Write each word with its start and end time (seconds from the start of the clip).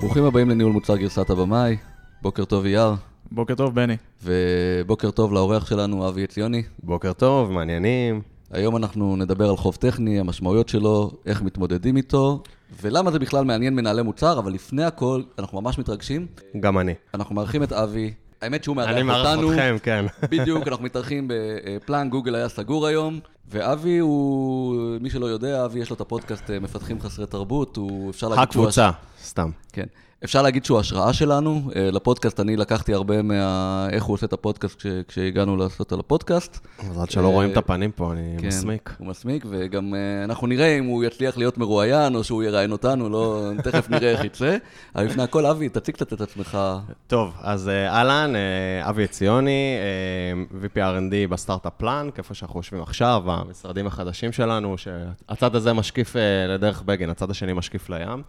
ברוכים 0.00 0.24
הבאים 0.24 0.50
לניהול 0.50 0.72
מוצר 0.72 0.96
גרסת 0.96 1.30
הבמאי, 1.30 1.76
בוקר 2.22 2.44
טוב 2.44 2.64
אייר, 2.64 2.94
בוקר 3.32 3.54
טוב, 3.54 3.74
בני. 3.74 3.96
ובוקר 4.22 5.10
טוב 5.10 5.32
לאורח 5.32 5.66
שלנו 5.66 6.08
אבי 6.08 6.24
עציוני. 6.24 6.62
בוקר 6.82 7.12
טוב, 7.12 7.52
מעניינים. 7.52 8.22
היום 8.50 8.76
אנחנו 8.76 9.16
נדבר 9.16 9.48
על 9.48 9.56
חוב 9.56 9.76
טכני, 9.76 10.20
המשמעויות 10.20 10.68
שלו, 10.68 11.10
איך 11.26 11.42
מתמודדים 11.42 11.96
איתו, 11.96 12.42
ולמה 12.82 13.10
זה 13.10 13.18
בכלל 13.18 13.44
מעניין 13.44 13.74
מנהלי 13.74 14.02
מוצר, 14.02 14.38
אבל 14.38 14.52
לפני 14.52 14.84
הכל, 14.84 15.22
אנחנו 15.38 15.60
ממש 15.60 15.78
מתרגשים. 15.78 16.26
גם 16.60 16.78
אני. 16.78 16.94
אנחנו 17.14 17.34
מארחים 17.34 17.62
את 17.62 17.72
אבי, 17.72 18.12
האמת 18.42 18.64
שהוא 18.64 18.76
מארח 18.76 18.90
אני 18.90 19.00
אותנו. 19.00 19.42
מארח 19.42 19.50
אתכם, 19.50 19.76
כן. 19.82 20.06
בדיוק, 20.36 20.68
אנחנו 20.68 20.84
מתארחים 20.84 21.28
בפלאן, 21.28 22.08
גוגל 22.10 22.34
היה 22.34 22.48
סגור 22.48 22.86
היום, 22.86 23.20
ואבי 23.48 23.98
הוא, 23.98 24.96
מי 25.00 25.10
שלא 25.10 25.26
יודע, 25.26 25.64
אבי 25.64 25.78
יש 25.78 25.90
לו 25.90 25.96
את 25.96 26.00
הפודקאסט 26.00 26.50
מפתחים 26.50 27.00
חסרי 27.00 27.26
תרבות, 27.26 27.76
הוא 27.76 28.10
אפשר 28.10 28.28
להגיד 28.28 28.52
שהוא... 28.52 28.62
הקבוצה, 28.62 28.90
סתם. 29.26 29.50
כן. 29.72 29.86
אפשר 30.24 30.42
להגיד 30.42 30.64
שהוא 30.64 30.78
השראה 30.78 31.12
שלנו. 31.12 31.70
אה, 31.76 31.90
לפודקאסט, 31.90 32.40
אני 32.40 32.56
לקחתי 32.56 32.94
הרבה 32.94 33.22
מה... 33.22 33.88
איך 33.92 34.04
הוא 34.04 34.14
עושה 34.14 34.26
את 34.26 34.32
הפודקאסט 34.32 34.78
כש... 34.78 34.86
כשהגענו 35.08 35.56
לעשות 35.56 35.92
על 35.92 36.00
הפודקאסט. 36.00 36.66
מזל 36.90 37.06
שלא 37.08 37.28
רואים 37.28 37.50
את 37.52 37.56
הפנים 37.56 37.90
פה, 37.90 38.12
אני 38.12 38.36
כן, 38.40 38.46
מסמיק. 38.46 38.94
הוא 38.98 39.06
מסמיק, 39.06 39.44
וגם 39.48 39.94
אה, 39.94 40.24
אנחנו 40.24 40.46
נראה 40.46 40.78
אם 40.78 40.84
הוא 40.84 41.04
יצליח 41.04 41.38
להיות 41.38 41.58
מרואיין, 41.58 42.14
או 42.14 42.24
שהוא 42.24 42.42
יראיין 42.42 42.72
אותנו, 42.72 43.08
לא... 43.08 43.50
תכף 43.62 43.90
נראה 43.90 44.10
איך 44.10 44.24
יצא. 44.24 44.56
אבל 44.94 45.04
לפני 45.04 45.22
הכל, 45.22 45.46
אבי, 45.46 45.68
תציג 45.68 45.94
קצת 45.94 46.12
את 46.12 46.20
עצמך. 46.20 46.58
טוב, 47.06 47.34
אז 47.42 47.68
אה, 47.68 47.88
אהלן, 47.88 48.32
אה, 48.36 48.90
אבי 48.90 49.04
עציוני, 49.04 49.76
אה, 49.78 50.58
VP 50.62 50.76
R&D 50.76 51.30
בסטארט-אפ 51.30 51.72
פלאנק, 51.76 52.18
איפה 52.18 52.34
שאנחנו 52.34 52.58
יושבים 52.60 52.82
עכשיו, 52.82 53.22
המשרדים 53.26 53.86
החדשים 53.86 54.32
שלנו, 54.32 54.78
שהצד 54.78 55.56
הזה 55.56 55.72
משקיף 55.72 56.16
אה, 56.16 56.46
לדרך 56.48 56.82
בגין, 56.82 57.10
הצד 57.10 57.30
השני 57.30 57.52
משקיף 57.52 57.90
לים. 57.90 58.22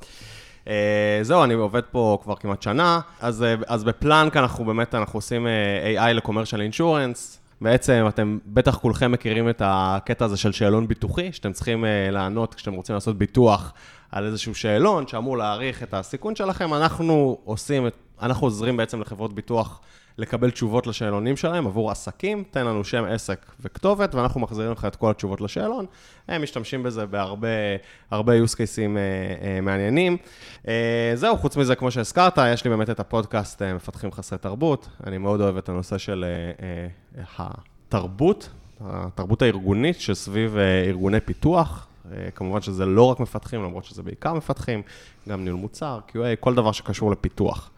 אה, 0.67 1.19
זהו, 1.21 1.43
אני 1.43 1.53
עובד 1.53 1.83
פה 1.91 2.17
כבר 2.23 2.35
כמעט 2.35 2.61
שנה, 2.61 2.99
אז, 3.19 3.43
אה, 3.43 3.55
אז 3.67 3.83
בפלאנק 3.83 4.37
אנחנו 4.37 4.65
באמת, 4.65 4.95
אנחנו 4.95 5.17
עושים 5.17 5.47
אה, 5.47 6.09
AI 6.09 6.13
ל-commercial 6.13 6.75
insurance. 6.75 7.37
בעצם 7.61 8.05
אתם 8.09 8.37
בטח 8.45 8.77
כולכם 8.77 9.11
מכירים 9.11 9.49
את 9.49 9.61
הקטע 9.65 10.25
הזה 10.25 10.37
של 10.37 10.51
שאלון 10.51 10.87
ביטוחי, 10.87 11.31
שאתם 11.31 11.53
צריכים 11.53 11.85
לענות 12.11 12.53
כשאתם 12.53 12.73
רוצים 12.73 12.95
לעשות 12.95 13.17
ביטוח 13.17 13.73
על 14.11 14.25
איזשהו 14.25 14.55
שאלון 14.55 15.07
שאמור 15.07 15.37
להעריך 15.37 15.83
את 15.83 15.93
הסיכון 15.93 16.35
שלכם. 16.35 16.73
אנחנו 16.73 17.37
עושים, 17.43 17.87
אנחנו 18.21 18.47
עוזרים 18.47 18.77
בעצם 18.77 19.01
לחברות 19.01 19.33
ביטוח 19.33 19.81
לקבל 20.17 20.51
תשובות 20.51 20.87
לשאלונים 20.87 21.37
שלהם 21.37 21.67
עבור 21.67 21.91
עסקים, 21.91 22.43
תן 22.51 22.65
לנו 22.65 22.83
שם 22.83 23.03
עסק 23.03 23.45
וכתובת, 23.59 24.15
ואנחנו 24.15 24.39
מחזירים 24.39 24.71
לך 24.71 24.85
את 24.85 24.95
כל 24.95 25.11
התשובות 25.11 25.41
לשאלון. 25.41 25.85
הם 26.27 26.43
משתמשים 26.43 26.83
בזה 26.83 27.05
בהרבה 27.05 27.47
הרבה 28.11 28.33
use 28.43 28.53
cases 28.53 28.57
uh, 28.57 28.57
uh, 28.57 29.61
מעניינים. 29.61 30.17
Uh, 30.63 30.67
זהו, 31.15 31.37
חוץ 31.37 31.57
מזה, 31.57 31.75
כמו 31.75 31.91
שהזכרת, 31.91 32.37
יש 32.53 32.63
לי 32.63 32.69
באמת 32.69 32.89
את 32.89 32.99
הפודקאסט 32.99 33.61
מפתחים 33.61 34.11
חסרי 34.11 34.37
תרבות. 34.37 34.87
אני 35.07 35.17
מאוד 35.17 35.41
אוהב 35.41 35.57
את 35.57 35.69
הנושא 35.69 35.97
של 35.97 36.25
התרבות, 37.37 38.49
התרבות 38.81 39.41
הארגונית 39.41 39.99
שסביב 39.99 40.57
ארגוני 40.87 41.19
פיתוח. 41.19 41.87
כמובן 42.35 42.61
שזה 42.61 42.85
לא 42.85 43.03
רק 43.03 43.19
מפתחים, 43.19 43.63
למרות 43.63 43.85
שזה 43.85 44.03
בעיקר 44.03 44.33
מפתחים, 44.33 44.81
גם 45.29 45.43
ניהול 45.43 45.59
מוצר, 45.59 45.99
QA, 46.09 46.35
כל 46.39 46.55
דבר 46.55 46.71
שקשור 46.71 47.11
לפיתוח. 47.11 47.71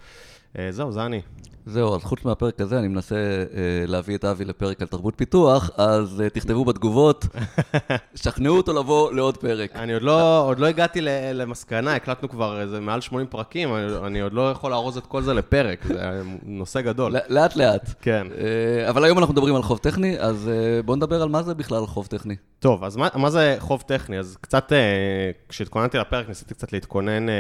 זהו, 0.70 0.92
זה 0.92 1.06
אני. 1.06 1.22
זהו, 1.70 1.96
אז 1.96 2.04
חוץ 2.04 2.26
מהפרק 2.26 2.62
הזה, 2.62 2.80
אני 2.80 2.88
מנסה 2.88 3.16
אה, 3.16 3.84
להביא 3.88 4.16
את 4.16 4.26
אבי 4.26 4.46
לפרק 4.46 4.82
על 4.82 4.88
תרבות 4.88 5.14
פיתוח, 5.18 5.70
אז 5.78 6.22
אה, 6.22 6.30
תכתבו 6.30 6.66
בתגובות, 6.66 7.26
שכנעו 8.24 8.58
אותו 8.58 8.74
לבוא 8.74 9.14
לעוד 9.14 9.38
פרק. 9.38 9.76
אני 9.76 9.94
עוד 9.94 10.02
לא, 10.02 10.46
עוד 10.48 10.60
לא 10.60 10.66
הגעתי 10.66 11.02
למסקנה, 11.34 11.96
הקלטנו 11.96 12.30
כבר 12.30 12.62
איזה 12.62 12.80
מעל 12.80 13.02
80 13.02 13.28
פרקים, 13.28 13.76
אני, 13.76 13.86
אני 14.06 14.20
עוד 14.22 14.34
לא 14.34 14.52
יכול 14.52 14.72
לארוז 14.72 14.98
את 14.98 15.06
כל 15.06 15.22
זה 15.22 15.34
לפרק, 15.34 15.86
זה 15.86 16.22
נושא 16.44 16.82
גדול. 16.82 17.16
לאט 17.30 17.56
לאט. 17.56 17.90
כן. 18.02 18.28
אה, 18.38 18.90
אבל 18.90 19.04
היום 19.04 19.18
אנחנו 19.18 19.34
מדברים 19.34 19.56
על 19.56 19.64
חוב 19.64 19.78
טכני, 19.78 20.20
אז 20.20 20.50
אה, 20.50 20.82
בואו 20.84 20.96
נדבר 20.98 21.22
על 21.22 21.30
מה 21.30 21.44
זה 21.44 21.56
בכלל 21.56 21.86
חוב 21.86 22.06
טכני. 22.08 22.36
טוב, 22.60 22.84
אז 22.84 22.96
מה, 22.96 23.08
מה 23.16 23.30
זה 23.30 23.56
חוב 23.60 23.82
טכני? 23.82 24.20
אז 24.20 24.38
קצת, 24.42 24.74
אה, 24.74 25.32
כשהתכוננתי 25.50 25.98
לפרק, 25.98 26.28
ניסיתי 26.28 26.54
קצת 26.54 26.74
להתכונן 26.74 27.30
אה, 27.30 27.36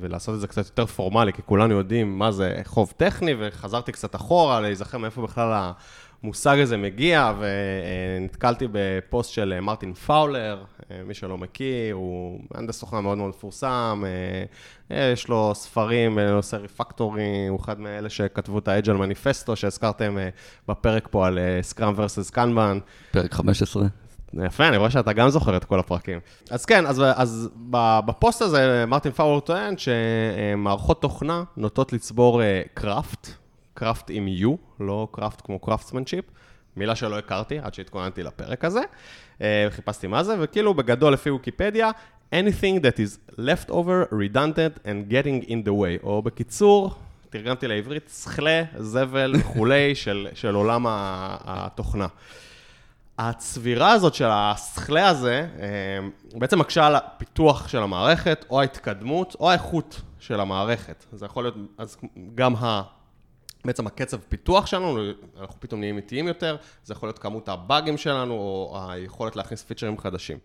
ולעשות 0.00 0.34
את 0.34 0.40
זה 0.40 0.46
קצת 0.46 0.66
יותר 0.66 0.86
פורמלי, 0.86 1.32
כי 1.32 1.42
כולנו 1.46 1.74
יודעים 1.74 2.18
מה 2.18 2.32
זה 2.32 2.60
חוב 2.64 2.92
טכני, 2.96 3.34
וחזרתי 3.60 3.92
קצת 3.92 4.14
אחורה, 4.14 4.60
להיזכר 4.60 4.98
מאיפה 4.98 5.22
בכלל 5.22 5.72
המושג 6.22 6.58
הזה 6.58 6.76
מגיע, 6.76 7.32
ונתקלתי 7.38 8.66
בפוסט 8.72 9.32
של 9.32 9.52
אה, 9.56 9.60
מרטין 9.60 9.94
פאולר, 9.94 10.64
אה, 10.90 11.00
מי 11.06 11.14
שלא 11.14 11.38
מכיר, 11.38 11.94
הוא 11.94 12.40
מהנדס 12.54 12.80
תוכנה 12.80 13.00
מאוד 13.00 13.18
מאוד 13.18 13.28
מפורסם, 13.28 14.04
אה, 14.90 15.12
יש 15.12 15.28
לו 15.28 15.52
ספרים 15.54 16.14
בנושא 16.14 16.56
refactoring, 16.56 17.46
הוא 17.48 17.60
אחד 17.60 17.80
מאלה 17.80 18.10
שכתבו 18.10 18.58
את 18.58 18.68
ה 18.68 18.72
Agile 18.72 18.92
Manifesto, 18.92 19.56
שהזכרתם 19.56 20.18
בפרק 20.68 21.08
פה 21.10 21.26
על 21.26 21.38
Scrum 21.62 21.92
versus 21.96 22.30
Kanban. 22.30 22.78
פרק 23.10 23.34
15. 23.34 23.86
יפה, 24.46 24.68
אני 24.68 24.76
רואה 24.76 24.90
שאתה 24.90 25.12
גם 25.12 25.30
זוכר 25.30 25.56
את 25.56 25.64
כל 25.64 25.78
הפרקים. 25.78 26.20
אז 26.50 26.64
כן, 26.64 26.86
אז, 26.86 27.02
אז 27.14 27.48
בפוסט 28.06 28.42
הזה 28.42 28.84
מרטין 28.88 29.12
פאולר 29.12 29.40
טוען 29.40 29.74
שמערכות 29.78 31.02
תוכנה 31.02 31.42
נוטות 31.56 31.92
לצבור 31.92 32.42
cruft, 32.74 33.39
cruft 33.80 34.10
עם 34.10 34.28
U, 34.42 34.48
לא 34.80 35.08
craft 35.10 35.40
כמו 35.44 35.58
craftsmanship, 35.58 36.24
מילה 36.76 36.96
שלא 36.96 37.18
הכרתי 37.18 37.58
עד 37.58 37.74
שהתכוננתי 37.74 38.22
לפרק 38.22 38.64
הזה, 38.64 38.80
חיפשתי 39.70 40.06
מה 40.06 40.24
זה, 40.24 40.36
וכאילו 40.40 40.74
בגדול 40.74 41.12
לפי 41.12 41.30
ויקיפדיה, 41.30 41.90
anything 42.34 42.80
that 42.82 42.96
is 42.96 43.38
left 43.38 43.70
over, 43.70 44.12
redundant 44.12 44.84
and 44.84 45.12
getting 45.12 45.48
in 45.48 45.66
the 45.66 45.70
way, 45.70 46.02
או 46.02 46.22
בקיצור, 46.22 46.94
תרגמתי 47.30 47.68
לעברית, 47.68 48.12
שכלה, 48.22 48.62
זבל 48.78 49.34
וכולי 49.38 49.94
של, 49.94 50.28
של 50.34 50.54
עולם 50.54 50.86
התוכנה. 50.88 52.06
הצבירה 53.18 53.92
הזאת 53.92 54.14
של 54.14 54.28
השכלה 54.30 55.08
הזה 55.08 55.48
בעצם 56.34 56.58
מקשה 56.58 56.86
על 56.86 56.96
הפיתוח 56.96 57.68
של 57.68 57.82
המערכת, 57.82 58.44
או 58.50 58.60
ההתקדמות, 58.60 59.36
או 59.40 59.50
האיכות 59.50 60.00
של 60.18 60.40
המערכת. 60.40 61.04
זה 61.12 61.26
יכול 61.26 61.44
להיות, 61.44 61.54
אז 61.78 61.96
גם. 62.34 62.54
בעצם 63.64 63.86
הקצב 63.86 64.16
פיתוח 64.28 64.66
שלנו, 64.66 64.98
אנחנו 65.40 65.60
פתאום 65.60 65.80
נהיים 65.80 65.96
איטיים 65.96 66.28
יותר, 66.28 66.56
זה 66.84 66.92
יכול 66.94 67.08
להיות 67.08 67.18
כמות 67.18 67.48
הבאגים 67.48 67.96
שלנו, 67.96 68.34
או 68.34 68.80
היכולת 68.88 69.36
להכניס 69.36 69.62
פיצ'רים 69.62 69.98
חדשים. 69.98 70.38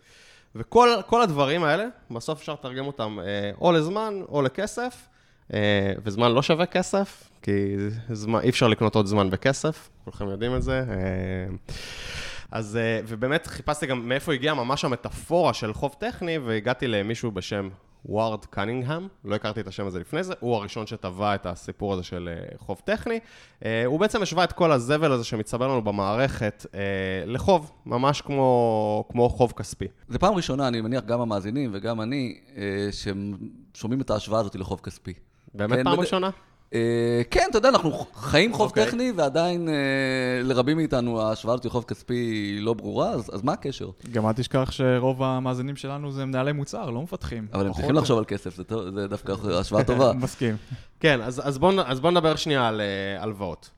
וכל 0.55 1.21
הדברים 1.23 1.63
האלה, 1.63 1.85
בסוף 2.11 2.39
אפשר 2.39 2.53
לתרגם 2.53 2.87
אותם 2.87 3.17
או 3.61 3.71
לזמן 3.71 4.21
או 4.29 4.41
לכסף, 4.41 5.07
וזמן 6.03 6.31
לא 6.31 6.41
שווה 6.41 6.65
כסף, 6.65 7.29
כי 7.41 7.75
זמן, 8.11 8.39
אי 8.39 8.49
אפשר 8.49 8.67
לקנות 8.67 8.95
עוד 8.95 9.05
זמן 9.05 9.29
בכסף, 9.29 9.89
כולכם 10.03 10.27
יודעים 10.27 10.55
את 10.55 10.63
זה. 10.63 10.85
אז, 12.51 12.79
ובאמת 13.07 13.47
חיפשתי 13.47 13.85
גם 13.85 14.09
מאיפה 14.09 14.33
הגיעה 14.33 14.55
ממש 14.55 14.85
המטאפורה 14.85 15.53
של 15.53 15.73
חוב 15.73 15.95
טכני, 15.99 16.37
והגעתי 16.37 16.87
למישהו 16.87 17.31
בשם 17.31 17.69
ווארד 18.05 18.45
קנינגהם, 18.45 19.07
לא 19.25 19.35
הכרתי 19.35 19.59
את 19.59 19.67
השם 19.67 19.87
הזה 19.87 19.99
לפני 19.99 20.23
זה, 20.23 20.33
הוא 20.39 20.55
הראשון 20.55 20.87
שטבע 20.87 21.35
את 21.35 21.45
הסיפור 21.45 21.93
הזה 21.93 22.03
של 22.03 22.29
חוב 22.57 22.81
טכני. 22.85 23.19
הוא 23.85 23.99
בעצם 23.99 24.21
השווה 24.21 24.43
את 24.43 24.51
כל 24.51 24.71
הזבל 24.71 25.11
הזה 25.11 25.23
שמצטבר 25.23 25.67
לנו 25.67 25.81
במערכת 25.81 26.65
לחוב, 27.25 27.71
ממש 27.85 28.21
כמו, 28.21 29.03
כמו 29.09 29.29
חוב 29.29 29.53
כספי. 29.55 29.87
זה 30.07 30.19
פעם 30.19 30.33
ראשונה, 30.33 30.67
אני 30.67 30.81
מניח, 30.81 31.03
גם 31.03 31.21
המאזינים 31.21 31.69
וגם 31.73 32.01
אני, 32.01 32.39
ששומעים 32.91 34.01
את 34.01 34.09
ההשוואה 34.09 34.39
הזאת 34.39 34.55
לחוב 34.55 34.79
כספי. 34.83 35.13
באמת 35.53 35.77
כן, 35.77 35.83
פעם 35.83 35.93
בד... 35.93 35.99
ראשונה? 35.99 36.29
כן, 37.31 37.47
אתה 37.49 37.57
יודע, 37.57 37.69
אנחנו 37.69 38.05
חיים 38.15 38.53
חוב 38.53 38.71
okay. 38.71 38.75
טכני, 38.75 39.11
ועדיין 39.15 39.69
לרבים 40.43 40.77
מאיתנו 40.77 41.21
ההשוואה 41.21 41.53
הזאת 41.53 41.65
לחוב 41.65 41.83
כספי 41.83 42.13
היא 42.13 42.61
לא 42.61 42.73
ברורה, 42.73 43.09
אז, 43.09 43.29
אז 43.33 43.43
מה 43.43 43.53
הקשר? 43.53 43.89
גם 44.11 44.27
אל 44.27 44.33
תשכח 44.33 44.71
שרוב 44.71 45.23
המאזינים 45.23 45.75
שלנו 45.75 46.11
זה 46.11 46.25
מנהלי 46.25 46.51
מוצר, 46.51 46.89
לא 46.89 47.01
מפתחים. 47.01 47.47
אבל 47.53 47.65
הם 47.65 47.73
צריכים 47.73 47.95
לחשוב 47.95 48.17
על 48.17 48.25
כסף, 48.25 48.55
זה, 48.55 48.63
זה 48.95 49.07
דווקא 49.07 49.33
השוואה 49.59 49.83
טובה. 49.83 50.13
מסכים. 50.23 50.55
כן, 50.99 51.21
אז, 51.21 51.41
אז 51.47 51.57
בואו 51.57 51.73
בוא 52.01 52.11
נדבר 52.11 52.35
שנייה 52.35 52.67
על 52.67 52.81
הלוואות. 53.19 53.69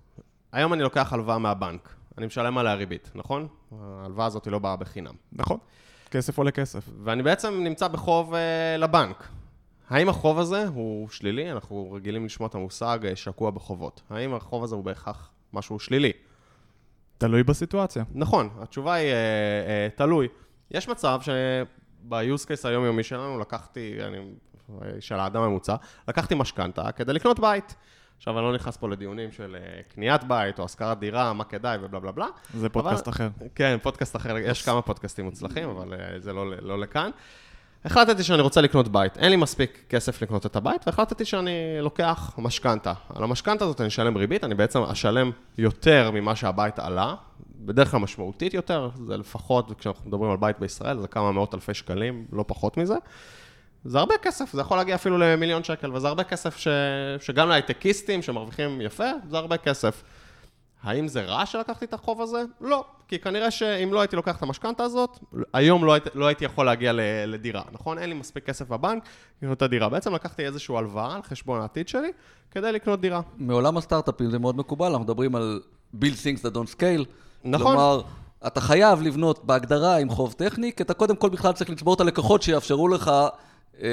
היום 0.51 0.73
אני 0.73 0.83
לוקח 0.83 1.13
הלוואה 1.13 1.37
מהבנק, 1.37 1.89
אני 2.17 2.25
משלם 2.25 2.57
עליה 2.57 2.73
ריבית, 2.73 3.11
נכון? 3.15 3.47
ההלוואה 3.81 4.25
הזאת 4.25 4.45
היא 4.45 4.51
לא 4.51 4.59
באה 4.59 4.75
בחינם. 4.75 5.13
נכון, 5.33 5.57
כסף 6.11 6.37
עולה 6.37 6.51
כסף. 6.51 6.89
ואני 7.03 7.23
בעצם 7.23 7.63
נמצא 7.63 7.87
בחוב 7.87 8.33
uh, 8.33 8.37
לבנק. 8.77 9.23
האם 9.89 10.09
החוב 10.09 10.39
הזה 10.39 10.67
הוא 10.67 11.09
שלילי? 11.09 11.51
אנחנו 11.51 11.91
רגילים 11.91 12.25
לשמוע 12.25 12.49
את 12.49 12.55
המושג 12.55 12.99
שקוע 13.15 13.51
בחובות. 13.51 14.01
האם 14.09 14.33
החוב 14.33 14.63
הזה 14.63 14.75
הוא 14.75 14.83
בהכרח 14.83 15.31
משהו 15.53 15.79
שלילי? 15.79 16.11
תלוי 17.17 17.43
בסיטואציה. 17.43 18.03
נכון, 18.13 18.49
התשובה 18.61 18.93
היא 18.93 19.07
אה, 19.07 19.13
אה, 19.13 19.87
תלוי. 19.95 20.27
יש 20.71 20.89
מצב 20.89 21.19
שב-use 21.21 22.45
case 22.45 22.67
היומיומי 22.67 23.03
שלנו 23.03 23.39
לקחתי, 23.39 23.97
אני, 24.01 24.17
של 24.99 25.15
האדם 25.15 25.41
הממוצע, 25.41 25.75
לקחתי 26.07 26.35
משכנתה 26.35 26.91
כדי 26.91 27.13
לקנות 27.13 27.39
בית. 27.39 27.75
עכשיו, 28.17 28.37
אני 28.37 28.45
לא 28.45 28.53
נכנס 28.53 28.77
פה 28.77 28.89
לדיונים 28.89 29.31
של 29.31 29.55
קניית 29.87 30.23
בית 30.23 30.59
או 30.59 30.65
השכרת 30.65 30.99
דירה, 30.99 31.33
מה 31.33 31.43
כדאי 31.43 31.77
ובלה 31.81 31.99
בלה 31.99 32.11
בלה. 32.11 32.27
זה 32.53 32.69
פודקאסט 32.69 33.07
אבל, 33.07 33.15
אחר. 33.15 33.29
כן, 33.55 33.77
פודקאסט 33.81 34.15
אחר, 34.15 34.37
יש 34.37 34.65
כמה 34.65 34.81
פודקאסטים 34.81 35.25
מוצלחים, 35.25 35.69
אבל 35.69 35.93
זה 36.17 36.33
לא, 36.33 36.57
לא 36.61 36.79
לכאן. 36.79 37.09
החלטתי 37.85 38.23
שאני 38.23 38.41
רוצה 38.41 38.61
לקנות 38.61 38.87
בית. 38.87 39.17
אין 39.17 39.29
לי 39.29 39.35
מספיק 39.35 39.83
כסף 39.89 40.21
לקנות 40.21 40.45
את 40.45 40.55
הבית, 40.55 40.81
והחלטתי 40.87 41.25
שאני 41.25 41.51
לוקח 41.81 42.33
משכנתה. 42.37 42.93
על 43.15 43.23
המשכנתה 43.23 43.65
הזאת 43.65 43.81
אני 43.81 43.87
אשלם 43.87 44.17
ריבית, 44.17 44.43
אני 44.43 44.55
בעצם 44.55 44.81
אשלם 44.81 45.31
יותר 45.57 46.11
ממה 46.13 46.35
שהבית 46.35 46.79
עלה, 46.79 47.15
בדרך 47.59 47.91
כלל 47.91 47.99
משמעותית 47.99 48.53
יותר, 48.53 48.89
זה 49.07 49.17
לפחות, 49.17 49.71
כשאנחנו 49.79 50.07
מדברים 50.09 50.31
על 50.31 50.37
בית 50.37 50.59
בישראל, 50.59 50.99
זה 50.99 51.07
כמה 51.07 51.31
מאות 51.31 51.53
אלפי 51.53 51.73
שקלים, 51.73 52.25
לא 52.33 52.45
פחות 52.47 52.77
מזה. 52.77 52.95
זה 53.85 53.99
הרבה 53.99 54.13
כסף, 54.21 54.53
זה 54.53 54.61
יכול 54.61 54.77
להגיע 54.77 54.95
אפילו 54.95 55.17
למיליון 55.17 55.63
שקל, 55.63 55.93
וזה 55.93 56.07
הרבה 56.07 56.23
כסף 56.23 56.57
ש... 56.57 56.67
שגם 57.19 57.49
להייטקיסטים 57.49 58.21
שמרוויחים 58.21 58.81
יפה, 58.81 59.09
זה 59.29 59.37
הרבה 59.37 59.57
כסף. 59.57 60.03
האם 60.83 61.07
זה 61.07 61.21
רע 61.21 61.45
שלקחתי 61.45 61.85
את 61.85 61.93
החוב 61.93 62.21
הזה? 62.21 62.43
לא, 62.61 62.85
כי 63.07 63.19
כנראה 63.19 63.51
שאם 63.51 63.93
לא 63.93 63.99
הייתי 63.99 64.15
לוקח 64.15 64.37
את 64.37 64.43
המשכנתה 64.43 64.83
הזאת, 64.83 65.19
היום 65.53 65.85
לא 65.85 65.93
הייתי, 65.93 66.09
לא 66.13 66.25
הייתי 66.25 66.45
יכול 66.45 66.65
להגיע 66.65 66.91
לדירה, 67.27 67.61
נכון? 67.71 67.97
אין 67.97 68.09
לי 68.09 68.15
מספיק 68.15 68.45
כסף 68.45 68.67
בבנק 68.67 69.03
לקנות 69.37 69.57
את 69.57 69.61
הדירה. 69.61 69.89
בעצם 69.89 70.13
לקחתי 70.13 70.45
איזושהי 70.45 70.77
הלוואה 70.77 71.15
על 71.15 71.21
חשבון 71.21 71.61
העתיד 71.61 71.87
שלי 71.87 72.11
כדי 72.51 72.71
לקנות 72.71 73.01
דירה. 73.01 73.21
מעולם 73.37 73.77
הסטארט-אפים 73.77 74.29
זה 74.29 74.39
מאוד 74.39 74.57
מקובל, 74.57 74.87
אנחנו 74.87 75.03
מדברים 75.03 75.35
על 75.35 75.61
build 75.95 76.17
things 76.23 76.41
that 76.41 76.53
don't 76.53 76.75
scale. 76.75 77.05
נכון. 77.43 77.67
כלומר, 77.67 78.01
אתה 78.47 78.61
חייב 78.61 79.01
לבנות 79.01 79.45
בהגדרה 79.45 79.97
עם 79.97 80.09
חוב 80.09 80.33
טכני, 80.33 80.71
כי 80.73 80.83
אתה 80.83 80.93
קודם 80.93 81.15
כל 81.15 81.29
בכלל 81.29 81.53
צריך 81.53 81.69
לצבור 81.69 81.93
את 81.93 82.01
הלקוחות 82.01 82.41
שיאפשרו 82.41 82.87
לך 82.87 83.11
אה, 83.81 83.89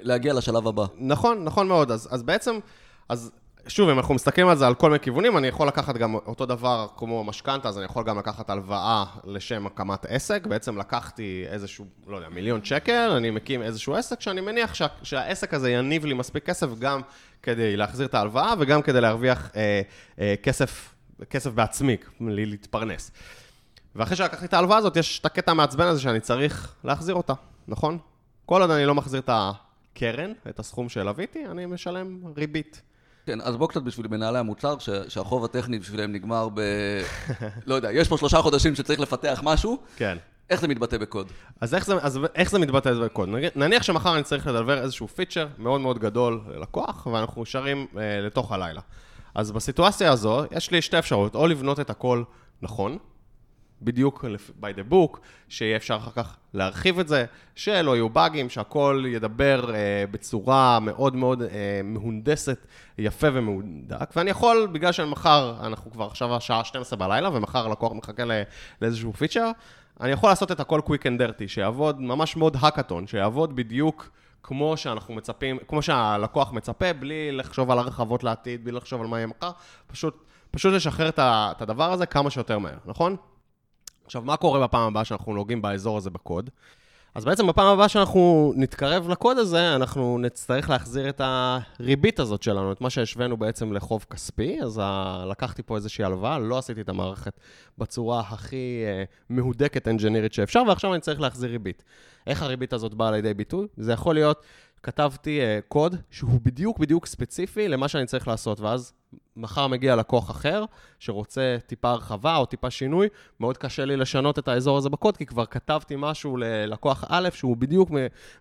להגיע 0.00 0.34
לשלב 0.34 0.68
הבא. 0.68 0.84
נכון, 0.98 1.44
נכון 1.44 1.68
מאוד. 1.68 1.90
אז, 1.90 2.08
אז 2.10 2.22
בעצם, 2.22 2.58
אז 3.08 3.30
שוב, 3.68 3.88
אם 3.88 3.98
אנחנו 3.98 4.14
מסתכלים 4.14 4.48
על 4.48 4.56
זה 4.56 4.66
על 4.66 4.74
כל 4.74 4.90
מיני 4.90 5.00
כיוונים, 5.00 5.36
אני 5.36 5.46
יכול 5.46 5.68
לקחת 5.68 5.96
גם 5.96 6.14
אותו 6.14 6.46
דבר 6.46 6.86
כמו 6.96 7.24
משכנתה, 7.24 7.68
אז 7.68 7.78
אני 7.78 7.84
יכול 7.84 8.04
גם 8.04 8.18
לקחת 8.18 8.50
הלוואה 8.50 9.04
לשם 9.24 9.66
הקמת 9.66 10.06
עסק. 10.08 10.46
בעצם 10.46 10.78
לקחתי 10.78 11.44
איזשהו, 11.48 11.86
לא 12.06 12.16
יודע, 12.16 12.28
מיליון 12.28 12.64
שקל, 12.64 13.10
אני 13.16 13.30
מקים 13.30 13.62
איזשהו 13.62 13.94
עסק, 13.94 14.20
שאני 14.20 14.40
מניח 14.40 14.74
שה, 14.74 14.86
שהעסק 15.02 15.54
הזה 15.54 15.70
יניב 15.70 16.04
לי 16.04 16.14
מספיק 16.14 16.44
כסף 16.44 16.78
גם 16.78 17.00
כדי 17.42 17.76
להחזיר 17.76 18.06
את 18.06 18.14
ההלוואה 18.14 18.54
וגם 18.58 18.82
כדי 18.82 19.00
להרוויח 19.00 19.50
אה, 19.56 19.82
אה, 20.20 20.34
כסף, 20.42 20.94
כסף 21.30 21.50
בעצמי, 21.50 21.96
לי 22.20 22.46
להתפרנס. 22.46 23.10
ואחרי 23.96 24.16
שלקחתי 24.16 24.44
את 24.44 24.54
ההלוואה 24.54 24.78
הזאת, 24.78 24.96
יש 24.96 25.18
את 25.18 25.26
הקטע 25.26 25.50
המעצבן 25.50 25.86
הזה 25.86 26.00
שאני 26.00 26.20
צריך 26.20 26.74
להחזיר 26.84 27.14
אותה, 27.14 27.32
נכון? 27.68 27.98
כל 28.46 28.60
עוד 28.60 28.70
אני 28.70 28.86
לא 28.86 28.94
מחזיר 28.94 29.20
את 29.20 29.30
הקרן, 29.32 30.32
את 30.48 30.58
הסכום 30.58 30.88
שהלוויתי, 30.88 31.46
אני 31.46 31.66
משלם 31.66 32.20
ריבית. 32.36 32.82
כן, 33.26 33.40
אז 33.40 33.56
בוא 33.56 33.68
קצת 33.68 33.82
בשביל 33.82 34.06
מנהלי 34.08 34.38
המוצר, 34.38 34.78
ש- 34.78 34.90
שהחוב 35.08 35.44
הטכני 35.44 35.78
בשבילם 35.78 36.12
נגמר 36.12 36.48
ב... 36.54 36.60
לא 37.66 37.74
יודע, 37.74 37.92
יש 37.92 38.08
פה 38.08 38.18
שלושה 38.18 38.38
חודשים 38.42 38.74
שצריך 38.74 39.00
לפתח 39.00 39.40
משהו, 39.44 39.78
כן. 39.96 40.18
איך 40.50 40.60
זה 40.60 40.68
מתבטא 40.68 40.98
בקוד? 40.98 41.26
אז 41.60 41.74
איך 41.74 41.86
זה, 41.86 41.94
אז 42.02 42.20
איך 42.34 42.50
זה 42.50 42.58
מתבטא 42.58 42.92
בקוד? 42.94 43.28
נניח 43.56 43.82
שמחר 43.82 44.14
אני 44.14 44.22
צריך 44.22 44.46
לדלבר 44.46 44.82
איזשהו 44.82 45.08
פיצ'ר 45.08 45.46
מאוד 45.58 45.80
מאוד 45.80 45.98
גדול 45.98 46.40
ללקוח, 46.54 47.06
ואנחנו 47.06 47.42
נשארים 47.42 47.86
אה, 47.98 48.20
לתוך 48.20 48.52
הלילה. 48.52 48.80
אז 49.34 49.52
בסיטואציה 49.52 50.12
הזו, 50.12 50.44
יש 50.50 50.70
לי 50.70 50.82
שתי 50.82 50.98
אפשרויות, 50.98 51.34
או 51.34 51.46
לבנות 51.46 51.80
את 51.80 51.90
הכל 51.90 52.22
נכון, 52.62 52.98
בדיוק 53.82 54.24
by 54.60 54.64
the 54.64 54.92
book, 54.92 55.18
שיהיה 55.48 55.76
אפשר 55.76 55.96
אחר 55.96 56.10
כך 56.10 56.36
להרחיב 56.54 56.98
את 56.98 57.08
זה, 57.08 57.24
שלא 57.54 57.96
יהיו 57.96 58.08
באגים, 58.08 58.50
שהכל 58.50 59.04
ידבר 59.08 59.74
אה, 59.74 60.04
בצורה 60.10 60.80
מאוד 60.80 61.16
מאוד 61.16 61.42
אה, 61.42 61.80
מהונדסת, 61.84 62.66
יפה 62.98 63.26
ומהודק, 63.32 64.10
ואני 64.16 64.30
יכול, 64.30 64.68
בגלל 64.72 64.92
שמחר, 64.92 65.56
אנחנו 65.66 65.90
כבר 65.90 66.04
עכשיו 66.06 66.36
השעה 66.36 66.64
12 66.64 66.98
בלילה, 66.98 67.30
ומחר 67.32 67.66
הלקוח 67.66 67.92
מחכה 67.92 68.24
ל- 68.24 68.42
לאיזשהו 68.82 69.12
פיצ'ר, 69.12 69.50
אני 70.00 70.10
יכול 70.10 70.28
לעשות 70.30 70.52
את 70.52 70.60
הכל 70.60 70.80
quick 70.86 71.02
and 71.02 71.20
dirty, 71.20 71.48
שיעבוד 71.48 72.00
ממש 72.00 72.36
מאוד 72.36 72.56
האקתון, 72.60 73.06
שיעבוד 73.06 73.56
בדיוק 73.56 74.10
כמו 74.42 74.76
שאנחנו 74.76 75.14
מצפים, 75.14 75.58
כמו 75.68 75.82
שהלקוח 75.82 76.52
מצפה, 76.52 76.92
בלי 76.92 77.32
לחשוב 77.32 77.70
על 77.70 77.78
הרחבות 77.78 78.24
לעתיד, 78.24 78.64
בלי 78.64 78.72
לחשוב 78.72 79.00
על 79.00 79.06
מה 79.06 79.16
יהיה 79.16 79.26
מחר, 79.26 79.50
פשוט, 79.86 80.24
פשוט 80.50 80.72
לשחרר 80.74 81.08
את 81.18 81.62
הדבר 81.62 81.92
הזה 81.92 82.06
כמה 82.06 82.30
שיותר 82.30 82.58
מהר, 82.58 82.76
נכון? 82.86 83.16
עכשיו, 84.06 84.22
מה 84.22 84.36
קורה 84.36 84.60
בפעם 84.60 84.88
הבאה 84.88 85.04
שאנחנו 85.04 85.34
נוגעים 85.34 85.62
באזור 85.62 85.96
הזה 85.96 86.10
בקוד? 86.10 86.50
אז 87.14 87.24
בעצם 87.24 87.46
בפעם 87.46 87.66
הבאה 87.66 87.88
שאנחנו 87.88 88.52
נתקרב 88.56 89.08
לקוד 89.08 89.38
הזה, 89.38 89.74
אנחנו 89.76 90.18
נצטרך 90.18 90.70
להחזיר 90.70 91.08
את 91.08 91.20
הריבית 91.24 92.20
הזאת 92.20 92.42
שלנו, 92.42 92.72
את 92.72 92.80
מה 92.80 92.90
שהשווינו 92.90 93.36
בעצם 93.36 93.72
לחוב 93.72 94.06
כספי. 94.10 94.62
אז 94.62 94.80
ה... 94.82 95.24
לקחתי 95.30 95.62
פה 95.62 95.76
איזושהי 95.76 96.04
הלוואה, 96.04 96.38
לא 96.38 96.58
עשיתי 96.58 96.80
את 96.80 96.88
המערכת 96.88 97.40
בצורה 97.78 98.20
הכי 98.20 98.82
אה, 98.86 99.04
מהודקת 99.30 99.88
אנג'ינירית 99.88 100.32
שאפשר, 100.32 100.62
ועכשיו 100.68 100.92
אני 100.92 101.00
צריך 101.00 101.20
להחזיר 101.20 101.50
ריבית. 101.50 101.84
איך 102.26 102.42
הריבית 102.42 102.72
הזאת 102.72 102.94
באה 102.94 103.10
לידי 103.10 103.34
ביטוי? 103.34 103.66
זה 103.76 103.92
יכול 103.92 104.14
להיות, 104.14 104.42
כתבתי 104.86 105.40
אה, 105.40 105.58
קוד 105.68 105.96
שהוא 106.10 106.40
בדיוק 106.42 106.78
בדיוק 106.78 107.06
ספציפי 107.06 107.68
למה 107.68 107.88
שאני 107.88 108.06
צריך 108.06 108.28
לעשות, 108.28 108.60
ואז 108.60 108.92
מחר 109.36 109.66
מגיע 109.66 109.96
לקוח 109.96 110.30
אחר 110.30 110.64
שרוצה 110.98 111.56
טיפה 111.66 111.90
הרחבה 111.90 112.36
או 112.36 112.46
טיפה 112.46 112.70
שינוי, 112.70 113.08
מאוד 113.40 113.58
קשה 113.58 113.84
לי 113.84 113.96
לשנות 113.96 114.38
את 114.38 114.48
האזור 114.48 114.78
הזה 114.78 114.88
בקוד, 114.88 115.16
כי 115.16 115.26
כבר 115.26 115.46
כתבתי 115.46 115.94
משהו 115.98 116.36
ללקוח 116.36 117.04
א' 117.08 117.28
שהוא 117.32 117.56
בדיוק 117.56 117.90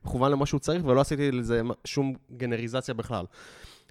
מכוון 0.05 0.31
למה 0.31 0.45
שהוא 0.45 0.59
צריך, 0.59 0.85
ולא 0.85 1.01
עשיתי 1.01 1.31
לזה 1.31 1.61
שום 1.85 2.13
גנריזציה 2.37 2.93
בכלל. 2.93 3.25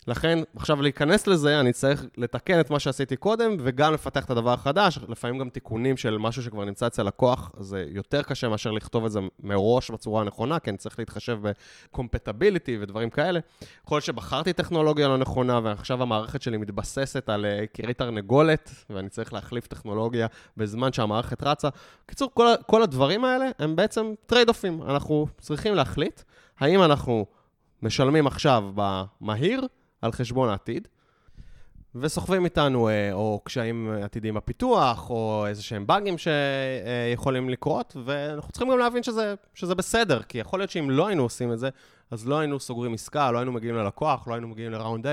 לכן, 0.07 0.39
עכשיו 0.57 0.83
להיכנס 0.83 1.27
לזה, 1.27 1.61
אני 1.61 1.73
צריך 1.73 2.05
לתקן 2.17 2.61
את 2.61 2.71
מה 2.71 2.79
שעשיתי 2.79 3.17
קודם, 3.17 3.57
וגם 3.61 3.95
לפתח 3.95 4.25
את 4.25 4.31
הדבר 4.31 4.53
החדש, 4.53 4.99
לפעמים 5.09 5.39
גם 5.39 5.49
תיקונים 5.49 5.97
של 5.97 6.19
משהו 6.19 6.43
שכבר 6.43 6.65
נמצא 6.65 6.87
אצל 6.87 7.03
לקוח, 7.03 7.53
זה 7.61 7.85
יותר 7.89 8.23
קשה 8.23 8.49
מאשר 8.49 8.71
לכתוב 8.71 9.05
את 9.05 9.13
זה 9.13 9.21
מראש 9.41 9.91
בצורה 9.91 10.21
הנכונה, 10.21 10.59
כי 10.59 10.71
אני 10.71 10.79
צריך 10.79 10.99
להתחשב 10.99 11.39
בקומפטביליטי 11.43 12.79
ודברים 12.81 13.11
כאלה. 13.11 13.41
יכול 13.85 13.97
להיות 13.97 14.05
שבחרתי 14.05 14.53
טכנולוגיה 14.53 15.09
לא 15.09 15.19
נכונה, 15.19 15.61
ועכשיו 15.63 16.03
המערכת 16.03 16.43
שלי 16.43 16.57
מתבססת 16.57 17.29
על 17.29 17.47
אה, 17.47 17.67
קרי 17.73 17.95
תרנגולת, 17.95 18.71
ואני 18.91 19.09
צריך 19.09 19.33
להחליף 19.33 19.67
טכנולוגיה 19.67 20.27
בזמן 20.57 20.93
שהמערכת 20.93 21.43
רצה. 21.43 21.69
בקיצור, 22.07 22.31
כל, 22.35 22.47
כל 22.67 22.83
הדברים 22.83 23.25
האלה 23.25 23.47
הם 23.59 23.77
בעצם 23.77 24.13
trade-off 24.27 24.69
ים. 24.69 24.83
אנחנו 24.83 25.27
צריכים 25.41 25.75
להחליט 25.75 26.21
האם 26.59 26.83
אנחנו 26.83 27.27
משלמים 27.83 28.27
עכשיו 28.27 28.65
במהיר, 28.75 29.67
על 30.05 30.13
חשבון 30.13 30.49
העתיד, 30.49 30.89
וסוחבים 31.95 32.45
איתנו 32.45 32.89
אה, 32.89 33.13
או 33.13 33.41
קשיים 33.45 33.91
עתידיים 34.03 34.35
בפיתוח, 34.35 35.11
או 35.11 35.45
איזה 35.49 35.63
שהם 35.63 35.87
באגים 35.87 36.15
שיכולים 36.19 37.49
לקרות, 37.49 37.97
ואנחנו 38.05 38.53
צריכים 38.53 38.71
גם 38.71 38.79
להבין 38.79 39.03
שזה, 39.03 39.35
שזה 39.55 39.75
בסדר, 39.75 40.23
כי 40.23 40.39
יכול 40.39 40.61
להיות 40.61 40.71
שאם 40.71 40.91
לא 40.91 41.07
היינו 41.07 41.23
עושים 41.23 41.53
את 41.53 41.59
זה, 41.59 41.69
אז 42.11 42.29
לא 42.29 42.39
היינו 42.39 42.61
סוגרים 42.61 42.95
עסקה, 42.95 43.31
לא 43.31 43.39
היינו 43.39 43.53
מגיעים 43.53 43.77
ללקוח, 43.77 44.29
לא 44.29 44.35
היינו 44.35 44.49
מגיעים 44.49 44.73
לראונד 44.73 45.07
A, 45.07 45.11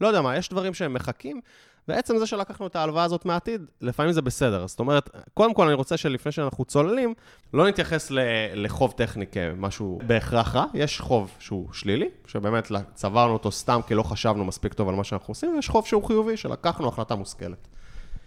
לא 0.00 0.06
יודע 0.06 0.20
מה, 0.20 0.36
יש 0.36 0.48
דברים 0.48 0.74
שהם 0.74 0.94
מחכים, 0.94 1.40
ועצם 1.88 2.18
זה 2.18 2.26
שלקחנו 2.26 2.66
את 2.66 2.76
ההלוואה 2.76 3.04
הזאת 3.04 3.24
מהעתיד, 3.24 3.64
לפעמים 3.80 4.12
זה 4.12 4.22
בסדר. 4.22 4.66
זאת 4.66 4.80
אומרת, 4.80 5.10
קודם 5.34 5.54
כל 5.54 5.66
אני 5.66 5.74
רוצה 5.74 5.96
שלפני 5.96 6.32
שאנחנו 6.32 6.64
צוללים, 6.64 7.14
לא 7.54 7.68
נתייחס 7.68 8.10
ל- 8.10 8.18
לחוב 8.54 8.94
טכני 8.96 9.26
כמשהו 9.26 9.98
בהכרח 10.06 10.56
רע. 10.56 10.64
יש 10.74 11.00
חוב 11.00 11.30
שהוא 11.38 11.72
שלילי, 11.72 12.08
שבאמת 12.26 12.72
צברנו 12.94 13.32
אותו 13.32 13.52
סתם 13.52 13.80
כי 13.86 13.94
לא 13.94 14.02
חשבנו 14.02 14.44
מספיק 14.44 14.74
טוב 14.74 14.88
על 14.88 14.94
מה 14.94 15.04
שאנחנו 15.04 15.30
עושים, 15.30 15.54
ויש 15.54 15.68
חוב 15.68 15.86
שהוא 15.86 16.04
חיובי, 16.04 16.36
שלקחנו 16.36 16.88
החלטה 16.88 17.14
מושכלת. 17.14 17.68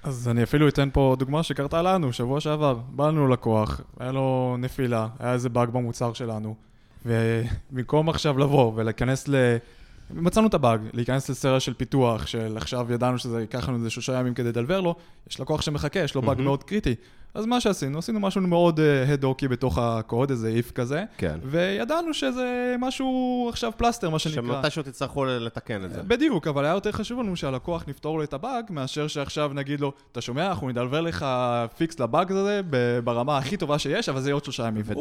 אז 0.03 0.27
אני 0.27 0.43
אפילו 0.43 0.67
אתן 0.67 0.89
פה 0.93 1.15
דוגמה 1.19 1.43
שקרתה 1.43 1.81
לנו, 1.81 2.13
שבוע 2.13 2.39
שעבר. 2.39 2.73
בא 2.89 3.07
לנו 3.07 3.27
לקוח, 3.27 3.81
היה 3.99 4.11
לו 4.11 4.55
נפילה, 4.59 5.07
היה 5.19 5.33
איזה 5.33 5.49
באג 5.49 5.69
במוצר 5.69 6.13
שלנו, 6.13 6.55
ובמקום 7.05 8.09
עכשיו 8.09 8.37
לבוא 8.37 8.71
ולהיכנס 8.75 9.27
ל... 9.27 9.35
מצאנו 10.11 10.47
את 10.47 10.53
הבאג, 10.53 10.81
להיכנס 10.93 11.29
לסרט 11.29 11.61
של 11.61 11.73
פיתוח, 11.73 12.27
של 12.27 12.57
עכשיו 12.57 12.93
ידענו 12.93 13.17
שזה 13.17 13.41
ייקח 13.41 13.69
לנו 13.69 13.77
איזה 13.77 13.89
שלושה 13.89 14.19
ימים 14.19 14.33
כדי 14.33 14.47
לדלבר 14.49 14.81
לו, 14.81 14.95
יש 15.29 15.39
לקוח 15.39 15.61
שמחכה, 15.61 15.99
יש 15.99 16.15
לו 16.15 16.21
באג. 16.21 16.41
מאוד 16.41 16.63
קריטי. 16.63 16.95
אז 17.33 17.45
מה 17.45 17.61
שעשינו, 17.61 17.99
עשינו 17.99 18.19
משהו 18.19 18.41
מאוד 18.41 18.79
אד-הוקי 19.13 19.47
בתוך 19.47 19.77
הקוד, 19.77 20.29
איזה 20.29 20.47
if 20.47 20.71
כזה, 20.71 21.03
כן. 21.17 21.39
וידענו 21.43 22.13
שזה 22.13 22.75
משהו 22.79 23.47
עכשיו 23.49 23.71
פלסטר, 23.77 24.09
מה 24.09 24.19
שנקרא. 24.19 24.41
שמתישהו 24.41 24.83
תצטרכו 24.83 25.25
לתקן 25.25 25.83
את 25.85 25.91
זה. 25.91 26.03
בדיוק, 26.03 26.47
אבל 26.47 26.65
היה 26.65 26.73
יותר 26.73 26.91
חשוב 26.91 27.19
לנו 27.19 27.35
שהלקוח 27.35 27.83
נפתור 27.87 28.17
לו 28.17 28.23
את 28.23 28.33
הבאג, 28.33 28.65
מאשר 28.69 29.07
שעכשיו 29.07 29.51
נגיד 29.53 29.79
לו, 29.81 29.91
אתה 30.11 30.21
שומע, 30.21 30.47
אנחנו 30.47 30.69
נדלבר 30.69 31.01
לך 31.01 31.25
fix 31.77 31.99
לבאג 31.99 32.31
הזה 32.31 32.61
ברמה 33.03 33.37
הכי 33.37 33.57
טובה 33.57 33.79
שיש, 33.79 34.09
אבל 34.09 34.21
זה 34.21 34.29
יהיה 34.29 34.33
עוד 34.33 34.43
שלושה 34.43 34.67
ימים. 34.67 34.83
ו- 34.85 34.93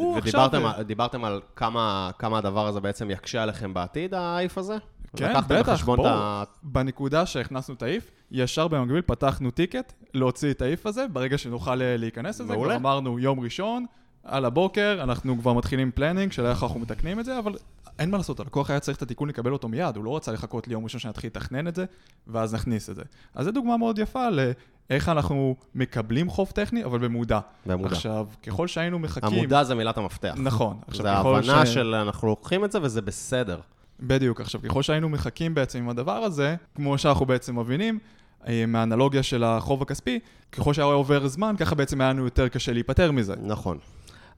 ודיברתם 0.79 1.17
עכשיו- 1.17 1.25
על- 1.25 1.41
כמה 1.55 2.11
כמה 2.19 2.37
הדבר 2.37 2.67
הזה 2.67 2.79
בעצם 2.79 3.11
יקשה 3.11 3.43
עליכם 3.43 3.73
בעתיד, 3.73 4.13
ה 4.13 4.28
if 4.28 4.57
הזה? 4.57 4.77
כן, 5.15 5.33
בטח, 5.47 5.83
את 5.83 5.99
ה... 6.05 6.43
בנקודה 6.63 7.25
שהכנסנו 7.25 7.75
את 7.75 7.83
ה 7.83 7.90
if, 7.90 8.11
ישר 8.31 8.67
במקביל 8.67 9.01
פתחנו 9.01 9.51
ticket 9.51 9.93
להוציא 10.13 10.51
את 10.51 10.61
ה 10.61 10.69
if 10.69 10.85
הזה, 10.85 11.05
ברגע 11.13 11.37
שנוכל 11.37 11.81
אה, 11.81 11.97
להיכנס 11.97 12.41
לזה, 12.41 12.53
מעולה. 12.53 12.69
כבר 12.69 12.75
אמרנו 12.75 13.19
יום 13.19 13.39
ראשון, 13.39 13.85
על 14.23 14.45
הבוקר, 14.45 14.99
אנחנו 15.03 15.37
כבר 15.39 15.53
מתחילים 15.53 15.91
planning 15.95 16.31
של 16.31 16.45
איך 16.45 16.63
אנחנו 16.63 16.79
מתקנים 16.79 17.19
את 17.19 17.25
זה, 17.25 17.39
אבל 17.39 17.55
אין 17.99 18.11
מה 18.11 18.17
לעשות, 18.17 18.39
הלקוח 18.39 18.69
היה 18.69 18.79
צריך 18.79 18.97
את 18.97 19.01
התיקון 19.01 19.29
לקבל 19.29 19.53
אותו 19.53 19.67
מיד, 19.67 19.95
הוא 19.95 20.03
לא 20.03 20.15
רצה 20.15 20.31
לחכות 20.31 20.67
ליום 20.67 20.83
ראשון 20.83 20.99
שנתחיל 20.99 21.27
לתכנן 21.27 21.67
את 21.67 21.75
זה, 21.75 21.85
ואז 22.27 22.53
נכניס 22.53 22.89
את 22.89 22.95
זה. 22.95 23.01
אז 23.35 23.45
זו 23.45 23.51
דוגמה 23.51 23.77
מאוד 23.77 23.99
יפה 23.99 24.27
לאיך 24.29 25.09
אנחנו 25.09 25.55
מקבלים 25.75 26.29
חוב 26.29 26.51
טכני, 26.51 26.83
אבל 26.83 26.99
במודע. 26.99 27.39
במודע. 27.65 27.89
עכשיו, 27.95 28.27
ככל 28.43 28.67
שהיינו 28.67 28.99
מחכים... 28.99 29.39
המודע 29.39 29.63
זה 29.63 29.75
מילת 29.75 29.97
המפתח. 29.97 30.33
נכון. 30.37 30.77
עכשיו, 30.87 31.03
זה 31.03 31.11
ההבנה 31.11 31.65
ש- 31.65 31.73
של 31.73 31.95
אנחנו 31.95 32.27
לוקחים 32.27 32.65
את 32.65 32.71
זה 32.71 32.79
וזה 32.81 33.01
בסדר. 33.01 33.59
בדיוק. 33.99 34.41
עכשיו, 34.41 34.61
ככל 34.61 34.81
שהיינו 34.81 35.09
מחכים 35.09 35.53
בעצם 35.53 35.79
עם 35.79 35.89
הדבר 35.89 36.17
הזה, 36.17 36.55
כמו 36.75 36.97
שאנחנו 36.97 37.25
בעצם 37.25 37.59
מבינים, 37.59 37.99
אה, 38.47 38.65
מהאנלוגיה 38.65 39.23
של 39.23 39.43
החוב 39.43 39.81
הכספי, 39.81 40.19
ככל 40.51 40.73
שהיה 40.73 40.85
עובר 40.85 41.27
זמן, 41.27 41.55
ככה 41.59 41.75
בעצם 41.75 42.01
היה 42.01 42.09
לנו 42.09 42.25
יותר 42.25 42.47
קשה 42.47 42.73
להיפטר 42.73 43.11
מזה. 43.11 43.33
נכון. 43.43 43.77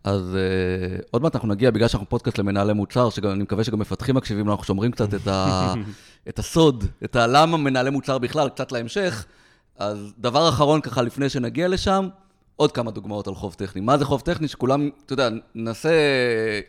אז 0.04 0.36
uh, 1.02 1.08
עוד 1.12 1.22
מעט 1.22 1.36
אנחנו 1.36 1.48
נגיע, 1.48 1.72
בגלל 1.72 1.88
שאנחנו 1.88 2.10
פודקאסט 2.10 2.38
למנהלי 2.38 2.74
מוצר, 2.74 3.10
שאני 3.10 3.44
מקווה 3.44 3.64
שגם 3.64 3.80
מפתחים 3.80 4.16
מקשיבים, 4.16 4.50
אנחנו 4.50 4.64
שומרים 4.64 4.92
קצת 4.92 5.14
את, 5.14 5.28
ה, 5.28 5.74
את 6.30 6.40
הסוד, 6.40 6.86
את 7.04 7.16
הלמה 7.16 7.58
מנהלי 7.58 7.90
מוצר 7.90 8.18
בכלל, 8.18 8.50
קצת 8.50 8.72
להמשך. 8.72 9.26
אז 9.78 10.14
דבר 10.18 10.50
אחרון 10.50 10.82
ככה, 10.82 11.02
לפני 11.02 11.30
שנגיע 11.30 11.68
לשם, 11.68 12.08
עוד 12.56 12.72
כמה 12.72 12.92
דוגמאות 12.92 13.28
על 13.28 13.36
חוב 13.36 13.54
טכני. 13.54 13.82
מה 13.82 13.98
זה 13.98 14.06
חוב 14.06 14.22
טכני? 14.22 14.48
שכולם, 14.48 14.90
אתה 15.06 15.14
יודע, 15.14 15.30
נעשה 15.56 15.90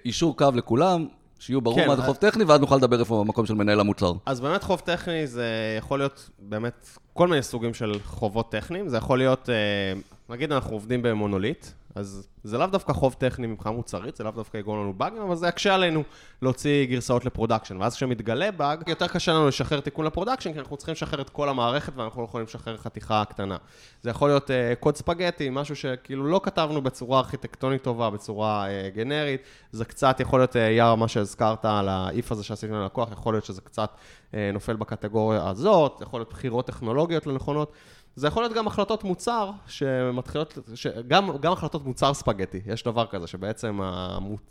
יישור 0.05 0.37
קו 0.37 0.47
לכולם, 0.55 1.07
שיהיו 1.39 1.61
ברור 1.61 1.77
כן, 1.77 1.87
מה 1.87 1.97
זה 1.97 2.03
אה- 2.03 2.07
חוב 2.07 2.17
טכני, 2.17 2.45
ואז 2.45 2.61
נוכל 2.61 2.77
לדבר 2.77 3.01
איפה 3.01 3.21
המקום 3.21 3.47
של 3.47 3.55
מנהל 3.55 3.81
המוצר. 3.81 4.13
אז 4.27 4.41
באמת 4.41 4.63
חוב 4.63 4.81
טכני 4.81 5.27
זה 5.27 5.47
יכול 5.79 5.99
להיות 5.99 6.31
באמת 6.39 6.89
כל 7.13 7.29
מיני 7.29 7.43
סוגים 7.43 7.75
של 7.75 7.93
חובות 8.05 8.51
טכניים. 8.51 8.89
זה 8.89 8.97
יכול 8.97 9.19
להיות, 9.19 9.49
אה, 9.49 10.01
נגיד 10.29 10.53
אנחנו 10.53 10.73
עובדים 10.73 11.03
במונוליט, 11.03 11.67
אז 11.95 12.29
זה 12.45 12.59
לאו 12.59 12.67
דווקא 12.67 12.93
חוב 12.93 13.17
טכני 13.19 13.47
מבחינה 13.47 13.75
מוצרית, 13.75 14.17
זה 14.17 14.25
לאו 14.25 14.33
דווקא 14.33 14.59
יגרום 14.59 14.81
לנו 14.81 14.93
באגים, 14.93 15.23
אבל 15.23 15.37
זה 15.37 15.49
יקשה 15.49 15.75
עלינו 15.75 16.03
להוציא 16.43 16.87
גרסאות 16.87 17.25
ל 17.25 17.29
production. 17.29 17.77
ואז 17.81 17.95
כשמתגלה 17.95 18.51
באג, 18.51 18.83
יותר 18.89 19.09
קשה 19.09 19.33
לנו 19.33 19.49
לשחרר 19.49 19.81
תיקון 19.81 20.07
ל 20.07 20.10
production, 20.10 20.53
כי 20.53 20.59
אנחנו 20.59 20.77
צריכים 20.77 20.93
לשחרר 20.93 21.21
את 21.21 21.31
כל 21.31 21.49
המערכת 21.49 21.93
ואנחנו 21.97 22.23
לא 22.23 22.27
יכולים 22.27 22.47
לשחרר 22.47 22.77
חתיכה 22.77 23.25
קטנה. 23.29 23.57
זה 24.03 24.11
יכול 24.11 24.29
להיות 24.29 24.51
אה, 24.51 24.75
קוד 24.81 24.97
ספגטי, 24.97 25.49
משהו 25.51 25.77
שכאילו 25.77 26.27
לא 26.27 26.41
כתבנו 26.45 26.83
בצורה 26.83 27.19
ארכיטקטונית 27.19 27.83
טובה, 27.83 28.11
בצורה 28.11 28.69
אה, 28.69 28.91
גנרית. 28.95 29.43
זה 29.73 29.85
קצת 29.85 30.21
יכול 30.21 30.41
להיות, 30.41 30.57
אה, 30.57 30.71
יאר, 30.71 30.95
מה 30.95 31.09
שהזכרת 31.09 31.65
על 31.65 31.89
ה 31.89 32.03
if 32.03 32.33
הזה 32.33 32.45
שעשינו 32.45 32.83
ללקוח, 32.83 33.13
יכול 33.13 33.35
להיות 33.35 33.45
שזה 33.45 33.61
קצת 33.61 33.91
אה, 34.35 34.51
נופל 34.53 34.77
בקטגוריה 34.77 35.49
הזאת, 35.49 36.01
יכול 36.03 36.21
להיות 36.21 36.31
בחירות 36.31 36.67
טכנולוגיות 36.67 37.27
לא 37.27 37.33
נכונות. 37.33 37.73
זה 38.17 38.27
יכול 38.27 38.43
להיות 38.43 38.53
גם 38.53 38.67
החלטות 38.67 39.05
מוצר 39.05 39.51
שמתחילות, 39.67 40.59
ש... 40.75 40.87
גם, 40.87 41.53
החלטות 41.53 41.85
מוצר 41.85 42.15
ספגטי, 42.15 42.61
יש 42.67 42.83
דבר 42.83 43.07
כזה, 43.07 43.27
שבעצם 43.27 43.81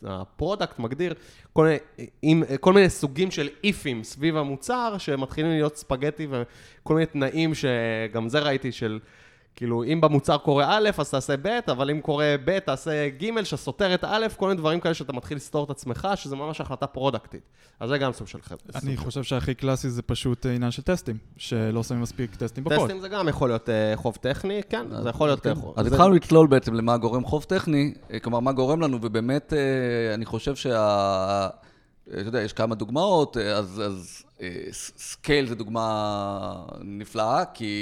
ה 0.04 0.13
product 0.13 0.80
מגדיר 0.80 1.14
כל 1.54 1.64
מיני, 1.66 1.78
עם, 2.22 2.44
כל 2.60 2.74
מיני 2.74 2.90
סוגים 2.90 3.32
של 3.32 3.50
if 3.64 3.84
ים 3.84 4.04
סביב 4.04 4.38
המוצר, 4.38 4.96
שמתחילים 4.98 5.52
להיות 5.52 5.76
ספגטי 5.76 6.28
וכל 6.30 6.94
מיני 6.94 7.06
תנאים 7.06 7.52
שגם 7.56 8.30
זה 8.30 8.40
ראיתי 8.40 8.72
של... 8.72 9.00
כאילו, 9.58 9.84
אם 9.84 10.02
במוצר 10.02 10.38
קורה 10.38 10.78
א', 10.78 10.90
אז 10.98 11.10
תעשה 11.10 11.34
ב', 11.42 11.60
אבל 11.72 11.90
אם 11.90 12.02
קורה 12.02 12.36
ב', 12.46 12.60
תעשה 12.60 13.10
ג', 13.10 13.44
שסותר 13.44 13.94
את 13.94 14.04
א', 14.04 14.26
כל 14.38 14.48
מיני 14.48 14.58
דברים 14.58 14.80
כאלה 14.80 14.94
שאתה 14.94 15.14
מתחיל 15.14 15.38
לסתור 15.38 15.64
את 15.64 15.70
עצמך, 15.70 16.08
שזה 16.16 16.36
ממש 16.36 16.62
החלטה 16.62 16.88
פרודקטית. 16.88 17.42
אז 17.80 17.90
זה 17.90 17.98
גם 17.98 18.14
סוג 18.14 18.28
של 18.28 18.42
חבר'ה. 18.42 18.60
אני 18.84 18.98
חושב 18.98 19.24
שהכי 19.24 19.54
קלאסי 19.54 19.90
זה 19.90 20.02
פשוט 20.02 20.46
אה, 20.46 20.52
עניין 20.52 20.72
של 20.72 20.82
טסטים, 20.82 21.18
שלא 21.38 21.84
שמים 21.84 22.02
מספיק 22.02 22.36
טסטים 22.36 22.64
בקוד. 22.64 22.78
טסטים 22.80 23.00
זה 23.00 23.08
גם 23.08 23.28
יכול 23.28 23.50
להיות 23.50 23.70
אה, 23.70 23.94
חוב 23.96 24.16
טכני, 24.22 24.62
כן, 24.70 24.86
זה 25.04 25.10
יכול 25.10 25.28
להיות... 25.28 25.40
כן. 25.40 25.50
אה, 25.50 25.56
חוב- 25.56 25.74
אז 25.78 25.86
זה- 25.88 25.96
התחלנו 25.96 26.14
לצלול 26.14 26.48
בעצם 26.48 26.74
למה 26.74 26.98
גורם 26.98 27.26
חוב 27.26 27.44
טכני, 27.44 27.94
אה, 28.14 28.20
כלומר, 28.20 28.40
מה 28.40 28.52
גורם 28.52 28.82
לנו, 28.82 28.98
ובאמת, 29.02 29.54
אה, 29.54 30.14
אני 30.14 30.26
חושב 30.26 30.56
שה... 30.56 30.78
אה, 30.80 31.48
אתה 32.10 32.30
יודע, 32.30 32.42
יש 32.42 32.54
כמה 32.54 32.76
דוגמאות, 32.76 33.38
אה, 33.38 33.52
אז, 33.58 33.82
אז 33.86 34.24
אה, 34.42 34.50
scale 34.98 35.48
זה 35.48 35.56
דוגמה 35.56 35.86
נפלאה, 36.82 37.44
כי 37.54 37.74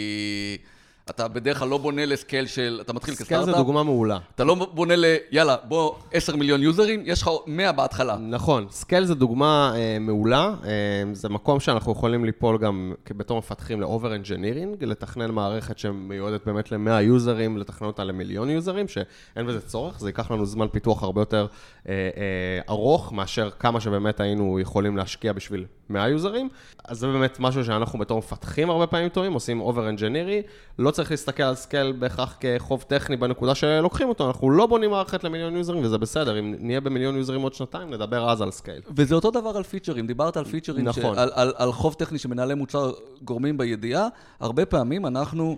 אתה 1.10 1.28
בדרך 1.28 1.60
כלל 1.60 1.68
לא 1.68 1.78
בונה 1.78 2.06
ל 2.06 2.13
scale 2.13 2.48
של, 2.48 2.80
אתה 2.82 2.94
מתחיל 2.94 3.14
scale 3.14 3.28
כסטארט-אפ, 3.28 3.56
זה 3.56 3.64
דוגמה 3.64 3.84
מעולה. 3.84 4.18
אתה 4.36 4.44
לא 4.44 4.56
בונה 4.56 4.96
ל, 4.96 5.06
יאללה, 5.32 5.56
בוא, 5.64 5.96
10 6.12 6.36
מיליון 6.36 6.64
יוזרים, 6.64 7.04
יש 7.06 7.22
לך 7.22 7.30
100 7.48 7.72
בהתחלה. 7.72 8.18
נכון, 8.18 8.68
scale 8.70 9.06
זה 9.06 9.16
דוגמה 9.16 9.74
אה, 9.76 9.98
מעולה, 10.00 10.54
אה, 10.64 10.70
זה 11.14 11.30
מקום 11.30 11.60
שאנחנו 11.60 11.92
יכולים 11.92 12.26
ליפול 12.26 12.58
גם 12.58 12.94
בתור 13.12 13.38
מפתחים 13.38 13.82
ל-over 13.82 14.26
engineering, 14.26 14.86
לתכנן 14.86 15.32
מערכת 15.32 15.78
שמיועדת 15.78 16.46
באמת 16.46 16.72
ל-100 16.72 17.02
יוזרים, 17.02 17.58
לתכנן 17.58 17.88
אותה 17.88 18.04
למיליון 18.04 18.50
יוזרים, 18.50 18.88
שאין 18.88 19.48
בזה 19.48 19.62
צורך, 19.62 20.00
זה 20.00 20.10
ייקח 20.10 20.32
לנו 20.32 20.46
זמן 20.46 20.68
פיתוח 20.72 21.04
הרבה 21.04 21.22
יותר 21.22 21.48
אה, 21.90 21.94
אה, 21.94 22.60
ארוך 22.70 23.14
מאשר 23.14 23.50
כמה 23.60 23.82
שבאמת 23.82 24.20
היינו 24.20 24.60
יכולים 24.60 24.98
להשקיע 24.98 25.34
בשביל 25.34 25.66
100 25.90 26.10
יוזרים. 26.10 26.50
אז 26.86 27.00
זה 27.00 27.08
באמת 27.08 27.40
משהו 27.40 27.66
שאנחנו 27.66 28.00
בתור 28.00 28.18
מפתחים 28.18 28.70
הרבה 28.70 28.88
פעמים 28.88 29.10
טועים, 29.10 29.34
עושים 29.34 29.62
over 29.62 30.00
engineering, 30.00 30.50
לא 30.80 30.92
צריך 30.96 31.12
להסתכל 31.12 31.44
על 31.44 31.56
scale 31.56 31.92
בהכרח 31.92 32.38
כחוב 32.40 32.82
טכני 32.88 33.18
בנקודה 33.18 33.56
שלוקחים 33.56 34.10
אותו, 34.10 34.28
אנחנו 34.28 34.52
לא 34.52 34.66
בונים 34.66 34.90
מערכת 34.90 35.24
למיליון 35.24 35.56
יוזרים 35.56 35.84
וזה 35.84 35.98
בסדר, 35.98 36.40
אם 36.40 36.56
נהיה 36.60 36.82
במיליון 36.82 37.16
יוזרים 37.16 37.42
עוד 37.42 37.54
שנתיים, 37.54 37.94
נדבר 37.94 38.30
אז 38.30 38.42
על 38.42 38.52
scale. 38.52 38.82
וזה 38.96 39.16
אותו 39.16 39.32
דבר 39.32 39.58
על 39.58 39.64
פיצ'רים, 39.64 40.08
דיברת 40.08 40.38
על 40.38 40.46
פיצ'רים, 40.46 40.86
נכון. 40.86 41.16
ש... 41.16 41.18
על, 41.18 41.30
על, 41.34 41.54
על 41.58 41.72
חוב 41.72 41.94
טכני 41.94 42.20
שמנהלי 42.20 42.54
מוצר 42.54 42.92
גורמים 43.22 43.58
בידיעה, 43.58 44.08
הרבה 44.40 44.66
פעמים 44.66 45.06
אנחנו 45.06 45.58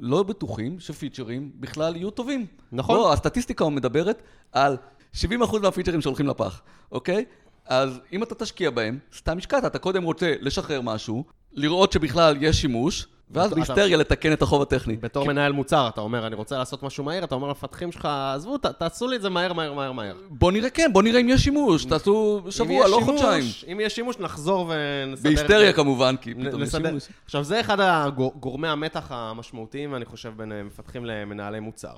לא 0.00 0.22
בטוחים 0.22 0.80
שפיצ'רים 0.80 1.50
בכלל 1.54 1.96
יהיו 1.96 2.10
טובים. 2.10 2.46
נכון. 2.72 2.96
לא, 2.96 3.12
הסטטיסטיקה 3.12 3.68
מדברת 3.68 4.22
על 4.52 4.76
70% 5.14 5.26
מהפיצ'רים 5.62 6.00
שהולכים 6.00 6.26
לפח, 6.26 6.60
אוקיי? 6.92 7.24
אז 7.66 8.00
אם 8.12 8.22
אתה 8.22 8.34
תשקיע 8.34 8.70
בהם, 8.70 8.98
סתם 9.16 9.38
השקעת, 9.38 9.64
אתה 9.64 9.78
קודם 9.78 10.02
רוצה 10.02 10.34
לשחרר 10.40 10.80
משהו, 10.80 11.24
לראות 11.52 11.92
שבכלל 11.92 12.36
יש 12.40 12.60
שימוש, 12.60 13.06
ואז 13.30 13.52
בהיסטריה 13.52 13.96
לתקן 13.96 14.32
את 14.32 14.42
החוב 14.42 14.62
הטכני. 14.62 14.96
בתור 14.96 15.26
מנהל 15.26 15.52
מוצר, 15.52 15.88
אתה 15.88 16.00
אומר, 16.00 16.26
אני 16.26 16.34
רוצה 16.34 16.58
לעשות 16.58 16.82
משהו 16.82 17.04
מהר, 17.04 17.24
אתה 17.24 17.34
אומר 17.34 17.48
למפתחים 17.48 17.92
שלך, 17.92 18.08
עזבו, 18.34 18.58
ת- 18.58 18.66
תעשו 18.66 19.08
לי 19.08 19.16
את 19.16 19.22
זה 19.22 19.28
מהר, 19.30 19.52
מהר, 19.52 19.72
מהר, 19.72 19.92
מהר. 19.92 20.14
בוא 20.30 20.52
נראה, 20.52 20.70
כן, 20.70 20.90
בוא 20.92 21.02
נראה 21.02 21.20
אם 21.20 21.28
יש 21.28 21.44
שימוש, 21.44 21.84
תעשו 21.84 22.42
שבוע, 22.50 22.88
לא 22.88 23.00
חודשיים. 23.04 23.44
אם 23.72 23.80
יש 23.82 23.94
שימוש, 23.94 24.18
נחזור 24.18 24.72
ונסדר. 25.06 25.28
בהיסטריה. 25.30 25.72
כמובן, 25.72 26.14
כי 26.20 26.34
פתאום 26.34 26.62
יש. 26.62 26.70
שימוש. 26.70 27.08
עכשיו, 27.24 27.44
זה 27.44 27.60
אחד 27.60 27.76
הגורמי 27.80 28.68
המתח 28.68 29.06
המשמעותיים, 29.10 29.94
אני 29.94 30.04
חושב, 30.04 30.32
בין 30.36 30.52
אה, 30.52 30.62
מפתחים 30.62 31.04
למנהלי 31.04 31.60
מוצר. 31.60 31.94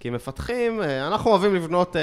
כי 0.00 0.10
מפתחים, 0.10 0.82
אה, 0.82 1.06
אנחנו 1.06 1.30
אוהבים 1.30 1.54
לבנות, 1.54 1.96
אה, 1.96 2.02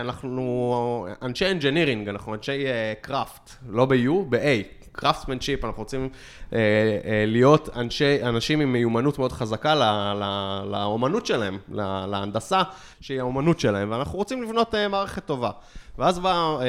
אנחנו 0.00 1.06
אנשי 1.22 1.50
engineering, 1.50 2.08
אנחנו 2.08 2.34
אנשי 2.34 2.64
craft, 3.00 3.50
לא 3.68 3.84
ב-U, 3.86 4.10
ב-A. 4.28 4.87
craftsmanship, 4.98 5.64
אנחנו 5.64 5.82
רוצים 5.82 6.08
אה, 6.52 6.58
אה, 6.58 7.24
להיות 7.26 7.68
אנשי, 7.76 8.22
אנשים 8.22 8.60
עם 8.60 8.72
מיומנות 8.72 9.18
מאוד 9.18 9.32
חזקה 9.32 9.74
ל, 9.74 9.82
ל, 10.14 10.24
לאומנות 10.70 11.26
שלהם, 11.26 11.58
ל, 11.72 12.06
להנדסה 12.06 12.62
שהיא 13.00 13.20
האומנות 13.20 13.60
שלהם, 13.60 13.90
ואנחנו 13.90 14.18
רוצים 14.18 14.42
לבנות 14.42 14.74
אה, 14.74 14.88
מערכת 14.88 15.24
טובה. 15.26 15.50
ואז 15.98 16.18
בא 16.18 16.30
אה, 16.30 16.62
אה, 16.62 16.68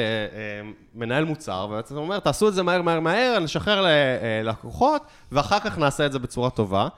מנהל 0.94 1.24
מוצר, 1.24 1.66
ובעצם 1.70 1.96
אומר, 1.96 2.18
תעשו 2.18 2.48
את 2.48 2.54
זה 2.54 2.62
מהר, 2.62 2.82
מהר, 2.82 3.00
מהר, 3.00 3.38
נשחרר 3.38 3.86
ללקוחות, 4.42 5.02
ואחר 5.32 5.60
כך 5.60 5.78
נעשה 5.78 6.06
את 6.06 6.12
זה 6.12 6.18
בצורה 6.18 6.50
טובה. 6.50 6.88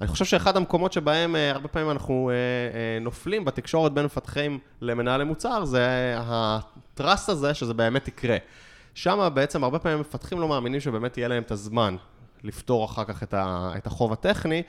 אני 0.00 0.08
חושב 0.08 0.24
שאחד 0.24 0.56
המקומות 0.56 0.92
שבהם 0.92 1.36
אה, 1.36 1.50
הרבה 1.50 1.68
פעמים 1.68 1.90
אנחנו 1.90 2.30
אה, 2.30 2.34
אה, 2.34 2.98
נופלים 3.00 3.44
בתקשורת 3.44 3.92
בין 3.92 4.04
מפתחים 4.04 4.58
למנהלי 4.80 5.24
מוצר, 5.24 5.64
זה 5.64 6.14
הטראסט 6.18 7.28
הזה 7.28 7.54
שזה 7.54 7.74
באמת 7.74 8.08
יקרה. 8.08 8.36
שם 8.96 9.28
בעצם 9.34 9.64
הרבה 9.64 9.78
פעמים 9.78 10.00
מפתחים 10.00 10.40
לא 10.40 10.48
מאמינים 10.48 10.80
שבאמת 10.80 11.18
יהיה 11.18 11.28
להם 11.28 11.42
את 11.42 11.50
הזמן 11.50 11.96
לפתור 12.44 12.84
אחר 12.84 13.04
כך 13.04 13.22
את, 13.22 13.34
ה, 13.34 13.72
את 13.76 13.86
החוב 13.86 14.12
הטכני, 14.12 14.62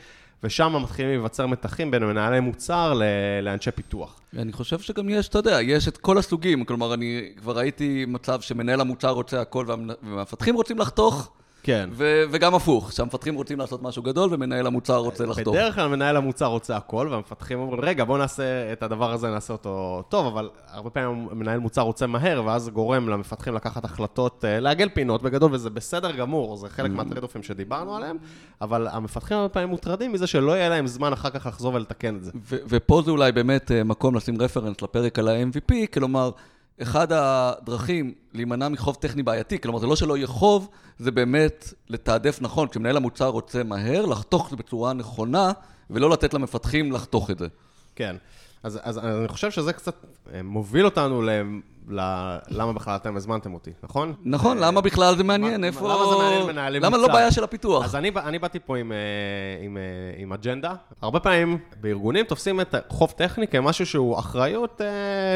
ושם 0.43 0.75
מתחילים 0.83 1.11
להיווצר 1.11 1.47
מתחים 1.47 1.91
בין 1.91 2.03
מנהלי 2.03 2.39
מוצר 2.39 2.93
ל, 2.93 3.03
לאנשי 3.41 3.71
פיתוח. 3.71 4.19
אני 4.37 4.53
חושב 4.53 4.79
שגם 4.79 5.09
יש, 5.09 5.27
אתה 5.27 5.39
יודע, 5.39 5.61
יש 5.61 5.87
את 5.87 5.97
כל 5.97 6.17
הסוגים. 6.17 6.65
כלומר, 6.65 6.93
אני 6.93 7.33
כבר 7.37 7.57
ראיתי 7.57 8.05
מצב 8.07 8.41
שמנהל 8.41 8.81
המוצר 8.81 9.09
רוצה 9.09 9.41
הכל 9.41 9.65
והמפתחים 9.67 10.55
רוצים 10.55 10.77
לחתוך, 10.77 11.31
כן. 11.67 11.89
ו- 11.93 12.23
וגם 12.31 12.55
הפוך, 12.55 12.93
שהמפתחים 12.93 13.35
רוצים 13.35 13.59
לעשות 13.59 13.81
משהו 13.83 14.03
גדול 14.03 14.29
ומנהל 14.33 14.67
המוצר 14.67 14.97
רוצה 14.97 15.25
לחתוך. 15.25 15.55
בדרך 15.55 15.75
כלל 15.75 15.87
מנהל 15.87 16.17
המוצר 16.17 16.45
רוצה 16.45 16.77
הכל, 16.77 17.07
והמפתחים 17.11 17.59
אומרים, 17.59 17.81
רגע, 17.81 18.03
בוא 18.03 18.17
נעשה 18.17 18.73
את 18.73 18.83
הדבר 18.83 19.11
הזה, 19.11 19.29
נעשה 19.29 19.53
אותו 19.53 20.03
טוב, 20.09 20.27
אבל 20.27 20.49
הרבה 20.67 20.89
פעמים 20.89 21.27
מנהל 21.31 21.59
מוצר 21.59 21.81
רוצה 21.81 22.07
מהר, 22.07 22.43
ואז 22.45 22.69
גורם 22.69 23.09
למפתחים 23.09 23.53
לקחת 23.53 23.85
החלטות, 23.85 24.45
אה, 24.45 24.59
לעגל 24.59 24.89
פינות 24.89 25.21
בגדול, 25.23 25.53
וזה 25.53 25.69
בסדר 25.69 26.11
גמור, 26.11 26.57
זה 26.57 26.69
חלק 26.69 26.91
מהטריידופים 26.91 27.43
שדיברנו 27.43 27.95
עליהם, 27.95 28.17
אבל 28.61 28.87
המפתחים 28.87 29.37
הרבה 29.37 29.49
פעמים 29.49 29.69
מוטרדים 29.69 30.13
מזה 30.13 30.27
שלא 30.27 30.51
יהיה 30.51 30.69
להם 30.69 30.87
זמן 30.87 31.13
אחר 31.13 31.29
כך 31.29 31.45
לחזור 31.45 31.73
ולתקן 31.73 32.15
את 32.15 32.23
זה. 32.23 32.31
ו- 32.35 32.57
ופה 32.69 33.01
זה 33.05 33.11
אולי 33.11 33.31
באמת 33.31 33.71
אה, 33.71 33.83
מקום 33.83 34.15
לשים 34.15 34.41
רפרנס 34.41 34.81
לפרק 34.81 35.19
על 35.19 35.27
ה-MVP, 35.27 35.73
כלומר, 35.93 36.31
אחד 36.81 37.07
הדרכים 37.11 38.13
להימנע 38.33 38.69
מחוב 38.69 38.95
טכני 38.95 39.23
בעייתי, 39.23 39.59
כלומר, 39.59 39.79
זה 39.79 39.87
לא 39.87 39.95
שלא 39.95 40.17
יהיה 40.17 40.27
חוב, 40.27 40.69
זה 40.99 41.11
באמת 41.11 41.73
לתעדף 41.89 42.37
נכון. 42.41 42.67
כשמנהל 42.67 42.97
המוצר 42.97 43.27
רוצה 43.27 43.63
מהר, 43.63 44.05
לחתוך 44.05 44.45
את 44.45 44.49
זה 44.49 44.55
בצורה 44.55 44.93
נכונה, 44.93 45.51
ולא 45.89 46.09
לתת 46.09 46.33
למפתחים 46.33 46.91
לחתוך 46.91 47.31
את 47.31 47.39
זה. 47.39 47.47
כן. 47.95 48.15
אז, 48.63 48.79
אז 48.83 48.97
אני 48.97 49.27
חושב 49.27 49.51
שזה 49.51 49.73
קצת 49.73 50.05
אה, 50.33 50.43
מוביל 50.43 50.85
אותנו 50.85 51.21
ל... 51.89 51.99
למה 52.49 52.73
בכלל 52.73 52.95
אתם 52.95 53.17
הזמנתם 53.17 53.53
אותי, 53.53 53.71
נכון? 53.83 54.13
נכון, 54.25 54.57
אה, 54.63 54.67
למה 54.67 54.81
בכלל 54.81 55.15
זה 55.17 55.23
מעניין? 55.23 55.63
איפה... 55.63 55.87
למה 55.87 56.09
זה 56.09 56.15
מעניין 56.15 56.47
מנהלים 56.47 56.83
למה 56.83 56.97
לא? 56.97 57.07
בעיה 57.07 57.31
של 57.31 57.43
הפיתוח? 57.43 57.85
אז 57.85 57.95
אני, 57.95 58.11
אני 58.25 58.39
באתי 58.39 58.59
פה 58.59 58.77
עם, 58.77 58.91
אה, 58.91 58.97
עם, 59.65 59.77
אה, 59.77 59.81
עם 60.21 60.33
אג'נדה. 60.33 60.73
הרבה 61.01 61.19
פעמים 61.19 61.57
בארגונים 61.81 62.25
תופסים 62.25 62.61
את 62.61 62.75
חוב 62.89 63.11
טכני 63.11 63.47
כמשהו 63.47 63.85
שהוא 63.85 64.19
אחריות 64.19 64.81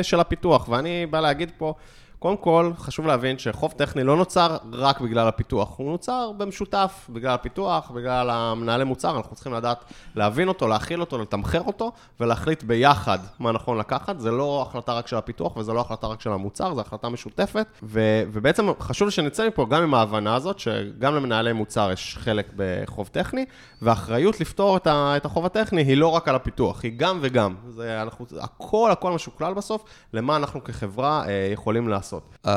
של 0.02 0.20
הפיתוח, 0.20 0.70
ואני 0.70 1.06
בא 1.06 1.20
להגיד 1.20 1.52
פה, 1.58 1.74
קודם 2.22 2.38
כל, 2.38 2.72
חשוב 2.78 3.08
להבין 3.08 3.38
שחוב 3.38 3.72
טכני 3.78 4.04
לא 4.04 4.16
נוצר 4.18 4.58
רק 4.74 5.02
בגלל 5.02 5.28
הפיתוח, 5.28 5.78
הוא 5.78 5.92
נוצר 5.92 6.32
במשותף, 6.38 7.08
בגלל 7.10 7.34
הפיתוח, 7.34 7.92
בגלל 7.92 8.30
המנהלי 8.30 8.84
מוצר, 8.84 9.18
אנחנו 9.18 9.36
צריכים 9.36 9.54
לדעת 9.54 9.86
להבין 10.16 10.48
אותו, 10.48 10.68
להכיל 10.68 11.02
אותו, 11.02 11.18
לתמחר 11.18 11.62
אותו, 11.62 11.92
ולהחליט 12.20 12.64
ביחד 12.64 13.20
מה 13.40 13.52
נכון 13.52 13.78
לקחת. 13.78 14.20
זה 14.20 14.32
לא 14.32 14.66
החלטה 14.68 14.94
רק 14.94 15.08
של 15.08 15.16
הפיתוח 15.16 15.58
וזה 15.58 15.74
לא 15.74 15.82
החלטה 15.82 16.08
רק 16.08 16.22
של 16.22 16.32
המוצר, 16.32 16.74
זו 16.74 16.82
החלטה 16.82 17.10
משותפת. 17.10 17.68
ו- 17.84 18.24
ובעצם 18.32 18.68
חשוב 18.80 19.10
שנצא 19.10 19.48
מפה 19.48 19.66
גם 19.70 19.84
עם 19.84 19.94
ההבנה 19.94 20.36
הזאת, 20.36 20.60
שגם 20.60 21.16
למנהלי 21.16 21.54
מוצר 21.54 21.92
יש 21.94 22.18
חלק 22.20 22.52
בחוב 22.56 23.08
טכני, 23.08 23.46
והאחריות 23.82 24.40
לפתור 24.40 24.78
את, 24.78 24.88
ה- 24.88 25.14
את 25.18 25.26
החוב 25.26 25.46
הטכני 25.46 25.82
היא 25.82 25.98
לא 25.98 26.08
רק 26.08 26.28
על 26.28 26.36
הפיתוח, 26.36 26.84
היא 26.84 26.92
גם 26.98 27.20
וגם. 27.22 27.56
זה, 27.70 28.02
אנחנו, 28.02 28.26
הכל, 28.42 28.90
הכל 28.92 29.12
משוקלל 29.12 29.54
בסוף, 29.54 29.84
למה 30.14 30.36
אנחנו 30.36 30.64
כחברה 30.64 31.24
אה, 31.28 31.50
יכולים 31.54 31.88
לעשות. 31.88 32.11
Uh, 32.20 32.50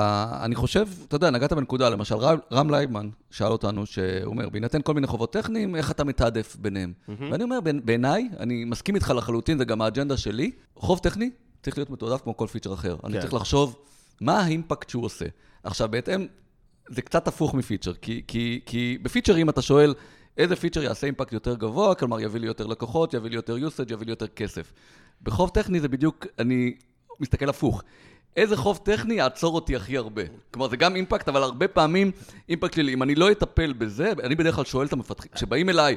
אני 0.43 0.55
חושב, 0.55 0.89
אתה 1.09 1.17
יודע, 1.17 1.31
נגעת 1.31 1.53
בנקודה, 1.53 1.89
למשל, 1.89 2.15
רם, 2.15 2.39
רם 2.53 2.71
לייבמן 2.71 3.09
שאל 3.31 3.53
אותנו, 3.53 3.87
שהוא 3.87 4.27
אומר, 4.27 4.49
בהינתן 4.49 4.83
כל 4.83 4.95
מיני 4.95 5.07
חובות 5.07 5.33
טכניים, 5.33 5.77
איך 5.77 5.91
אתה 5.91 6.05
מתעדף 6.05 6.57
ביניהם? 6.57 6.93
Mm-hmm. 7.09 7.13
ואני 7.31 7.45
אומר, 7.45 7.61
בעיני- 7.61 7.81
בעיניי, 7.81 8.29
אני 8.41 8.65
מסכים 8.65 8.95
איתך 8.95 9.13
לחלוטין, 9.17 9.59
זה 9.59 9.65
גם 9.65 9.83
האג'נדה 9.83 10.17
שלי, 10.17 10.51
חוב 10.77 10.99
טכני 10.99 11.31
צריך 11.63 11.79
להיות 11.79 11.91
מתועדף 11.91 12.23
כמו 12.23 12.37
כל 12.37 12.47
פיצ'ר 12.47 12.75
אחר. 12.75 12.97
אני 13.05 13.13
כן. 13.13 13.21
צריך 13.21 13.35
לחשוב 13.35 13.77
מה 14.21 14.41
ה 14.41 14.48
impact 14.48 14.91
שהוא 14.91 15.05
עושה. 15.05 15.25
עכשיו, 15.65 15.89
בהתאם, 15.89 16.27
זה 16.89 17.03
קצת 17.03 17.29
הפוך 17.29 17.55
מפיצ'ר, 17.55 17.93
כי, 17.95 18.23
כי, 18.27 18.61
כי 18.67 18.99
בפיצ'רים 19.03 19.49
אתה 19.49 19.63
שואל, 19.63 19.95
איזה 20.39 20.57
פיצ'ר 20.57 20.83
יעשה 20.83 21.07
impact 21.07 21.33
יותר 21.33 21.55
גבוה, 21.55 21.95
כלומר, 21.95 22.21
יביא 22.21 22.41
לי 22.41 22.47
יותר 22.47 22.67
לקוחות, 22.67 23.15
יביא 23.15 23.31
לי 23.31 23.37
יותר 23.37 23.57
usage, 23.57 23.93
יביא 23.93 24.07
לי 24.07 24.13
יותר 24.13 24.27
כסף. 24.27 24.73
בחוב 25.23 25.51
טכני 25.51 25.81
זה 25.81 25.89
בדיוק, 25.89 26.27
אני 26.39 26.75
מסתכל 27.21 27.49
הפוך. 27.49 27.83
איזה 28.37 28.57
חוב 28.57 28.81
טכני 28.83 29.15
יעצור 29.15 29.55
אותי 29.55 29.77
הכי 29.77 29.97
הרבה. 29.97 30.23
כלומר, 30.51 30.69
זה 30.69 30.77
גם 30.77 30.97
אימפקט, 30.97 31.29
אבל 31.29 31.43
הרבה 31.43 31.69
פעמים 31.69 32.11
אימפקט 32.49 32.75
שלי, 32.75 32.93
אם 32.93 33.03
אני 33.03 33.15
לא 33.15 33.31
אטפל 33.31 33.73
בזה, 33.73 34.13
אני 34.23 34.35
בדרך 34.35 34.55
כלל 34.55 34.65
שואל 34.65 34.87
את 34.87 34.93
המפתחים, 34.93 35.31
כשבאים 35.35 35.69
אליי 35.69 35.97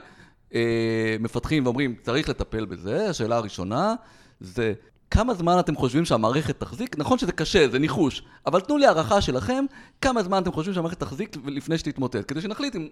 אה, 0.53 1.15
מפתחים 1.19 1.65
ואומרים, 1.65 1.95
צריך 2.01 2.29
לטפל 2.29 2.65
בזה, 2.65 3.09
השאלה 3.09 3.37
הראשונה 3.37 3.95
זה, 4.39 4.73
כמה 5.11 5.33
זמן 5.33 5.59
אתם 5.59 5.75
חושבים 5.75 6.05
שהמערכת 6.05 6.59
תחזיק? 6.59 6.97
נכון 6.97 7.17
שזה 7.17 7.31
קשה, 7.31 7.67
זה 7.69 7.79
ניחוש, 7.79 8.23
אבל 8.45 8.61
תנו 8.61 8.77
לי 8.77 8.85
הערכה 8.85 9.21
שלכם, 9.21 9.65
כמה 10.01 10.23
זמן 10.23 10.43
אתם 10.43 10.51
חושבים 10.51 10.73
שהמערכת 10.73 10.99
תחזיק 10.99 11.37
לפני 11.45 11.77
שתתמוטט, 11.77 12.23
כדי 12.27 12.41
שנחליט 12.41 12.75
אם 12.75 12.87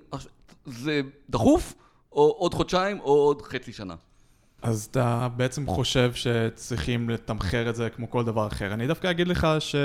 זה 0.65 1.01
דחוף, 1.29 1.73
או 2.11 2.35
עוד 2.37 2.53
חודשיים, 2.53 2.99
או 2.99 3.13
עוד 3.13 3.41
חצי 3.41 3.73
שנה. 3.73 3.95
אז 4.65 4.87
אתה 4.91 5.27
בעצם 5.35 5.67
חושב 5.67 6.13
שצריכים 6.13 7.09
לתמחר 7.09 7.69
את 7.69 7.75
זה 7.75 7.89
כמו 7.89 8.09
כל 8.09 8.23
דבר 8.23 8.47
אחר. 8.47 8.73
אני 8.73 8.87
דווקא 8.87 9.11
אגיד 9.11 9.27
לך 9.27 9.47
ש... 9.59 9.75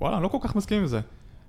וואלה, 0.00 0.16
אני 0.16 0.22
לא 0.22 0.28
כל 0.28 0.38
כך 0.40 0.56
מסכים 0.56 0.80
עם 0.80 0.86
זה. 0.86 1.00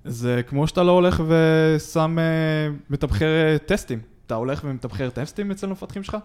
זה 0.05 0.41
כמו 0.47 0.67
שאתה 0.67 0.83
לא 0.83 0.91
הולך 0.91 1.23
ושם, 1.27 2.19
אה, 2.19 2.75
מתמחר 2.89 3.25
אה, 3.25 3.57
טסטים. 3.65 3.99
אתה 4.25 4.35
הולך 4.35 4.61
ומתמחר 4.63 5.09
טסטים 5.09 5.51
אצל 5.51 5.67
המפתחים 5.67 6.03
שלך? 6.03 6.17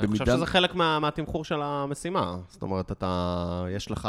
אני 0.00 0.08
חושב 0.08 0.26
שזה 0.26 0.46
חלק 0.46 0.74
מה, 0.74 0.98
מהתמחור 0.98 1.44
של 1.44 1.62
המשימה. 1.62 2.36
זאת 2.48 2.62
אומרת, 2.62 2.92
אתה, 2.92 3.64
יש 3.70 3.90
לך, 3.90 4.08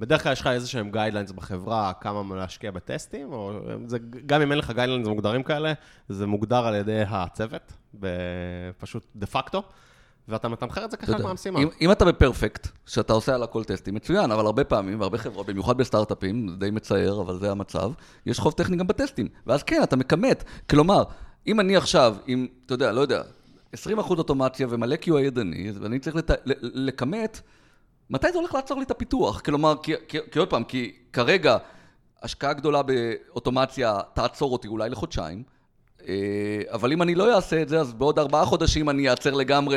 בדרך 0.00 0.22
כלל 0.22 0.32
יש 0.32 0.40
לך 0.40 0.46
איזה 0.46 0.68
שהם 0.68 0.90
guidelines 0.90 1.30
בחברה, 1.30 1.92
כמה 2.00 2.36
להשקיע 2.36 2.70
בטסטים, 2.70 3.32
או 3.32 3.52
זה, 3.86 3.98
גם 4.26 4.42
אם 4.42 4.50
אין 4.50 4.58
לך 4.58 4.70
guidelines 4.70 5.08
מוגדרים 5.08 5.42
כאלה, 5.42 5.72
זה 6.08 6.26
מוגדר 6.26 6.66
על 6.66 6.74
ידי 6.74 7.02
הצוות, 7.08 7.72
פשוט 8.78 9.06
דה 9.16 9.26
פקטו, 9.26 9.62
ואתה 10.30 10.48
מתמחר 10.48 10.84
את 10.84 10.90
זה 10.90 10.96
כחלק 10.96 11.08
יודע, 11.08 11.24
מהמשימה. 11.24 11.58
אם, 11.58 11.68
אם 11.80 11.92
אתה 11.92 12.04
ב 12.04 12.11
perfect, 12.11 12.68
שאתה 12.86 13.12
עושה 13.12 13.34
על 13.34 13.42
הכל 13.42 13.64
טסטים, 13.64 13.94
מצוין, 13.94 14.30
אבל 14.30 14.46
הרבה 14.46 14.64
פעמים, 14.64 15.00
והרבה 15.00 15.18
חברות, 15.18 15.46
במיוחד 15.46 15.76
בסטארט-אפים, 15.76 16.48
זה 16.48 16.56
די 16.56 16.70
מצער, 16.70 17.20
אבל 17.20 17.38
זה 17.38 17.50
המצב, 17.50 17.90
יש 18.26 18.38
חוב 18.38 18.52
טכני 18.52 18.76
גם 18.76 18.86
בטסטים. 18.86 19.28
ואז 19.46 19.62
כן, 19.62 19.82
אתה 19.82 19.96
מכמת. 19.96 20.44
כלומר, 20.70 21.02
אם 21.46 21.60
אני 21.60 21.76
עכשיו, 21.76 22.16
עם, 22.26 22.46
אתה 22.66 22.74
יודע, 22.74 22.92
לא 22.92 23.00
יודע, 23.00 23.22
20% 23.74 23.78
אוטומציה 23.98 24.66
ומלא 24.70 24.96
QA 25.02 25.18
ידני, 25.18 25.72
ואני 25.80 25.98
צריך 25.98 26.16
לת... 26.16 26.30
לכמת, 26.60 27.40
מתי 28.10 28.32
זה 28.32 28.38
הולך 28.38 28.54
לעצור 28.54 28.78
לי 28.78 28.84
את 28.84 28.90
הפיתוח? 28.90 29.40
כלומר, 29.40 29.74
כי, 29.82 29.92
כי, 30.08 30.18
כי 30.30 30.38
עוד 30.38 30.50
פעם, 30.50 30.64
כי 30.64 30.92
כרגע 31.12 31.56
השקעה 32.22 32.52
גדולה 32.52 32.82
באוטומציה 32.82 33.98
תעצור 34.14 34.52
אותי 34.52 34.68
אולי 34.68 34.90
לחודשיים, 34.90 35.42
אבל 36.66 36.92
אם 36.92 37.02
אני 37.02 37.14
לא 37.14 37.34
אעשה 37.34 37.62
את 37.62 37.68
זה, 37.68 37.80
אז 37.80 37.92
בעוד 37.92 38.18
ארבעה 38.18 38.44
חודשים 38.44 38.90
אני 38.90 39.10
אעצר 39.10 39.30
לגמרי, 39.34 39.76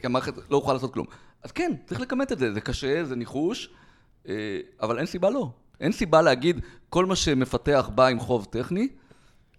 כי 0.00 0.06
המערכת 0.06 0.34
לא 0.50 0.56
אוכל 0.56 0.72
לעשות 0.72 0.92
כלום. 0.94 1.06
אז 1.42 1.52
כן, 1.52 1.72
צריך 1.86 2.00
לכמת 2.00 2.32
את 2.32 2.38
זה, 2.38 2.52
זה 2.54 2.60
קשה, 2.60 3.04
זה 3.04 3.16
ניחוש, 3.16 3.70
אה, 4.28 4.34
אבל 4.82 4.98
אין 4.98 5.06
סיבה 5.06 5.30
לא. 5.30 5.50
אין 5.80 5.92
סיבה 5.92 6.22
להגיד, 6.22 6.60
כל 6.88 7.06
מה 7.06 7.16
שמפתח 7.16 7.90
בא 7.94 8.06
עם 8.06 8.20
חוב 8.20 8.46
טכני, 8.50 8.88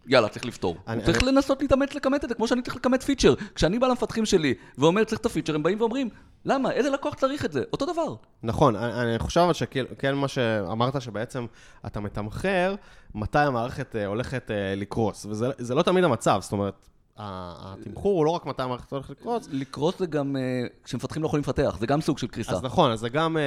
יאללה, 0.08 0.28
צריך 0.30 0.46
לפתור. 0.46 0.78
אני, 0.88 1.04
צריך 1.04 1.24
אני- 1.24 1.32
לנסות 1.32 1.62
להתאמץ 1.62 1.94
לכמת 1.96 2.24
את 2.24 2.30
זה, 2.30 2.36
כמו 2.36 2.48
שאני 2.48 2.62
צריך 2.62 2.76
לכמת 2.76 3.04
פיצ'ר. 3.04 3.34
כשאני 3.56 3.80
בא 3.80 3.88
למפתחים 3.88 4.26
שלי 4.26 4.54
ואומר 4.78 5.04
צריך 5.04 5.22
את 5.22 5.26
הפיצ'ר, 5.26 5.56
הם 5.56 5.64
באים 5.64 5.80
ואומרים, 5.82 6.10
למה? 6.46 6.72
איזה 6.72 6.90
לקוח 6.90 7.14
צריך 7.14 7.46
את 7.46 7.52
זה? 7.52 7.64
אותו 7.74 7.86
דבר. 7.86 8.16
נכון, 8.44 8.76
אני, 8.76 9.02
אני 9.02 9.20
חושב 9.20 9.54
שכן 9.54 10.16
מה 10.16 10.28
שאמרת, 10.28 11.02
שבעצם 11.02 11.46
אתה 11.86 12.00
מתמחר 12.00 12.76
מתי 13.16 13.40
המערכת 13.40 13.96
אה, 13.96 14.06
הולכת 14.06 14.52
אה, 14.52 14.76
לקרוס, 14.76 15.26
וזה 15.26 15.48
זה 15.58 15.76
לא 15.76 15.82
תמיד 15.82 16.04
המצב, 16.04 16.40
זאת 16.42 16.52
אומרת, 16.52 16.90
התמחור 17.18 18.18
הוא 18.18 18.26
לא 18.26 18.30
רק 18.30 18.46
מתי 18.46 18.64
המערכת 18.64 18.92
הולכת 18.92 19.10
לקרוס, 19.10 19.48
לקרוס 19.52 20.00
זה 20.00 20.06
גם, 20.06 20.36
אה, 20.36 20.68
כשמפתחים 20.84 21.22
לא 21.22 21.28
יכולים 21.28 21.42
לפתח, 21.42 21.78
זה 21.80 21.88
גם 21.88 22.02
סוג 22.02 22.18
של 22.18 22.28
קריסה. 22.28 22.52
אז 22.52 22.64
נכון, 22.64 22.92
אז 22.92 23.00
זה 23.00 23.10
גם, 23.10 23.38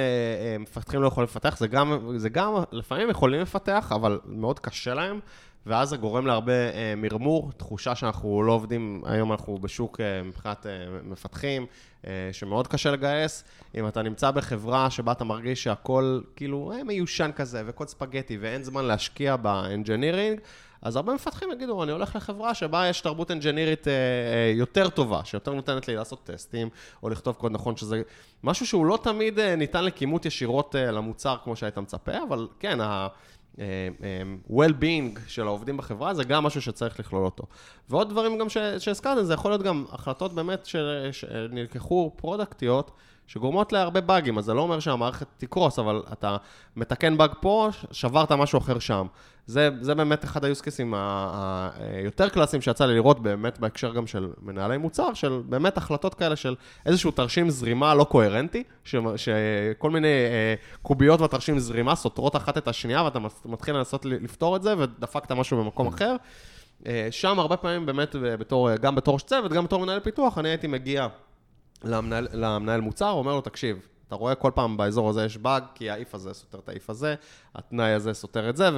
מפתחים 0.59 1.01
לא 1.01 1.07
יכולים 1.07 1.25
לפתח, 1.25 1.57
זה 1.57 1.67
גם, 1.67 2.13
זה 2.17 2.29
גם, 2.29 2.53
לפעמים 2.71 3.09
יכולים 3.09 3.41
לפתח, 3.41 3.91
אבל 3.95 4.19
מאוד 4.25 4.59
קשה 4.59 4.93
להם, 4.93 5.19
ואז 5.67 5.89
זה 5.89 5.97
גורם 5.97 6.27
להרבה 6.27 6.53
אה, 6.53 6.93
מרמור, 6.97 7.51
תחושה 7.57 7.95
שאנחנו 7.95 8.43
לא 8.43 8.51
עובדים, 8.51 9.01
היום 9.05 9.31
אנחנו 9.31 9.57
בשוק 9.57 10.01
אה, 10.01 10.23
מבחינת 10.23 10.65
אה, 10.65 10.71
מפתחים, 11.03 11.65
אה, 12.07 12.29
שמאוד 12.31 12.67
קשה 12.67 12.91
לגייס. 12.91 13.43
אם 13.75 13.87
אתה 13.87 14.01
נמצא 14.01 14.31
בחברה 14.31 14.89
שבה 14.89 15.11
אתה 15.11 15.23
מרגיש 15.23 15.63
שהכל 15.63 16.21
כאילו 16.35 16.71
אה, 16.71 16.83
מיושן 16.83 17.31
כזה, 17.35 17.63
וקוד 17.65 17.87
ספגטי, 17.87 18.37
ואין 18.37 18.63
זמן 18.63 18.85
להשקיע 18.85 19.35
ב 19.35 19.43
engineering, 19.43 20.39
אז 20.81 20.95
הרבה 20.95 21.13
מפתחים 21.13 21.51
יגידו, 21.51 21.83
אני 21.83 21.91
הולך 21.91 22.15
לחברה 22.15 22.53
שבה 22.53 22.87
יש 22.87 23.01
תרבות 23.01 23.31
אנג'ינירית 23.31 23.87
אה, 23.87 23.93
אה, 23.93 24.51
יותר 24.55 24.89
טובה, 24.89 25.21
שיותר 25.23 25.53
נותנת 25.53 25.87
לי 25.87 25.95
לעשות 25.95 26.23
טסטים, 26.23 26.69
או 27.03 27.09
לכתוב 27.09 27.35
קוד 27.35 27.51
נכון, 27.51 27.77
שזה 27.77 28.01
משהו 28.43 28.67
שהוא 28.67 28.85
לא 28.85 28.99
תמיד 29.03 29.39
אה, 29.39 29.55
ניתן 29.55 29.85
לכימות 29.85 30.25
ישירות 30.25 30.75
אה, 30.75 30.91
למוצר 30.91 31.35
כמו 31.43 31.55
שהיית 31.55 31.77
מצפה, 31.77 32.11
אבל 32.27 32.47
כן, 32.59 32.81
ה... 32.81 33.07
אה, 33.59 33.89
אה, 34.03 34.21
well-being 34.57 35.19
של 35.27 35.47
העובדים 35.47 35.77
בחברה, 35.77 36.13
זה 36.13 36.23
גם 36.23 36.43
משהו 36.43 36.61
שצריך 36.61 36.99
לכלול 36.99 37.25
אותו. 37.25 37.43
ועוד 37.89 38.09
דברים 38.09 38.37
גם 38.37 38.49
שהזכרתם, 38.79 39.23
זה 39.23 39.33
יכול 39.33 39.51
להיות 39.51 39.63
גם 39.63 39.85
החלטות 39.91 40.33
באמת 40.33 40.67
שנלקחו 41.11 42.11
פרודקטיות, 42.15 42.91
שגורמות 43.27 43.73
להרבה 43.73 44.01
באגים, 44.01 44.37
אז 44.37 44.45
זה 44.45 44.53
לא 44.53 44.61
אומר 44.61 44.79
שהמערכת 44.79 45.27
תקרוס, 45.37 45.79
אבל 45.79 46.01
אתה 46.13 46.37
מתקן 46.75 47.17
באג 47.17 47.31
פה, 47.41 47.69
שברת 47.91 48.31
משהו 48.31 48.59
אחר 48.59 48.79
שם. 48.79 49.07
זה, 49.45 49.69
זה 49.81 49.95
באמת 49.95 50.23
אחד 50.23 50.43
cases 50.43 50.95
היותר 51.79 52.29
קלאסיים 52.29 52.61
שיצא 52.61 52.85
לי 52.85 52.93
לראות 52.95 53.19
באמת 53.19 53.59
בהקשר 53.59 53.93
גם 53.93 54.07
של 54.07 54.29
מנהלי 54.41 54.77
מוצר, 54.77 55.13
של 55.13 55.41
באמת 55.45 55.77
החלטות 55.77 56.13
כאלה 56.13 56.35
של 56.35 56.55
איזשהו 56.85 57.11
תרשים 57.11 57.49
זרימה 57.49 57.95
לא 57.95 58.03
קוהרנטי, 58.03 58.63
ש, 58.83 58.95
שכל 59.15 59.91
מיני 59.91 60.07
אה, 60.07 60.55
קוביות 60.81 61.21
בתרשים 61.21 61.59
זרימה 61.59 61.95
סותרות 61.95 62.35
אחת 62.35 62.57
את 62.57 62.67
השנייה, 62.67 63.03
ואתה 63.03 63.19
מתחיל 63.45 63.75
לנסות 63.75 64.05
לפתור 64.05 64.55
את 64.55 64.63
זה, 64.63 64.73
ודפקת 64.77 65.31
משהו 65.31 65.63
במקום 65.63 65.87
אחר. 65.87 66.15
אה, 66.87 67.07
שם 67.11 67.39
הרבה 67.39 67.57
פעמים 67.57 67.85
באמת, 67.85 68.15
בתור, 68.19 68.75
גם 68.75 68.95
בתור 68.95 69.19
צוות, 69.19 69.51
גם 69.51 69.63
בתור 69.63 69.79
מנהל 69.79 69.99
פיתוח, 69.99 70.37
אני 70.37 70.49
הייתי 70.49 70.67
מגיע 70.67 71.07
למנהל, 71.83 72.27
למנהל 72.33 72.81
מוצר, 72.81 73.09
אומר 73.09 73.35
לו, 73.35 73.41
תקשיב, 73.41 73.87
אתה 74.07 74.15
רואה 74.15 74.35
כל 74.35 74.51
פעם 74.55 74.77
באזור 74.77 75.09
הזה 75.09 75.25
יש 75.25 75.37
באג, 75.37 75.63
כי 75.75 75.89
ה 75.89 75.98
if 75.98 76.15
הזה 76.15 76.33
סותר 76.33 76.59
את 76.59 76.69
ה 76.69 76.76
if 76.76 76.89
הזה, 76.89 77.15
התנאי 77.55 77.91
הזה 77.91 78.13
סותר 78.13 78.49
את 78.49 78.57
זה, 78.57 78.69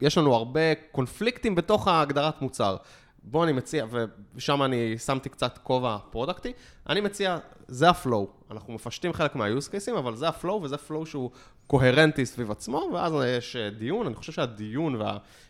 ויש 0.00 0.18
לנו 0.18 0.34
הרבה 0.34 0.74
קונפליקטים 0.92 1.54
בתוך 1.54 1.88
ההגדרת 1.88 2.42
מוצר. 2.42 2.76
בוא 3.22 3.44
אני 3.44 3.52
מציע, 3.52 3.86
ושם 4.34 4.62
אני 4.62 4.98
שמתי 4.98 5.28
קצת 5.28 5.58
כובע 5.62 5.96
פרודקטי, 6.10 6.52
אני 6.88 7.00
מציע, 7.00 7.38
זה 7.68 7.90
ה 7.90 7.96
flow. 7.96 8.28
אנחנו 8.50 8.72
מפשטים 8.72 9.12
חלק 9.12 9.36
מה-use 9.36 9.68
cases, 9.68 9.98
אבל 9.98 10.16
זה 10.16 10.28
ה 10.28 10.34
flow, 10.34 10.62
וזה 10.62 10.76
flow 10.76 11.06
שהוא 11.06 11.30
קוהרנטי 11.66 12.26
סביב 12.26 12.50
עצמו, 12.50 12.90
ואז 12.94 13.12
יש 13.26 13.56
דיון, 13.78 14.06
אני 14.06 14.14
חושב 14.14 14.32
שהדיון 14.32 15.00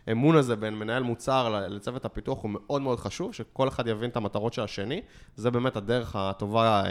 והאמון 0.06 0.36
הזה 0.36 0.56
בין 0.56 0.74
מנהל 0.74 1.02
מוצר 1.02 1.66
לצוות 1.68 2.04
הפיתוח 2.04 2.42
הוא 2.42 2.50
מאוד 2.50 2.82
מאוד 2.82 3.00
חשוב, 3.00 3.34
שכל 3.34 3.68
אחד 3.68 3.86
יבין 3.86 4.10
את 4.10 4.16
המטרות 4.16 4.52
של 4.52 4.62
השני, 4.62 5.02
זה 5.36 5.50
באמת 5.50 5.76
הדרך 5.76 6.16
הטובה 6.16 6.84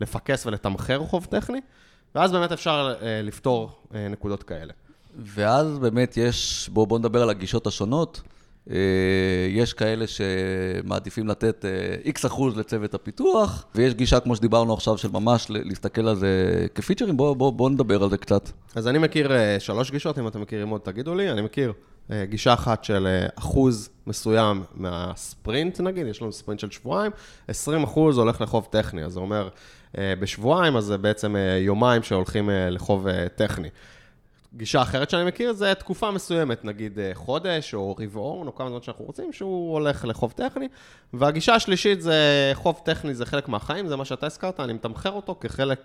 לפקס 0.00 0.46
ולתמחר 0.46 1.06
חוב 1.06 1.24
טכני. 1.24 1.60
ואז 2.14 2.32
באמת 2.32 2.52
אפשר 2.52 2.94
אה, 3.02 3.22
לפתור 3.22 3.70
אה, 3.94 4.08
נקודות 4.08 4.42
כאלה. 4.42 4.72
ואז 5.16 5.78
באמת 5.78 6.16
יש, 6.16 6.68
בואו 6.72 6.86
בוא 6.86 6.98
נדבר 6.98 7.22
על 7.22 7.30
הגישות 7.30 7.66
השונות. 7.66 8.22
אה, 8.70 8.76
יש 9.50 9.72
כאלה 9.72 10.04
שמעדיפים 10.06 11.28
לתת 11.28 11.64
איקס 12.04 12.26
אחוז 12.26 12.56
לצוות 12.56 12.94
הפיתוח, 12.94 13.64
ויש 13.74 13.94
גישה, 13.94 14.20
כמו 14.20 14.36
שדיברנו 14.36 14.74
עכשיו, 14.74 14.98
של 14.98 15.08
ממש 15.12 15.46
להסתכל 15.48 16.08
על 16.08 16.16
זה 16.16 16.66
כפיצ'רים. 16.74 17.16
בואו 17.16 17.34
בוא, 17.34 17.52
בוא 17.52 17.70
נדבר 17.70 18.02
על 18.02 18.10
זה 18.10 18.16
קצת. 18.18 18.50
אז 18.74 18.88
אני 18.88 18.98
מכיר 18.98 19.30
שלוש 19.58 19.90
גישות, 19.90 20.18
אם 20.18 20.26
אתם 20.28 20.40
מכירים 20.40 20.68
עוד 20.68 20.80
תגידו 20.80 21.14
לי. 21.14 21.30
אני 21.30 21.42
מכיר 21.42 21.72
גישה 22.22 22.54
אחת 22.54 22.84
של 22.84 23.08
אחוז 23.34 23.90
מסוים 24.06 24.62
מהספרינט, 24.74 25.80
נגיד, 25.80 26.06
יש 26.06 26.22
לנו 26.22 26.32
ספרינט 26.32 26.60
של 26.60 26.70
שבועיים, 26.70 27.12
20 27.48 27.82
אחוז 27.82 28.18
הולך 28.18 28.40
לחוב 28.40 28.68
טכני, 28.70 29.04
אז 29.04 29.12
זה 29.12 29.20
אומר 29.20 29.48
בשבועיים, 29.98 30.76
אז 30.76 30.84
זה 30.84 30.98
בעצם 30.98 31.36
יומיים 31.60 32.02
שהולכים 32.02 32.50
לחוב 32.70 33.06
טכני. 33.36 33.68
גישה 34.56 34.82
אחרת 34.82 35.10
שאני 35.10 35.24
מכיר 35.24 35.52
זה 35.52 35.74
תקופה 35.74 36.10
מסוימת, 36.10 36.64
נגיד 36.64 36.98
אה, 36.98 37.10
חודש 37.14 37.74
או 37.74 37.96
רבעון 37.98 38.46
או 38.46 38.54
כמה 38.54 38.68
זמן 38.68 38.82
שאנחנו 38.82 39.04
רוצים, 39.04 39.32
שהוא 39.32 39.72
הולך 39.72 40.04
לחוב 40.04 40.32
טכני. 40.32 40.68
והגישה 41.12 41.54
השלישית 41.54 42.02
זה 42.02 42.50
חוב 42.54 42.80
טכני, 42.84 43.14
זה 43.14 43.26
חלק 43.26 43.48
מהחיים, 43.48 43.88
זה 43.88 43.96
מה 43.96 44.04
שאתה 44.04 44.26
הזכרת, 44.26 44.60
אני 44.60 44.72
מתמחר 44.72 45.10
אותו 45.10 45.36
כחלק 45.40 45.80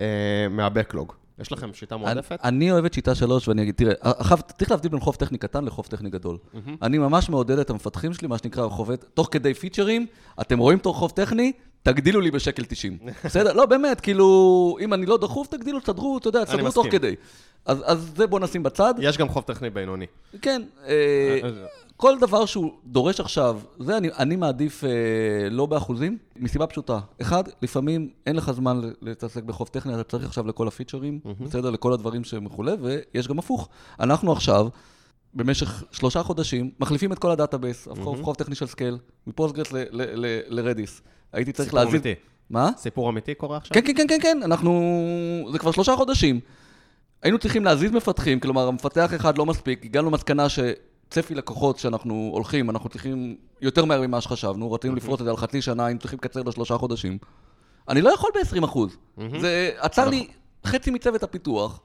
אה, 0.00 0.46
מהבקלוג. 0.50 1.12
יש 1.38 1.52
לכם 1.52 1.74
שיטה 1.74 1.96
מועדפת? 1.96 2.38
אני, 2.42 2.56
אני 2.56 2.72
אוהב 2.72 2.84
את 2.84 2.94
שיטה 2.94 3.14
שלוש, 3.14 3.48
ואני 3.48 3.62
אגיד, 3.62 3.74
תראה, 3.74 3.94
עכשיו, 4.00 4.38
צריך 4.58 4.70
להבדיל 4.70 4.90
בין 4.90 5.00
חוב 5.00 5.14
טכני 5.14 5.38
קטן 5.38 5.64
לחוב 5.64 5.86
טכני 5.86 6.10
גדול. 6.10 6.38
Mm-hmm. 6.54 6.70
אני 6.82 6.98
ממש 6.98 7.28
מעודד 7.28 7.58
את 7.58 7.70
המפתחים 7.70 8.14
שלי, 8.14 8.28
מה 8.28 8.38
שנקרא 8.38 8.68
חובת, 8.68 9.04
תוך 9.14 9.28
כדי 9.30 9.54
פיצ'רים, 9.54 10.06
אתם 10.40 10.58
רואים 10.58 10.78
תור 10.78 10.94
חוב 10.94 11.10
טכני, 11.10 11.52
תגדילו 11.82 12.20
לי 12.20 12.30
בשקל 12.30 12.64
90. 12.64 12.98
בסדר? 13.24 13.52
לא, 13.52 13.66
באמת, 13.66 14.00
כאילו, 14.00 14.76
אם 14.80 14.94
אני 14.94 15.06
לא 15.06 15.18
דחוף, 15.18 15.46
תגדילו, 15.46 15.80
תסדרו, 15.80 16.18
אתה 16.18 16.28
יודע, 16.28 16.44
תסדרו 16.44 16.70
תוך 16.70 16.86
כדי. 16.90 17.14
אז, 17.66 17.82
אז 17.84 18.12
זה 18.16 18.26
בוא 18.26 18.40
נשים 18.40 18.62
בצד. 18.62 18.94
יש 18.98 19.18
גם 19.18 19.28
חוב 19.28 19.44
טכני 19.44 19.70
בינוני. 19.70 20.06
כן. 20.42 20.62
אה, 20.84 20.90
אה, 21.42 21.48
אה, 21.48 21.66
כל 21.96 22.18
דבר 22.20 22.46
שהוא 22.46 22.72
דורש 22.86 23.20
עכשיו, 23.20 23.60
זה 23.78 23.96
אני, 23.96 24.08
אני 24.18 24.36
מעדיף 24.36 24.84
אה, 24.84 24.90
לא 25.50 25.66
באחוזים, 25.66 26.18
מסיבה 26.36 26.66
פשוטה. 26.66 26.98
אחד, 27.20 27.44
לפעמים 27.62 28.10
אין 28.26 28.36
לך 28.36 28.50
זמן 28.50 28.80
להתעסק 29.02 29.42
בחוב 29.42 29.68
טכני, 29.68 29.94
אתה 29.94 30.02
צריך 30.02 30.24
עכשיו 30.24 30.46
לכל 30.46 30.68
ה 30.68 30.73
features. 30.73 31.20
בסדר? 31.40 31.70
לכל 31.70 31.92
הדברים 31.92 32.24
שהם 32.24 32.46
וכולי, 32.46 32.72
ויש 32.82 33.28
גם 33.28 33.38
הפוך. 33.38 33.68
אנחנו 34.00 34.32
עכשיו, 34.32 34.68
במשך 35.34 35.84
שלושה 35.92 36.22
חודשים, 36.22 36.70
מחליפים 36.80 37.12
את 37.12 37.18
כל 37.18 37.30
ה 37.30 37.36
database, 37.36 37.88
mm-hmm. 37.88 38.02
חוב, 38.02 38.22
חוב 38.22 38.34
טכני 38.34 38.54
של 38.54 38.66
scale, 38.66 38.98
מ 39.26 39.31
Postgres 39.31 39.68
ל 40.48 40.56
Redis. 40.56 41.02
הייתי 41.32 41.52
צריך 41.52 41.74
להזיז... 41.74 41.92
סיפור 41.92 42.08
אמיתי. 42.08 42.20
מה? 42.50 42.70
סיפור 42.76 43.10
אמיתי 43.10 43.34
קורה 43.34 43.56
עכשיו? 43.56 43.74
כן, 43.74 43.80
כן, 43.86 43.92
כן, 43.96 44.06
כן, 44.08 44.18
כן, 44.22 44.40
אנחנו... 44.44 45.48
זה 45.52 45.58
כבר 45.58 45.70
שלושה 45.70 45.96
חודשים. 45.96 46.40
היינו 47.22 47.38
צריכים 47.38 47.64
להזיז 47.64 47.92
מפתחים, 47.92 48.40
כלומר, 48.40 48.68
המפתח 48.68 49.14
אחד 49.14 49.38
לא 49.38 49.46
מספיק, 49.46 49.84
הגענו 49.84 50.10
למסקנה 50.10 50.46
שצפי 50.48 51.34
לקוחות 51.34 51.78
שאנחנו 51.78 52.30
הולכים, 52.32 52.70
אנחנו 52.70 52.88
צריכים 52.88 53.36
יותר 53.60 53.84
מהר 53.84 54.00
ממה 54.00 54.20
שחשבנו, 54.20 54.72
רצינו 54.72 54.94
לפרוט 54.94 55.20
את 55.20 55.24
זה 55.24 55.30
על 55.30 55.36
חצי 55.36 55.62
שנה, 55.62 55.86
היינו 55.86 56.00
צריכים 56.00 56.18
לקצר 56.22 56.42
לשלושה 56.42 56.78
חודשים. 56.78 57.18
אני 57.88 58.02
לא 58.02 58.10
יכול 58.10 58.30
ב-20 58.34 58.64
אחוז. 58.64 58.96
זה 59.40 59.70
עצר 59.78 60.08
לי 60.08 60.26
חצי 60.66 60.90
מצוות 60.90 61.22
הפיתוח. 61.22 61.80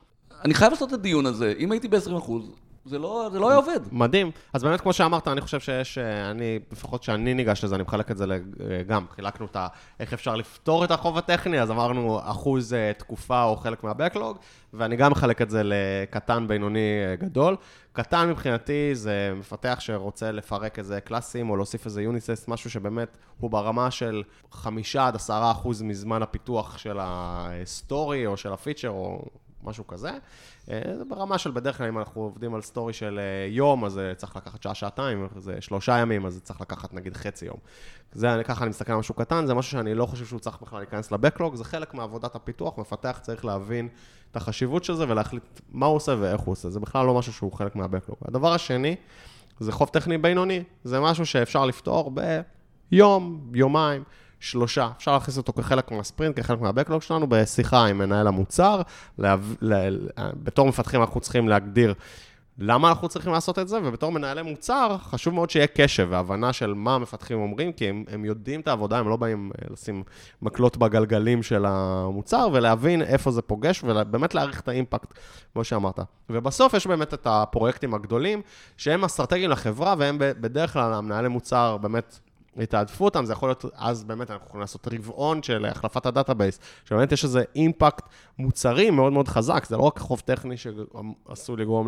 אני 0.46 0.54
חייב 0.54 0.72
לעשות 0.72 0.90
את 0.90 0.94
הדיון 0.94 1.26
הזה. 1.26 1.54
אם 1.60 1.72
הייתי 1.72 1.88
ב-20 1.88 2.18
אחוז, 2.18 2.52
זה 2.86 3.00
לא, 3.00 3.30
זה 3.32 3.40
לא 3.40 3.50
היה 3.50 3.58
עובד. 3.58 3.80
מדהים. 3.92 4.32
אז 4.54 4.64
באמת, 4.64 4.82
כמו 4.82 4.94
שאמרת, 4.94 5.28
אני 5.28 5.42
חושב 5.42 5.60
שיש, 5.60 5.98
אה, 5.98 6.32
אני, 6.32 6.60
לפחות 6.72 7.02
כשאני 7.02 7.34
ניגש 7.34 7.64
לזה, 7.64 7.76
אני 7.76 7.84
מחלק 7.84 8.12
את 8.12 8.18
זה 8.18 8.26
גם, 8.88 9.06
חילקנו 9.16 9.46
את 9.46 9.56
ה... 9.56 9.68
איך 10.00 10.14
אפשר 10.14 10.36
לפתור 10.36 10.84
את 10.84 10.92
החוב 10.92 11.18
הטכני, 11.18 11.62
אז 11.62 11.72
אמרנו 11.72 12.20
אחוז 12.24 12.74
אה, 12.74 12.92
תקופה 12.98 13.44
או 13.44 13.56
חלק 13.56 13.84
מהבקלוג, 13.84 14.38
ואני 14.74 14.96
גם 14.96 15.12
מחלק 15.12 15.42
את 15.42 15.50
זה 15.50 15.62
לקטן, 15.64 16.48
בינוני, 16.48 16.80
אה, 16.80 17.16
גדול. 17.16 17.56
קטן 17.94 18.30
מבחינתי 18.30 18.96
זה 18.96 19.34
מפתח 19.36 19.78
שרוצה 19.80 20.32
לפרק 20.32 20.80
איזה 20.80 21.02
קלאסים 21.02 21.50
או 21.50 21.56
להוסיף 21.56 21.86
איזה 21.86 22.02
יוניסס, 22.02 22.46
משהו 22.48 22.70
שבאמת 22.70 23.18
הוא 23.40 23.52
ברמה 23.52 23.92
של 23.92 24.24
חמישה 24.52 25.08
עד 25.08 25.16
עשרה 25.16 25.52
אחוז 25.52 25.82
מזמן 25.82 26.22
הפיתוח 26.22 26.78
של 26.78 26.98
ה 27.02 27.22
story 27.22 28.26
או 28.26 28.38
של 28.38 28.54
ה 28.54 28.58
feature 28.58 28.90
או 28.90 29.26
משהו 29.66 29.88
כזה. 29.88 30.12
אה, 30.70 30.82
זה 30.98 31.06
ברמה 31.06 31.38
של 31.38 31.52
בדרך 31.52 31.78
כלל, 31.78 31.88
אם 31.88 31.98
אנחנו 31.98 32.22
עובדים 32.22 32.56
על 32.56 32.62
story 32.62 32.94
של 32.94 33.20
אה, 33.20 33.48
יום, 33.50 33.86
אז 33.86 33.92
זה 33.92 34.14
צריך 34.18 34.36
לקחת 34.36 34.64
שעה-שעתיים, 34.64 35.28
זה 35.38 35.62
שלושה 35.62 35.98
ימים, 35.98 36.26
אז 36.26 36.42
צריך 36.44 36.62
לקחת 36.62 36.94
נגיד 36.94 37.18
חצי 37.18 37.46
יום. 37.46 37.58
זה, 38.12 38.42
ככה 38.44 38.64
אני 38.64 38.70
מסתכל 38.70 38.92
על 38.92 39.00
משהו 39.00 39.16
קטן, 39.16 39.46
זה 39.46 39.54
משהו 39.54 39.72
שאני 39.72 39.94
לא 39.94 40.06
חושב 40.06 40.26
שהוא 40.26 40.40
צריך 40.40 40.62
בכלל 40.62 40.80
להיכנס 40.80 41.12
ל 41.12 41.17
backlog, 41.17 41.56
זה 41.56 41.64
חלק 41.64 41.94
מעבודת 41.94 42.36
הפיתוח, 42.36 42.78
מפתח 42.78 43.20
צריך 43.22 43.46
להבין 43.46 43.88
את 44.32 44.36
החשיבות 44.36 44.84
של 44.84 44.94
זה 44.94 45.10
ולהחליט 45.10 45.44
מה 45.70 45.86
הוא 45.86 45.96
עושה 45.96 46.16
ואיך 46.20 46.42
הוא 46.42 46.52
עושה, 46.52 46.70
זה 46.70 46.80
בכלל 46.80 47.06
לא 47.06 47.14
משהו 47.18 47.34
שהוא 47.34 47.54
חלק 47.54 47.76
מה 47.76 47.84
backlog. 47.84 48.18
הדבר 48.28 48.54
השני, 48.54 48.96
זה 49.60 49.72
חוב 49.72 49.90
טכני 49.90 50.18
בינוני, 50.18 50.64
זה 50.84 51.00
משהו 51.00 51.26
שאפשר 51.26 51.66
לפתור 51.66 52.12
ביום, 52.92 53.52
יומיים. 53.54 54.04
שלושה. 54.40 54.90
אפשר 54.98 55.14
להכניס 55.14 55.38
אותו 55.38 55.54
כחלק 55.54 55.92
מהספרינט, 55.92 56.40
כחלק 56.40 56.62
מהבקלוג 56.62 57.02
שלנו, 57.02 57.28
בשיחה 57.30 57.86
עם 57.86 57.98
מנהל 57.98 58.28
המוצר. 58.28 58.82
לה, 59.18 59.36
לה, 59.62 59.90
בתור 60.44 60.68
מפתחים 60.68 61.02
אנחנו 61.02 61.20
צריכים 61.20 61.50
להגדיר 61.50 61.94
למה 62.58 62.90
אנחנו 62.90 63.10
צריכים 63.10 63.34
לעשות 63.34 63.60
את 63.60 63.68
זה, 63.68 63.80
ובתור 63.84 64.12
מנהלי 64.12 64.42
מוצר, 64.42 64.98
חשוב 65.00 65.34
מאוד 65.34 65.50
שיהיה 65.50 65.68
קשב 65.68 66.08
והבנה 66.10 66.54
של 66.54 66.74
מה 66.74 66.96
המפתחים 66.96 67.40
אומרים, 67.40 67.72
כי 67.72 67.90
הם, 67.90 68.04
הם 68.08 68.26
יודעים 68.26 68.60
את 68.60 68.68
העבודה, 68.68 68.98
הם 68.98 69.10
לא 69.10 69.16
באים 69.16 69.52
אה, 69.62 69.68
לשים 69.72 70.04
מקלות 70.42 70.78
בגלגלים 70.78 71.44
של 71.44 71.66
המוצר, 71.66 72.48
ולהבין 72.54 73.02
איפה 73.02 73.32
זה 73.32 73.42
פוגש, 73.42 73.84
ובאמת 73.84 74.36
להעריך 74.36 74.60
את 74.60 74.68
האימפקט, 74.68 75.14
כמו 75.54 75.64
שאמרת. 75.64 76.00
ובסוף 76.30 76.74
יש 76.74 76.88
באמת 76.88 77.14
את 77.14 77.28
הפרויקטים 77.30 77.94
הגדולים, 77.94 78.42
שהם 78.78 79.04
אסטרטגיים 79.04 79.50
לחברה, 79.50 79.96
והם 79.98 80.18
בדרך 80.20 80.74
כלל 80.74 80.94
המנהלי 80.94 81.28
מוצר 81.28 81.78
באמת 81.78 82.20
יתעדפו 82.64 83.06
אותם, 83.06 83.26
זה 83.26 83.34
יכול 83.34 83.50
להיות, 83.50 83.66
אז 83.76 84.04
באמת 84.04 84.32
אנחנו 84.32 84.46
יכולים 84.48 84.62
לעשות 84.62 84.88
רבעון 84.92 85.44
של 85.44 85.66
החלפת 85.66 86.06
ה 86.06 86.11
database, 86.11 86.60
שבאמת 86.86 87.12
יש 87.12 87.24
איזה 87.24 87.44
impact 87.56 88.06
מוצרי 88.40 88.90
מאוד 88.90 89.14
מאוד 89.14 89.28
חזק, 89.28 89.66
זה 89.66 89.78
לא 89.78 89.82
רק 89.82 90.00
חוב 90.00 90.20
טכני 90.26 90.56
שעשוי 90.58 91.58
לגרום 91.58 91.88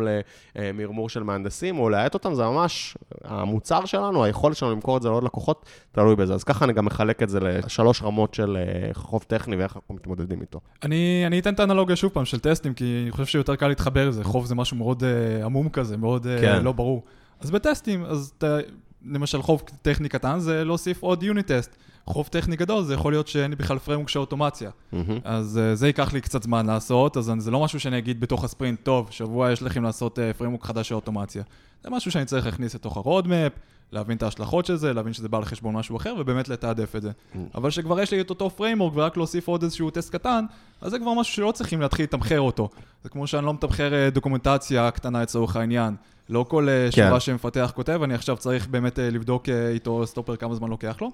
למרמור 0.56 1.08
של 1.08 1.22
מהנדסים 1.22 1.78
או 1.78 1.88
להאט 1.88 2.14
אותם, 2.14 2.34
זה 2.34 2.42
ממש 2.42 2.96
המוצר 3.24 3.84
שלנו, 3.84 4.24
היכולת 4.24 4.56
שלנו 4.56 4.72
למכור 4.72 4.96
את 4.96 5.02
זה 5.02 5.08
לעוד 5.08 5.24
לקוחות, 5.24 5.66
תלוי 5.92 6.16
בזה. 6.16 6.34
אז 6.34 6.44
ככה 6.44 6.64
אני 6.64 6.72
גם 6.72 6.84
מחלק 6.84 7.22
את 7.22 7.28
זה 7.28 7.40
לשלוש 7.40 8.02
רמות 8.02 8.34
של 8.34 8.56
אה, 8.56 8.94
חוב 8.94 9.22
טכני 9.22 9.56
ואיך 9.56 9.76
אנחנו 9.76 9.94
מתמודדים 9.94 10.40
איתו. 10.40 10.60
אני, 10.82 11.22
אני 11.26 11.38
אתן 11.38 11.54
את 11.54 11.60
האנלוגיה 11.60 11.96
שוב 11.96 12.12
פעם 12.12 12.24
של 12.24 12.38
טסטים, 12.38 12.74
כי 12.74 13.00
אני 13.02 13.10
חושב 13.10 13.26
שיותר 13.26 13.56
קל 13.56 13.68
להתחבר 13.68 14.08
לזה, 14.08 14.24
חוב 14.24 14.46
זה 14.46 14.54
משהו 14.54 14.76
מאוד 14.76 15.02
uh, 15.02 15.44
עמום 15.44 15.68
כזה, 15.68 15.96
מאוד 15.96 16.26
uh, 16.26 16.40
כן. 16.40 16.64
לא 16.64 16.72
ברור. 16.72 17.04
אז 17.40 17.50
בטסטים, 17.50 18.04
אז 18.04 18.32
אתה... 18.38 18.58
למשל 19.06 19.42
חוב 19.42 19.62
טכני 19.82 20.08
קטן 20.08 20.38
זה 20.38 20.64
להוסיף 20.64 21.02
עוד 21.02 21.22
unit 21.22 21.52
test. 21.52 21.76
חוב 22.06 22.26
טכני 22.26 22.56
גדול 22.56 22.84
זה 22.84 22.94
יכול 22.94 23.12
להיות 23.12 23.28
שאין 23.28 23.50
לי 23.50 23.56
בכלל 23.56 23.78
framework 23.78 24.08
של 24.08 24.18
אוטומציה. 24.18 24.70
Mm-hmm. 24.70 24.96
אז 25.24 25.60
uh, 25.60 25.74
זה 25.74 25.86
ייקח 25.86 26.12
לי 26.12 26.20
קצת 26.20 26.42
זמן 26.42 26.66
לעשות, 26.66 27.16
אז 27.16 27.32
זה 27.38 27.50
לא 27.50 27.64
משהו 27.64 27.80
שאני 27.80 27.98
אגיד 27.98 28.20
בתוך 28.20 28.44
הספרינט, 28.44 28.80
טוב, 28.82 29.08
שבוע 29.10 29.52
יש 29.52 29.62
לכם 29.62 29.82
לעשות 29.82 30.18
uh, 30.18 30.38
framework 30.38 30.64
חדש 30.64 30.88
של 30.88 30.94
אוטומציה. 30.94 31.42
זה 31.84 31.90
משהו 31.90 32.10
שאני 32.10 32.24
צריך 32.24 32.46
להכניס 32.46 32.74
לתוך 32.74 32.96
ה 32.96 33.02
roadmap, 33.02 33.52
להבין 33.92 34.16
את 34.16 34.22
ההשלכות 34.22 34.66
של 34.66 34.76
זה, 34.76 34.92
להבין 34.92 35.12
שזה 35.12 35.28
בא 35.28 35.38
על 35.38 35.44
חשבון 35.44 35.74
משהו 35.74 35.96
אחר, 35.96 36.14
ובאמת 36.18 36.48
לתעדף 36.48 36.96
את 36.96 37.02
זה. 37.02 37.10
Mm. 37.10 37.38
אבל 37.54 37.70
שכבר 37.70 38.00
יש 38.00 38.10
לי 38.10 38.20
את 38.20 38.30
אותו 38.30 38.50
framework 38.50 38.92
ורק 38.96 39.16
להוסיף 39.16 39.48
עוד 39.48 39.62
איזשהו 39.62 39.90
טסט 39.90 40.12
קטן, 40.12 40.44
אז 40.80 40.90
זה 40.90 40.98
כבר 40.98 41.14
משהו 41.14 41.34
שלא 41.34 41.52
צריכים 41.52 41.80
להתחיל 41.80 42.04
לתמחר 42.04 42.40
אותו. 42.40 42.68
זה 43.02 43.08
כמו 43.08 43.26
שאני 43.26 43.46
לא 43.46 43.54
מתמחר 43.54 43.94
אה, 43.94 44.10
דוקומנטציה 44.10 44.90
קטנה 44.90 45.22
לצורך 45.22 45.56
העניין. 45.56 45.94
לא 46.28 46.46
כל 46.48 46.68
אה, 46.68 46.88
כן. 46.92 47.06
שורה 47.06 47.20
שמפתח 47.20 47.72
כותב, 47.74 48.00
אני 48.02 48.14
עכשיו 48.14 48.36
צריך 48.36 48.68
באמת 48.68 48.98
אה, 48.98 49.10
לבדוק 49.10 49.48
איתו 49.48 50.06
סטופר 50.06 50.36
כמה 50.36 50.54
זמן 50.54 50.68
לוקח 50.68 50.96
לו. 51.00 51.10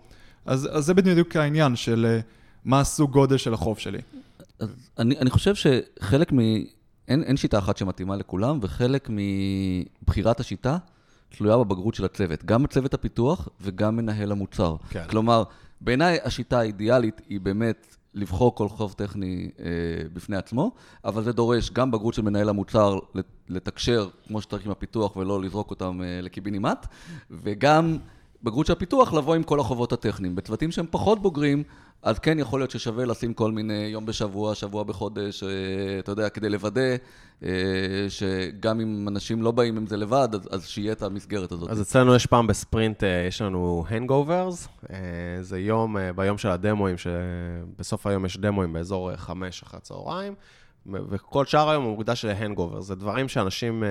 אז, 0.47 0.69
אז 0.73 0.85
זה 0.85 0.95
בדיוק 0.95 1.37
העניין 1.37 1.77
של 1.77 2.21
מה 2.65 2.81
הסוג 2.81 3.11
גודל 3.11 3.37
של 3.37 3.55
החוב 3.55 3.79
שלי. 3.79 4.01
אז 4.59 4.69
אני, 4.99 5.19
אני 5.19 5.31
חושב 5.31 5.55
שחלק 5.55 6.33
מ... 6.33 6.39
אין, 7.09 7.23
אין 7.23 7.37
שיטה 7.37 7.59
אחת 7.59 7.77
שמתאימה 7.77 8.17
לכולם, 8.17 8.59
וחלק 8.63 9.11
מבחירת 9.11 10.41
השיטה 10.41 10.77
תלויה 11.37 11.57
בבגרות 11.57 11.95
של 11.95 12.05
הצוות, 12.05 12.45
גם 12.45 12.67
צוות 12.67 12.95
הפיתוח 12.95 13.49
וגם 13.61 13.97
מנהל 13.97 14.33
המוצר. 14.33 14.77
כן. 14.91 15.05
כלומר, 15.11 15.45
בעיניי 15.81 16.19
השיטה 16.25 16.61
האידיאלית 16.61 17.21
היא 17.29 17.41
באמת 17.41 17.97
לבחור 18.15 18.55
כל 18.55 18.69
חוב 18.69 18.93
טכני 18.93 19.51
אה, 19.61 19.65
בפני 20.13 20.37
עצמו, 20.37 20.73
אבל 21.05 21.25
זה 21.25 21.33
דורש 21.33 21.71
גם 21.71 21.91
בגרות 21.91 22.15
של 22.15 22.23
מנהל 22.23 22.49
המוצר 22.49 22.99
לתקשר 23.49 24.09
כמו 24.27 24.41
שצריך 24.41 24.67
עם 24.67 24.71
הפיתוח 24.71 25.17
ולא 25.17 25.43
לזרוק 25.43 25.71
אותם 25.71 26.01
אה, 26.03 26.21
לקיבינימט, 26.23 26.87
וגם 27.31 27.99
בגרות 28.43 28.67
של 28.67 28.73
הפיתוח 28.73 29.13
לבוא 29.13 29.35
עם 29.35 29.43
כל 29.43 29.61
החובות 29.61 29.93
הטכניים. 29.93 30.37
בצוותים 30.37 30.73
שהם 30.73 30.87
פחות 30.91 31.23
בוגרים, 31.23 31.63
אז 32.03 32.19
כן 32.19 32.39
יכול 32.39 32.61
להיות 32.61 32.71
ששווה 32.71 33.05
לשים 33.05 33.35
כל 33.35 33.53
מיני 33.53 33.89
יום 33.93 34.07
בשבוע, 34.07 34.55
שבוע 34.55 34.85
בחודש, 34.85 35.43
אה, 35.43 35.49
אתה 35.99 36.13
יודע, 36.13 36.29
כדי 36.29 36.49
לוודא 36.49 36.97
אה, 37.43 37.49
שגם 38.09 38.81
אם 38.81 39.09
אנשים 39.09 39.43
לא 39.43 39.51
באים 39.51 39.77
עם 39.77 39.87
זה 39.87 39.97
לבד, 39.97 40.29
אז, 40.33 40.49
אז 40.51 40.67
שיהיה 40.67 40.93
את 40.93 41.03
המסגרת 41.03 41.53
הזאת. 41.53 41.71
אז 41.71 41.83
אצלנו 41.83 42.15
יש 42.15 42.27
פעם 42.27 42.47
בספרינט, 42.47 43.05
אה, 43.05 43.25
יש 43.29 43.43
לנו 43.43 43.85
הנגוברס, 43.89 44.69
זה 45.41 45.59
יום, 45.59 45.97
ביום 46.17 46.39
של 46.39 46.49
הדמואים, 46.49 46.97
שבסוף 46.99 48.07
היום 48.07 48.25
יש 48.25 48.37
דמואים 48.37 48.73
באזור 48.73 49.17
חמש 49.17 49.63
אחרי 49.63 49.79
הצהריים. 49.79 50.35
וכל 50.93 51.47
שאר 51.47 51.71
היום 51.71 51.85
הוא 51.85 51.93
מוקדש 51.93 52.25
להנגובר. 52.25 52.81
זה 52.81 52.95
דברים 52.95 53.29
שאנשים 53.29 53.85
אה, 53.85 53.89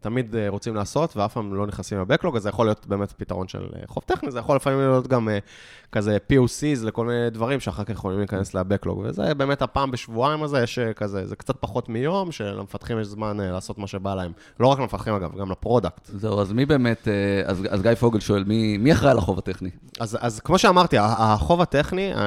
תמיד 0.00 0.36
אה, 0.36 0.48
רוצים 0.48 0.74
לעשות, 0.74 1.16
ואף 1.16 1.32
פעם 1.34 1.54
לא 1.54 1.66
נכנסים 1.66 1.98
לבקלוג, 2.00 2.36
אז 2.36 2.42
זה 2.42 2.48
יכול 2.48 2.66
להיות 2.66 2.86
באמת 2.86 3.12
פתרון 3.12 3.48
של 3.48 3.66
אה, 3.76 3.82
חוב 3.86 4.02
טכני, 4.06 4.30
זה 4.30 4.38
יכול 4.38 4.56
לפעמים 4.56 4.78
להיות 4.78 5.06
גם 5.06 5.28
אה, 5.28 5.38
כזה 5.92 6.16
POCs 6.32 6.84
לכל 6.86 7.06
מיני 7.06 7.30
דברים 7.30 7.60
שאחר 7.60 7.84
כך 7.84 7.90
יכולים 7.90 8.18
להיכנס 8.18 8.54
לבקלוג, 8.54 8.98
וזה 9.04 9.34
באמת 9.34 9.62
הפעם 9.62 9.90
בשבועיים 9.90 10.42
הזה, 10.42 10.62
יש 10.62 10.78
אה, 10.78 10.92
כזה, 10.92 11.26
זה 11.26 11.36
קצת 11.36 11.56
פחות 11.60 11.88
מיום, 11.88 12.32
שלמפתחים 12.32 13.00
יש 13.00 13.06
זמן 13.06 13.40
אה, 13.40 13.50
לעשות 13.50 13.78
מה 13.78 13.86
שבא 13.86 14.14
להם. 14.14 14.32
לא 14.60 14.66
רק 14.66 14.78
למפתחים 14.78 15.14
אגב, 15.14 15.36
גם 15.38 15.50
ל 15.50 15.56
product. 15.56 16.06
זהו, 16.06 16.40
אז 16.40 16.52
מי 16.52 16.66
באמת, 16.66 17.08
אה, 17.08 17.12
אז, 17.50 17.62
אז 17.70 17.82
גיא 17.82 17.94
פוגל 17.94 18.20
שואל, 18.20 18.44
מי, 18.44 18.78
מי 18.78 18.92
אחראי 18.92 19.10
על 19.10 19.18
החוב 19.18 19.38
הטכני? 19.38 19.70
אז, 20.00 20.18
אז 20.20 20.40
כמו 20.40 20.58
שאמרתי, 20.58 20.96
החוב 21.00 21.60
הטכני, 21.60 22.12
ה- 22.14 22.18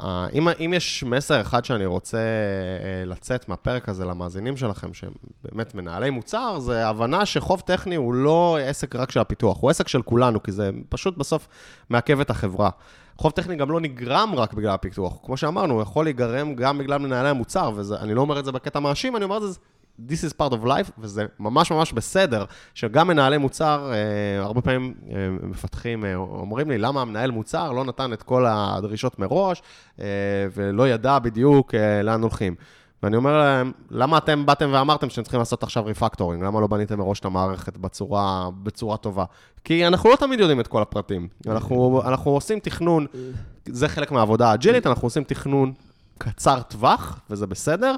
ה- 0.00 0.26
אם, 0.32 0.48
אם 0.48 0.72
יש 0.76 1.04
מסר 1.04 1.40
אחד 1.40 1.64
שאני 1.64 1.86
רוצה 1.86 2.18
לצאת 3.06 3.48
מהפרק 3.66 3.88
הזה 3.88 4.04
למאזינים 4.04 4.56
שלכם, 4.56 4.94
שהם 4.94 5.12
באמת 5.44 5.74
מנהלי 5.74 6.10
מוצר, 6.10 6.58
זה 6.58 6.88
הבנה 6.88 7.26
שחוב 7.26 7.60
טכני 7.60 7.94
הוא 7.94 8.14
לא 8.14 8.58
עסק 8.60 8.96
רק 8.96 9.10
של 9.10 9.20
הפיתוח, 9.20 9.58
הוא 9.60 9.70
עסק 9.70 9.88
של 9.88 10.02
כולנו, 10.02 10.42
כי 10.42 10.52
זה 10.52 10.70
פשוט 10.88 11.16
בסוף 11.16 11.48
מעכב 11.90 12.20
את 12.20 12.30
החברה. 12.30 12.70
חוב 13.18 13.32
טכני 13.32 13.56
גם 13.56 13.70
לא 13.70 13.80
נגרם 13.80 14.32
רק 14.34 14.54
בגלל 14.54 14.70
הפיתוח. 14.70 15.18
כמו 15.24 15.36
שאמרנו, 15.36 15.74
הוא 15.74 15.82
יכול 15.82 16.04
להיגרם 16.04 16.54
גם 16.54 16.78
בגלל 16.78 16.98
מנהלי 16.98 17.28
המוצר, 17.28 17.70
ואני 17.74 18.14
לא 18.14 18.20
אומר 18.20 18.38
את 18.38 18.44
זה 18.44 18.52
בקטע 18.52 18.80
מאשים, 18.80 19.16
אני 19.16 19.24
אומר 19.24 19.36
את 19.36 19.42
זה, 19.42 19.58
This 20.08 20.30
is 20.30 20.34
part 20.42 20.52
of 20.52 20.64
life, 20.64 20.90
וזה 20.98 21.26
ממש 21.38 21.70
ממש 21.70 21.92
בסדר, 21.92 22.44
שגם 22.74 23.08
מנהלי 23.08 23.38
מוצר, 23.38 23.92
אה, 23.92 24.44
הרבה 24.44 24.60
פעמים 24.60 24.94
אה, 25.10 25.28
מפתחים, 25.42 26.04
אה, 26.04 26.14
אומרים 26.14 26.70
לי, 26.70 26.78
למה 26.78 27.00
המנהל 27.00 27.30
מוצר 27.30 27.72
לא 27.72 27.84
נתן 27.84 28.12
את 28.12 28.22
כל 28.22 28.44
הדרישות 28.48 29.18
מראש, 29.18 29.62
אה, 30.00 30.06
ולא 30.54 30.88
ידע 30.88 31.18
בדיוק 31.18 31.74
אה, 31.74 32.02
לאן 32.02 32.22
הולכים. 32.22 32.54
ואני 33.02 33.16
אומר 33.16 33.38
להם, 33.38 33.72
למה 33.90 34.18
אתם 34.18 34.46
באתם 34.46 34.70
ואמרתם 34.72 35.10
שאתם 35.10 35.22
צריכים 35.22 35.38
לעשות 35.38 35.62
עכשיו 35.62 35.84
refactoring? 35.84 36.44
למה 36.44 36.60
לא 36.60 36.66
בניתם 36.66 36.98
מראש 36.98 37.20
את 37.20 37.24
המערכת 37.24 37.76
בצורה, 37.76 38.48
בצורה 38.62 38.96
טובה? 38.96 39.24
כי 39.64 39.86
אנחנו 39.86 40.10
לא 40.10 40.16
תמיד 40.16 40.40
יודעים 40.40 40.60
את 40.60 40.66
כל 40.66 40.82
הפרטים. 40.82 41.28
אנחנו, 41.46 42.02
אנחנו 42.04 42.30
עושים 42.30 42.58
תכנון, 42.58 43.06
זה 43.66 43.88
חלק 43.88 44.12
מהעבודה 44.12 44.50
האג'ילית, 44.50 44.86
אנחנו 44.86 45.06
עושים 45.06 45.24
תכנון 45.24 45.72
קצר 46.18 46.62
טווח, 46.62 47.20
וזה 47.30 47.46
בסדר, 47.46 47.94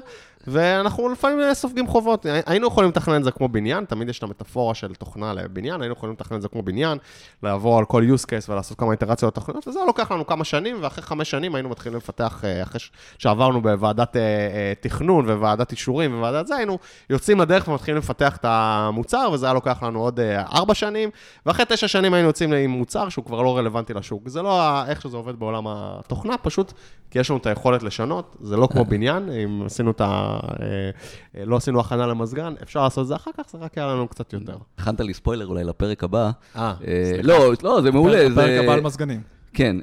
ואנחנו 0.49 1.09
לפעמים 1.09 1.39
אה, 1.39 1.53
סופגים 1.53 1.87
חובות. 1.87 2.25
היינו 2.45 2.67
יכולים 2.67 2.89
לתכנן 2.89 3.15
את 3.15 3.23
זה 3.23 3.31
כמו 3.31 3.47
בניין, 3.47 3.85
תמיד 3.85 4.09
יש 4.09 4.17
את 4.17 4.23
המטאפורה 4.23 4.75
של 4.75 4.95
תוכנה 4.95 5.33
לבניין, 5.33 5.81
היינו 5.81 5.93
יכולים 5.93 6.15
לתכנן 6.15 6.37
את 6.37 6.41
זה 6.41 6.47
כמו 6.47 6.63
בניין, 6.63 6.97
לעבור 7.43 7.79
על 7.79 7.85
כל 7.85 8.03
use 8.03 8.25
case 8.25 8.49
ולעשות 8.49 8.79
כמה 8.79 8.91
איטרציות 8.91 9.35
תוכניות, 9.35 9.67
וזה 9.67 9.79
לוקח 9.87 10.11
לנו 10.11 10.27
כמה 10.27 10.43
שנים, 10.43 10.77
ואחרי 10.81 11.03
חמש 11.03 11.31
שנים 11.31 11.55
היינו 11.55 11.69
מתחילים 11.69 11.97
לפתח, 11.97 12.41
אה, 12.45 12.63
אחרי 12.63 12.79
שעברנו 13.17 13.61
בוועדת 13.61 14.15
אה, 14.15 14.73
תכנון 14.79 15.29
וועדת 15.29 15.71
אישורים 15.71 16.19
וועדת 16.19 16.47
זה, 16.47 16.55
היינו 16.55 16.77
יוצאים 17.09 17.39
לדרך 17.39 17.67
ומתחילים 17.67 17.97
לפתח 17.97 18.37
את 18.37 18.45
המוצר, 18.47 19.29
וזה 19.33 19.45
היה 19.45 19.53
לוקח 19.53 19.83
לנו 19.83 19.99
עוד 19.99 20.19
ארבע 20.53 20.73
שנים, 20.73 21.09
ואחרי 21.45 21.65
תשע 21.69 21.87
שנים 21.87 22.13
היינו 22.13 22.27
יוצאים 22.27 22.53
עם 22.53 22.69
מוצר 22.69 23.09
שהוא 23.09 23.25
כבר 23.25 23.41
לא 23.41 23.57
רלוונטי 23.57 23.93
לשוק. 23.93 24.29
זה 24.29 24.41
לא 24.41 24.85
איך 24.85 25.01
שזה 25.01 25.17
עובד 25.17 25.39
בעולם 25.39 25.63
התוכנה, 25.67 26.37
פשוט 26.37 26.73
כי 27.11 27.19
יש 27.19 27.29
לנו 27.29 27.39
את 27.39 27.45
היכולת 27.45 27.83
לשנות, 27.83 28.35
זה 28.41 28.57
לא 28.57 28.67
כמו 28.67 28.85
בניין, 28.85 29.29
אם 29.29 29.61
עשינו 29.65 29.91
את 29.91 30.01
ה... 30.01 30.38
אה, 30.43 30.89
אה, 31.39 31.45
לא 31.45 31.55
עשינו 31.55 31.79
הכנה 31.79 32.07
למזגן, 32.07 32.53
אפשר 32.63 32.83
לעשות 32.83 33.01
את 33.01 33.07
זה 33.07 33.15
אחר 33.15 33.31
כך, 33.37 33.43
זה 33.51 33.57
רק 33.57 33.77
היה 33.77 33.87
לנו 33.87 34.07
קצת 34.07 34.33
יותר. 34.33 34.57
הכנת 34.77 34.99
לי 35.01 35.13
ספוילר 35.13 35.47
אולי 35.47 35.63
לפרק 35.63 36.03
הבא. 36.03 36.31
אה, 36.55 36.73
אה, 36.87 37.19
לא, 37.23 37.51
לא, 37.63 37.81
זה 37.81 37.91
מעולה. 37.91 38.17
פרק 38.35 38.47
זה- 38.47 38.59
הבא 38.63 38.73
על 38.73 38.81
מזגנים. 38.81 39.21
כן, 39.53 39.75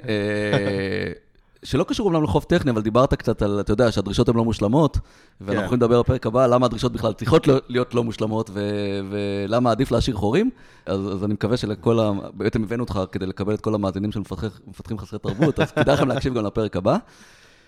שלא 1.62 1.84
קשור 1.84 2.06
אומנם 2.06 2.22
לחוב 2.22 2.42
טכני, 2.48 2.70
אבל 2.70 2.82
דיברת 2.82 3.14
קצת 3.14 3.42
על, 3.42 3.60
אתה 3.60 3.72
יודע, 3.72 3.92
שהדרישות 3.92 4.28
הן 4.28 4.36
לא 4.36 4.44
מושלמות, 4.44 4.98
ואנחנו 5.40 5.60
כן. 5.60 5.64
יכולים 5.64 5.82
לדבר 5.82 6.02
בפרק 6.02 6.26
הבא 6.26 6.46
למה 6.46 6.66
הדרישות 6.66 6.92
בכלל 6.92 7.12
צריכות 7.12 7.46
לא- 7.46 7.56
להיות 7.68 7.94
לא 7.94 8.04
מושלמות, 8.04 8.50
ו- 8.52 9.00
ולמה 9.10 9.70
עדיף 9.70 9.90
להשאיר 9.90 10.16
חורים. 10.16 10.50
אז, 10.86 11.00
אז 11.12 11.24
אני 11.24 11.34
מקווה 11.34 11.56
שלכל 11.56 12.00
ה... 12.00 12.10
בעצם 12.34 12.62
הבאנו 12.62 12.82
אותך 12.82 13.00
כדי 13.12 13.26
לקבל 13.26 13.54
את 13.54 13.60
כל 13.60 13.74
המאזינים 13.74 14.12
של 14.12 14.20
מפתחי- 14.20 14.46
מפתחים 14.66 14.98
חסרי 14.98 15.18
תרבות, 15.18 15.60
אז 15.60 15.70
כדאי 15.76 15.94
לכם 15.94 16.08
להקשיב 16.08 16.34
גם 16.34 16.46
לפרק 16.46 16.76
הבא. 16.76 16.96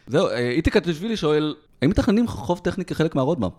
זהו, 0.09 0.29
אה, 0.29 0.51
איתי 0.51 0.71
קטשווילי 0.71 1.16
שואל, 1.16 1.55
האם 1.83 1.90
מתכננים 1.90 2.29
חוב 2.29 2.59
טכני 2.59 2.85
כחלק 2.85 3.14
מה 3.14 3.22
roadmap? 3.22 3.52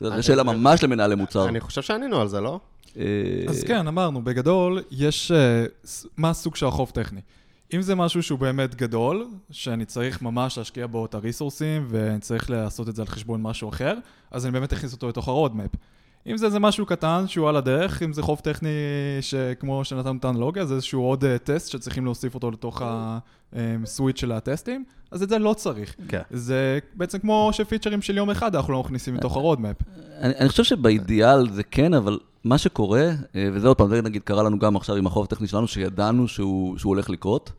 זו 0.00 0.22
שאלה 0.22 0.42
ממש 0.42 0.84
למנהלי 0.84 1.14
מוצר. 1.14 1.48
אני 1.48 1.60
חושב 1.60 1.82
שענינו 1.82 2.20
על 2.20 2.28
זה, 2.28 2.40
לא? 2.40 2.60
אה, 2.96 3.02
אז 3.48 3.64
כן, 3.64 3.86
אמרנו, 3.86 4.24
בגדול, 4.24 4.82
יש... 4.90 5.32
אה, 5.32 5.64
מה 6.16 6.30
הסוג 6.30 6.56
של 6.56 6.66
החוב 6.66 6.90
טכני? 6.90 7.20
אם 7.74 7.82
זה 7.82 7.94
משהו 7.94 8.22
שהוא 8.22 8.38
באמת 8.38 8.74
גדול, 8.74 9.26
שאני 9.50 9.84
צריך 9.84 10.22
ממש 10.22 10.58
להשקיע 10.58 10.86
בו 10.86 11.04
את 11.06 11.14
ה 11.14 11.20
resourceים, 11.20 11.86
ואני 11.88 12.20
צריך 12.20 12.50
לעשות 12.50 12.88
את 12.88 12.96
זה 12.96 13.02
על 13.02 13.08
חשבון 13.08 13.42
משהו 13.42 13.68
אחר, 13.68 13.94
אז 14.30 14.46
אני 14.46 14.52
באמת 14.52 14.72
אכניס 14.72 14.92
אותו 14.92 15.08
לתוך 15.08 15.28
ה 15.28 15.33
roadmap. 15.33 15.70
אם 16.26 16.36
זה 16.36 16.46
איזה 16.46 16.58
משהו 16.58 16.86
קטן 16.86 17.24
שהוא 17.26 17.48
על 17.48 17.56
הדרך, 17.56 18.02
אם 18.02 18.12
זה 18.12 18.22
חוב 18.22 18.38
טכני 18.38 18.68
שכמו 19.20 19.84
שנתנו 19.84 20.18
את 20.18 20.24
האנלוגיה, 20.24 20.64
זה 20.64 20.74
איזשהו 20.74 21.02
עוד 21.02 21.24
אה, 21.24 21.38
טסט 21.38 21.70
שצריכים 21.70 22.04
להוסיף 22.04 22.34
אותו 22.34 22.50
לתוך 22.50 22.82
ה 23.52 23.63
suite 23.63 24.20
של 24.20 24.32
הטסטים, 24.32 24.84
אז 25.10 25.22
את 25.22 25.28
זה 25.28 25.38
לא 25.38 25.54
צריך. 25.54 25.94
כן. 26.08 26.22
זה 26.30 26.78
בעצם 26.94 27.18
כמו 27.18 27.50
ש 27.52 27.62
features 27.62 28.02
של 28.02 28.16
יום 28.16 28.30
אחד 28.30 28.56
אנחנו 28.56 28.72
לא 28.72 28.80
מכניסים 28.80 29.14
לתוך 29.14 29.36
ה 29.36 29.40
roadmap. 29.40 29.76
אני, 30.20 30.34
אני 30.38 30.48
חושב 30.48 30.64
שבאידיאל 30.64 31.50
זה 31.50 31.62
כן, 31.62 31.94
אבל 31.94 32.18
מה 32.44 32.58
שקורה, 32.58 33.10
אה, 33.34 33.48
וזה 33.52 33.68
עוד 33.68 33.76
פעם, 33.76 33.88
זה 33.88 34.02
נגיד 34.02 34.22
קרה 34.22 34.42
לנו 34.42 34.58
גם 34.58 34.76
עכשיו 34.76 34.96
עם 34.96 35.06
החוב 35.06 35.24
הטכני 35.24 35.46
שלנו, 35.46 35.68
שידענו 35.68 36.28
שהוא, 36.28 36.78
שהוא 36.78 36.90
הולך 36.90 37.10
לקרות, 37.10 37.52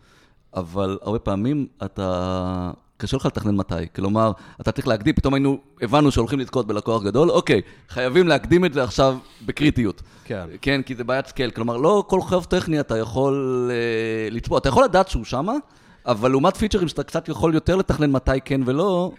אבל 0.54 0.98
הרבה 1.02 1.20
פעמים 1.20 1.68
אתה, 1.86 2.72
קשה 3.02 3.18
לך 3.18 3.26
לתכנן 3.26 3.56
מתי. 3.56 3.74
כלומר, 3.96 4.32
אתה 4.62 4.72
צריך 4.72 4.88
להקדים, 4.88 5.16
פתאום 5.16 5.34
היינו, 5.34 5.58
הבנו 5.82 6.12
שהולכים 6.12 6.40
לזכות 6.40 6.68
בלקוח 6.68 7.04
גדול, 7.04 7.32
אוקיי, 7.32 7.62
חייבים 7.90 8.28
להקדים 8.28 8.66
את 8.66 8.74
זה 8.74 8.84
עכשיו 8.84 9.18
בקריטיות. 9.46 10.02
כן. 10.24 10.46
כן, 10.62 10.82
כי 10.82 10.96
זה 10.96 11.04
בעיית 11.04 11.28
scale. 11.28 11.52
כלומר, 11.52 11.78
לא 11.78 12.04
כל 12.08 12.22
חוב 12.22 12.44
טכני 12.46 12.80
אתה 12.80 12.98
יכול 12.98 13.70
אה, 13.72 14.30
לצפות. 14.30 14.62
אתה 14.62 14.70
יכול 14.70 14.84
לדעת 14.84 15.08
שהוא 15.08 15.26
שמה, 15.26 15.54
אבל 16.06 16.32
לעומת 16.32 16.58
פיצ'רים 16.58 16.88
שאתה 16.88 17.04
קצת 17.04 17.30
יכול 17.30 17.54
יותר 17.54 17.76
לתכנן 17.76 18.12
מתי 18.12 18.42
כן 18.46 18.62
ולא, 18.66 19.12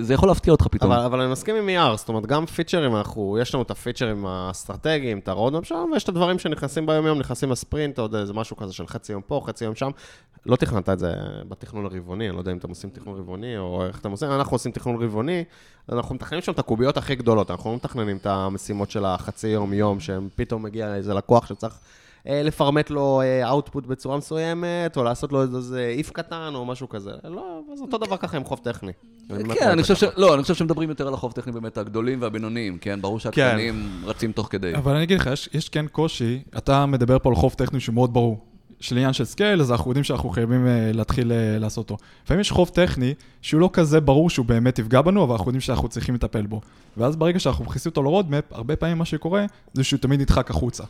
זה 0.00 0.14
יכול 0.14 0.28
להפתיע 0.28 0.52
אותך 0.52 0.66
פתאום. 0.66 0.92
אבל, 0.92 1.04
אבל 1.04 1.20
אני 1.20 1.32
מסכים 1.32 1.56
עם 1.56 1.68
ER, 1.68 1.96
זאת 1.96 2.08
אומרת, 2.08 2.26
גם 2.26 2.46
פיצ'רים, 2.46 2.96
אנחנו, 2.96 3.38
יש 3.40 3.54
לנו 3.54 3.62
את 3.62 3.70
הפיצ'רים 3.70 4.26
האסטרטגיים, 4.26 5.18
את 5.18 5.28
ה 5.28 5.33
roadmap 5.33 5.64
שלנו, 5.66 5.92
ויש 5.92 6.04
את 6.04 6.08
הדברים 6.08 6.38
שנכנסים 6.38 6.86
ביום-יום, 6.86 7.18
נכנסים 7.18 7.50
לספרינט, 7.50 7.98
או 7.98 8.08
איזה 8.16 8.32
משהו 8.32 8.56
כזה 8.56 8.72
של 8.72 8.86
חצי 8.86 9.12
יום 9.12 9.22
פה, 9.26 9.42
חצי 9.46 9.64
יום 9.64 9.74
שם. 9.74 9.90
לא 10.46 10.56
תכננת 10.56 10.88
את 10.88 10.98
זה 10.98 11.12
בתכנון 11.48 11.84
הרבעוני, 11.84 12.28
אני 12.28 12.34
לא 12.34 12.40
יודע 12.40 12.52
אם 12.52 12.56
אתם 12.56 12.68
עושים 12.68 12.90
תכנון 12.90 13.18
רבעוני, 13.18 13.58
או 13.58 13.86
איך 13.86 14.00
אתם 14.00 14.10
עושים, 14.10 14.30
אנחנו 14.30 14.54
עושים 14.54 14.72
תכנון 14.72 15.02
רבעוני, 15.02 15.44
אנחנו 15.92 16.14
מתכננים 16.14 16.42
שם 16.42 16.52
את 16.52 16.58
הקוביות 16.58 16.96
הכי 16.96 17.14
גדולות, 17.14 17.50
אנחנו 17.50 17.70
לא 17.70 17.76
מתכננים 17.76 18.16
את 18.16 18.26
המשימות 18.26 18.90
של 18.90 19.04
החצי 19.04 19.48
יום-יום, 19.48 20.00
שפתאום 20.00 20.62
מגיע 20.62 20.94
איזה 20.94 21.14
לקוח 21.14 21.46
שצריך... 21.46 21.78
אה, 22.28 22.42
לפרמט 22.42 22.90
לו 22.90 23.22
output 23.44 23.86
בצורה 23.86 24.16
מסוימת, 24.16 24.96
או 24.96 25.02
לעשות 25.02 25.32
לו 25.32 25.42
איזה 25.42 25.92
if 25.96 26.10
קטן, 26.10 26.52
או 26.54 26.64
משהו 26.64 26.88
כזה. 26.88 27.10
לא, 27.24 27.60
אז 27.72 27.80
אותו 27.80 27.98
דבר 27.98 28.16
ככה 28.16 28.36
עם 28.36 28.44
חוב 28.44 28.60
טכני. 28.62 28.92
כן, 29.28 29.70
אני 29.70 29.82
חושב 29.82 29.94
ש... 29.94 30.04
לא, 30.16 30.34
אני 30.34 30.42
חושב 30.42 30.54
שמדברים 30.54 30.88
יותר 30.88 31.08
על 31.08 31.14
החוב 31.14 31.32
טכני 31.32 31.52
באמת 31.52 31.78
הגדולים 31.78 32.22
והבינוניים, 32.22 32.78
כן? 32.78 33.00
ברור 33.02 33.20
שהקטנים 33.20 34.02
רצים 34.04 34.32
תוך 34.32 34.48
כדי. 34.50 34.74
אבל 34.74 34.94
אני 34.94 35.04
אגיד 35.04 35.20
לך, 35.20 35.30
יש, 35.54 35.68
כן 35.68 35.86
קושי, 35.86 36.42
אתה 36.58 36.86
מדבר 36.86 37.18
פה 37.18 37.28
על 37.28 37.34
חוב 37.34 37.52
טכני 37.52 37.80
שהוא 37.80 37.94
מאוד 37.94 38.12
ברור. 38.14 38.44
של 38.80 38.96
עניין 38.96 39.12
של 39.12 39.24
scale, 39.24 39.60
אז 39.60 39.72
אנחנו 39.72 39.90
יודעים 39.90 40.04
שאנחנו 40.04 40.28
חייבים 40.28 40.66
אה, 40.66 40.96
להתחיל 40.96 41.32
לעשות 41.58 41.90
אותו. 41.90 42.02
לפעמים 42.24 42.40
יש 42.40 42.50
חוב 42.50 42.68
טכני 42.68 43.14
שהוא 43.42 43.60
לא 43.60 43.70
כזה 43.72 44.00
ברור 44.00 44.30
שהוא 44.30 44.46
באמת 44.46 44.78
יפגע 44.78 45.02
בנו, 45.02 45.24
אבל 45.24 45.32
אנחנו 45.32 45.48
יודעים 45.48 45.60
שאנחנו 45.60 45.88
צריכים 45.88 46.14
לטפל 46.14 46.46
בו. 46.46 46.60
ואז 46.96 47.16
ברגע 47.16 47.38
שאנחנו 47.38 47.64
מכניסים 47.64 47.90
אותו 47.90 48.02
ל 48.02 48.07
roadmap, 48.07 48.44
הרבה 48.52 48.76
פעמים 48.76 48.98
מה 48.98 49.04
שקורה 49.04 49.46
זה 49.72 49.84
שהוא 49.84 50.00
תמיד 50.00 50.20
נדחק 50.20 50.50
החוצה. 50.50 50.84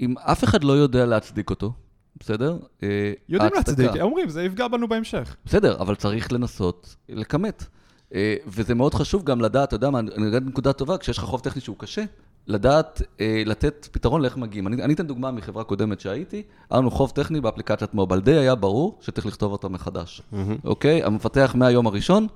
אם 0.00 0.14
אף 0.18 0.44
אחד 0.44 0.64
לא 0.64 0.72
יודע 0.72 1.06
להצדיק 1.06 1.50
אותו, 1.50 1.72
בסדר? 2.20 2.58
אה, 2.82 3.12
יודעים 3.28 3.52
להצדיק, 3.54 3.90
אומרים, 4.00 4.28
זה 4.28 4.42
יפגע 4.42 4.68
בנו 4.68 4.88
בהמשך. 4.88 5.36
בסדר, 5.44 5.80
אבל 5.80 5.94
צריך 5.94 6.32
לנסות 6.32 6.96
לכמת. 7.08 7.64
אה, 8.14 8.36
וזה 8.46 8.74
מאוד 8.74 8.94
חשוב 8.94 9.24
גם 9.24 9.40
לדעת, 9.40 9.68
אתה 9.68 9.76
יודע 9.76 9.90
מה, 9.90 9.98
אני 9.98 10.28
אגיד 10.28 10.48
נקודה 10.48 10.72
טובה, 10.72 10.98
כשיש 10.98 11.18
לך 11.18 11.24
חוב 11.24 11.40
טכני 11.40 11.62
שהוא 11.62 11.76
קשה, 11.78 12.04
לדעת 12.46 13.02
אה, 13.20 13.42
לתת 13.46 13.88
פתרון 13.92 14.22
לאיך 14.22 14.36
מגיעים. 14.36 14.66
אני, 14.66 14.82
אני 14.82 14.94
אתן 14.94 15.06
דוגמה 15.06 15.30
מחברה 15.30 15.64
קודמת 15.64 16.00
שהייתי, 16.00 16.42
היה 16.70 16.80
לנו 16.80 16.90
חוב 16.90 17.10
טכני 17.10 17.40
באפליקציית 17.40 17.94
מובייל, 17.94 18.20
די 18.20 18.34
היה 18.34 18.54
ברור 18.54 18.98
שצריך 19.00 19.26
לכתוב 19.26 19.52
אותו 19.52 19.70
מחדש. 19.70 20.22
אוקיי? 20.64 21.04
המפתח 21.04 21.54
מהיום 21.58 21.86
הראשון, 21.86 22.26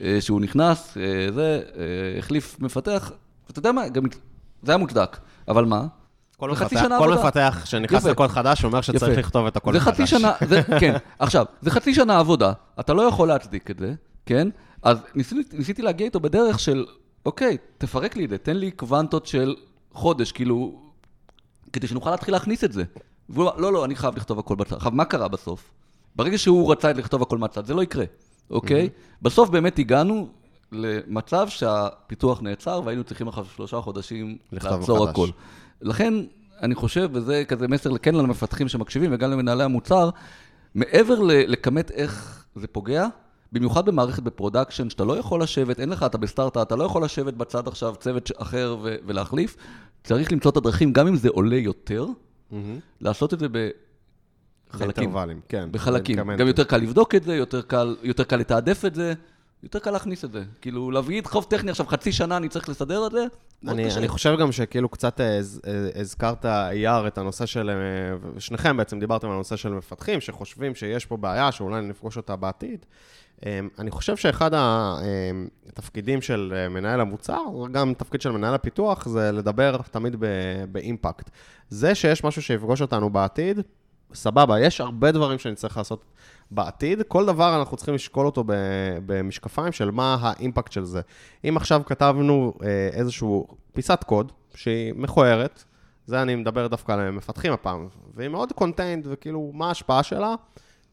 אה, 0.00 0.20
שהוא 0.20 0.40
נכנס, 0.40 0.96
אה, 0.96 1.32
זה, 1.32 1.62
אה, 1.76 2.18
החליף 2.18 2.60
מפתח, 2.60 3.12
ואתה 3.48 3.58
יודע 3.58 3.72
מה, 3.72 3.88
גם 3.88 4.04
זה 4.62 4.72
היה 4.72 4.78
מוצדק, 4.78 5.18
אבל 5.48 5.64
מה? 5.64 5.86
כל 6.40 6.54
זה 6.54 6.64
חצי 6.64 6.74
מפתח- 6.74 6.84
שנה 6.86 6.98
כל 6.98 7.12
עבודה. 7.12 7.26
מפתח 7.28 7.62
שנכנס 7.64 8.00
יפה. 8.02 8.10
לקוד 8.10 8.30
חדש 8.30 8.64
אומר 8.64 8.80
שצריך 8.80 9.02
יפה. 9.02 9.20
לכתוב 9.20 9.46
את 9.46 9.56
הקוד 9.56 9.72
זה 9.74 9.78
מחדש. 9.80 9.94
חצי 9.94 10.06
שנה, 10.06 10.32
זה, 10.48 10.62
כן, 10.80 10.94
עכשיו, 11.18 11.44
זה 11.60 11.70
חצי 11.70 11.94
שנה 11.94 12.18
עבודה, 12.18 12.52
אתה 12.80 12.92
לא 12.94 13.02
יכול 13.02 13.28
להצדיק 13.28 13.70
את 13.70 13.78
זה, 13.78 13.94
כן? 14.26 14.48
אז 14.82 14.98
ניסיתי, 15.14 15.56
ניסיתי 15.56 15.82
להגיע 15.82 16.06
איתו 16.06 16.20
בדרך 16.20 16.60
של, 16.60 16.86
אוקיי, 17.26 17.56
תפרק 17.78 18.16
לי 18.16 18.24
את 18.24 18.30
זה, 18.30 18.38
תן 18.38 18.56
לי 18.56 18.70
קוונטות 18.70 19.26
של 19.26 19.54
חודש, 19.92 20.32
כאילו, 20.32 20.80
כדי 21.72 21.86
שנוכל 21.86 22.10
להתחיל 22.10 22.34
להכניס 22.34 22.64
את 22.64 22.72
זה. 22.72 22.84
והוא 23.28 23.44
אמר, 23.44 23.56
לא, 23.56 23.72
לא, 23.72 23.84
אני 23.84 23.96
חייב 23.96 24.16
לכתוב 24.16 24.38
הכל 24.38 24.54
בצד. 24.54 24.76
עכשיו, 24.76 24.92
מה 24.92 25.04
קרה 25.04 25.28
בסוף? 25.28 25.70
ברגע 26.16 26.38
שהוא 26.38 26.72
רצה 26.72 26.92
לכתוב 26.92 27.22
הכל 27.22 27.38
מהצד, 27.38 27.66
זה 27.66 27.74
לא 27.74 27.82
יקרה, 27.82 28.04
אוקיי? 28.50 28.88
בסוף 29.22 29.48
באמת 29.50 29.78
הגענו, 29.78 30.28
למצב 30.72 31.48
שהפיתוח 31.48 32.40
נעצר 32.42 32.80
והיינו 32.84 33.04
צריכים 33.04 33.28
אחר 33.28 33.42
שלושה 33.56 33.80
חודשים 33.80 34.36
לעצור 34.52 34.78
מחדש. 34.98 35.10
הכל. 35.10 35.28
לכן, 35.82 36.14
אני 36.62 36.74
חושב, 36.74 37.10
וזה 37.12 37.42
כזה 37.48 37.68
מסר 37.68 37.98
כן 37.98 38.14
למפתחים 38.14 38.68
שמקשיבים 38.68 39.10
וגם 39.12 39.30
למנהלי 39.30 39.64
המוצר, 39.64 40.10
מעבר 40.74 41.18
לכמת 41.22 41.90
איך 41.90 42.44
זה 42.54 42.66
פוגע, 42.66 43.06
במיוחד 43.52 43.86
במערכת 43.86 44.22
ב 44.22 44.28
production, 44.28 44.90
שאתה 44.90 45.04
לא 45.04 45.16
יכול 45.16 45.42
לשבת, 45.42 45.80
אין 45.80 45.88
לך, 45.88 46.02
אתה 46.02 46.18
בסטארט-אפ, 46.18 46.62
אתה 46.66 46.76
לא 46.76 46.84
יכול 46.84 47.04
לשבת 47.04 47.34
בצד 47.34 47.68
עכשיו 47.68 47.94
צוות 48.00 48.30
אחר 48.36 48.76
ו- 48.82 48.96
ולהחליף, 49.06 49.56
צריך 50.04 50.32
למצוא 50.32 50.50
את 50.50 50.56
הדרכים, 50.56 50.92
גם 50.92 51.06
אם 51.06 51.16
זה 51.16 51.28
עולה 51.28 51.56
יותר, 51.56 52.06
לעשות 53.00 53.34
את 53.34 53.38
זה 53.38 53.46
בחלקים. 53.48 54.94
באינטרוולים, 54.94 55.40
כן. 55.48 55.68
בחלקים. 55.72 56.16
גם 56.36 56.46
יותר 56.46 56.64
קל 56.64 56.76
לבדוק 56.76 57.14
את 57.14 57.22
זה, 57.22 57.36
יותר 57.36 57.62
קל, 57.62 57.96
יותר 58.02 58.24
קל 58.24 58.36
לתעדף 58.36 58.84
את 58.84 58.94
זה, 58.94 59.14
יותר 59.62 59.78
קל 59.78 59.90
להכניס 59.90 60.24
את 60.24 60.32
זה. 60.32 60.42
כאילו, 60.60 60.90
להביא 60.90 61.22
חוב 61.24 61.44
טכני 61.44 61.70
עכשיו 61.70 61.86
חצי 61.86 62.12
שנה, 62.12 62.36
אני 62.36 62.48
צריך 62.48 62.68
לסדר 62.68 63.06
את 63.06 63.12
זה? 63.12 63.24
אני. 63.68 63.94
אני 63.96 64.08
חושב 64.08 64.36
גם 64.40 64.52
שכאילו 64.52 64.88
קצת 64.88 65.20
הז- 65.20 65.60
הזכרת, 65.94 66.46
אייר, 66.46 67.06
את 67.06 67.18
הנושא 67.18 67.46
של, 67.46 67.70
אה, 67.70 67.74
ושניכם 68.34 68.76
בעצם 68.76 69.00
דיברתם 69.00 69.26
על 69.28 69.34
הנושא 69.34 69.56
של 69.56 69.68
מפתחים, 69.68 70.20
שחושבים 70.20 70.74
שיש 70.74 71.06
פה 71.06 71.16
בעיה, 71.16 71.52
שאולי 71.52 71.80
נפגוש 71.80 72.16
אותה 72.16 72.36
בעתיד. 72.36 72.86
אה, 73.46 73.60
אני 73.78 73.90
חושב 73.90 74.16
שאחד 74.16 74.54
אה, 74.54 74.94
התפקידים 75.68 76.22
של 76.22 76.52
אה, 76.56 76.68
מנהל 76.68 77.00
המוצר, 77.00 77.40
גם 77.72 77.94
תפקיד 77.94 78.20
של 78.20 78.30
מנהל 78.30 78.54
הפיתוח, 78.54 79.08
זה 79.08 79.32
לדבר 79.32 79.76
תמיד 79.90 80.16
באימפקט. 80.72 81.30
זה 81.68 81.94
שיש 81.94 82.24
משהו 82.24 82.42
שיפגוש 82.42 82.82
אותנו 82.82 83.10
בעתיד, 83.10 83.60
סבבה, 84.14 84.60
יש 84.60 84.80
הרבה 84.80 85.12
דברים 85.12 85.38
שנצטרך 85.38 85.76
לעשות 85.76 86.04
בעתיד, 86.50 87.02
כל 87.08 87.26
דבר 87.26 87.58
אנחנו 87.58 87.76
צריכים 87.76 87.94
לשקול 87.94 88.26
אותו 88.26 88.44
במשקפיים 89.06 89.72
של 89.72 89.90
מה 89.90 90.16
ה 90.20 90.27
impact 90.27 90.72
של 90.72 90.84
זה. 90.84 91.00
אם 91.48 91.56
עכשיו 91.56 91.82
כתבנו 91.86 92.54
אה, 92.62 92.90
איזושהי 92.92 93.28
פיסת 93.72 94.04
קוד 94.04 94.32
שהיא 94.54 94.94
מכוערת, 94.96 95.64
זה 96.06 96.22
אני 96.22 96.36
מדבר 96.36 96.66
דווקא 96.66 96.92
על 96.92 97.10
מפתחים 97.10 97.52
הפעם, 97.52 97.88
והיא 98.14 98.28
מאוד 98.28 98.52
contained, 98.52 99.06
וכאילו, 99.10 99.50
מה 99.54 99.68
ההשפעה 99.68 100.02
שלה? 100.02 100.34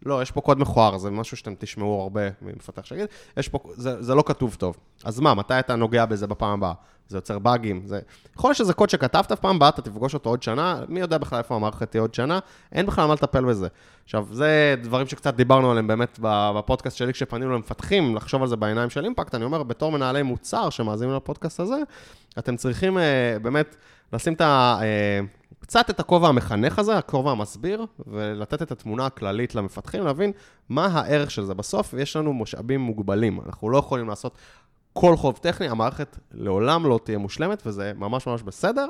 לא, 0.06 0.22
יש 0.22 0.32
פה 0.32 0.42
קוד 0.42 0.60
מכוער, 0.60 0.98
זה 0.98 1.10
משהו 1.10 1.38
שאתם 1.38 1.54
תשמעו 1.60 2.02
הרבה 2.02 2.22
ממפתח 2.42 2.86
שיגיד, 2.86 3.06
יש 3.38 3.48
פה, 3.48 3.60
זה, 3.74 4.04
זה 4.04 4.16
לא 4.16 4.24
כתוב 4.26 4.56
טוב. 4.56 4.78
אז 5.04 5.20
מה, 5.20 5.34
מתי 5.34 5.60
אתה 5.60 5.76
נוגע 5.76 6.06
בזה 6.06 6.28
בפעם 6.28 6.54
הבאה? 6.54 6.74
זה 7.08 7.18
יוצר 7.18 7.40
באגים, 7.40 7.82
זה... 7.86 8.00
יכול 8.36 8.50
להיות 8.50 8.58
שזה 8.58 8.74
קוד 8.74 8.90
שכתבת 8.90 9.32
פעם 9.32 9.60
אתה 9.68 9.82
תפגוש 9.82 10.14
אותו 10.14 10.30
עוד 10.30 10.44
שנה, 10.44 10.82
מי 10.88 11.00
יודע 11.00 11.18
בכלל 11.18 11.40
איפה 11.40 11.56
המערכת 11.56 11.92
תהיה 11.92 12.02
עוד 12.02 12.14
שנה, 12.14 12.40
אין 12.72 12.86
בכלל 12.86 13.08
מה 13.08 13.14
לטפל 13.14 13.46
בזה. 13.46 13.68
עכשיו, 14.04 14.28
זה 14.32 14.76
דברים 14.82 15.08
שקצת 15.08 15.36
דיברנו 15.36 15.72
עליהם 15.72 15.88
באמת 15.88 16.20
בפודקאסט 16.22 16.98
שלי, 16.98 17.14
כשפנינו 17.14 17.54
למפתחים, 17.54 18.16
לחשוב 18.16 18.42
על 18.42 18.48
זה 18.48 18.56
בעיניים 18.56 18.90
של 18.90 19.04
אימפקט, 19.04 19.36
אני 19.36 19.44
אומר, 19.44 19.64
בתור 19.64 19.92
מנהלי 19.92 20.24
מוצר 20.24 20.70
שמאזינים 20.70 21.16
לפודקאסט 21.16 21.60
הזה, 21.60 21.78
אתם 22.40 22.56
צריכים 22.56 22.98
אה, 22.98 23.38
באמת 23.42 23.76
לשים 24.14 24.34
את 24.34 24.42
ה... 24.42 24.80
אה, 24.82 25.20
קצת 25.60 25.90
את 25.90 26.00
הכובע 26.00 26.28
המחנך 26.28 26.80
הזה, 26.80 26.98
הכובע 26.98 27.32
המסביר, 27.32 27.86
ולתת 28.08 28.62
את 28.62 28.72
התמונה 28.72 29.06
הכללית 29.06 29.56
למפתחים, 29.56 30.04
להבין 30.04 30.32
מה 30.70 30.86
הערך 30.86 31.32
של 31.32 31.44
זה. 31.44 31.54
בסוף 31.54 31.94
יש 31.98 32.16
לנו 32.16 32.34
משאבים 32.34 32.82
מוגבלים, 32.82 33.40
אנחנו 33.46 33.70
לא 33.70 33.78
יכולים 33.78 34.08
לעשות 34.08 34.38
כל 35.00 35.18
חוב 35.18 35.38
טכני, 35.38 35.68
המערכת 35.70 36.18
לעולם 36.32 36.86
לא 36.86 37.00
תהיה 37.04 37.18
מושלמת, 37.18 37.64
וזה 37.66 37.92
ממש 37.96 38.28
ממש 38.28 38.42
בסדר. 38.42 38.90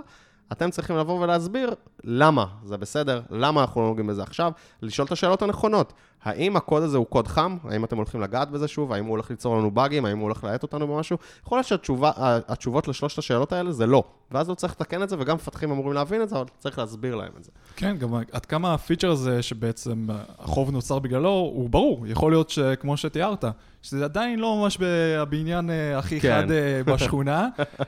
אתם 0.52 0.70
צריכים 0.70 0.98
לבוא 0.98 1.20
ולהסביר 1.20 1.74
למה 2.04 2.46
זה 2.64 2.78
בסדר, 2.78 3.22
למה 3.30 3.62
אנחנו 3.62 3.82
לא 3.82 3.88
נוגעים 3.88 4.08
בזה 4.08 4.24
עכשיו, 4.24 4.52
לשאול 4.82 5.06
את 5.06 5.12
השאלות 5.12 5.42
הנכונות. 5.42 5.94
האם 6.28 6.56
הקוד 6.56 6.84
הזה 6.84 6.98
הוא 6.98 7.06
קוד 7.06 7.28
חם? 7.28 7.58
האם 7.70 7.84
אתם 7.84 7.98
הולכים 7.98 8.22
לגעת 8.22 8.52
בזה 8.52 8.68
שוב? 8.68 8.94
האם 8.94 9.06
הוא 9.06 9.12
הולך 9.12 9.30
ליצור 9.30 9.58
לנו 9.58 9.72
באגים? 9.72 10.06
האם 10.06 10.18
הוא 10.18 10.24
הולך 10.24 10.44
להאט 10.44 10.64
אותנו 10.64 10.88
במשהו? 10.88 11.18
יכול 11.46 11.58
להיות 11.58 11.68
שהתשובות 11.68 12.88
לשלושת 12.88 13.18
השאלות 13.18 13.54
האלה 13.54 13.72
זה 13.72 13.86
לא. 13.86 14.04
ואז 14.32 14.50
לא 14.50 14.54
צריך 14.54 14.74
לתקן 14.74 15.04
את 15.04 15.10
זה, 15.10 15.16
וגם 15.20 15.36
מפתחים 15.36 15.72
אמורים 15.72 15.94
להבין 15.94 16.22
את 16.22 16.30
זה, 16.30 16.36
אבל 16.36 16.46
צריך 16.60 16.80
להסביר 16.80 17.16
להם 17.16 17.32
את 17.40 17.44
זה. 17.44 17.52
כן, 17.76 17.98
גם 17.98 18.10
עד 18.32 18.46
כמה 18.46 18.74
הפיצ'ר 18.74 19.12
הזה 19.12 19.42
שבעצם 19.42 20.08
החוב 20.40 20.72
נוצר 20.72 21.00
בגללו, 21.00 21.30
הוא 21.30 21.70
ברור. 21.70 22.08
יכול 22.08 22.32
להיות 22.32 22.50
שכמו 22.50 22.98
שתיארת, 22.98 23.46
שזה 23.82 24.06
עדיין 24.06 24.40
לא 24.40 24.58
ממש 24.62 24.78
הבניין 25.18 25.70
אה, 25.70 25.98
הכי 25.98 26.20
כן. 26.20 26.42
חד 26.42 26.52
אה, 26.52 26.82
בשכונה, 26.94 27.48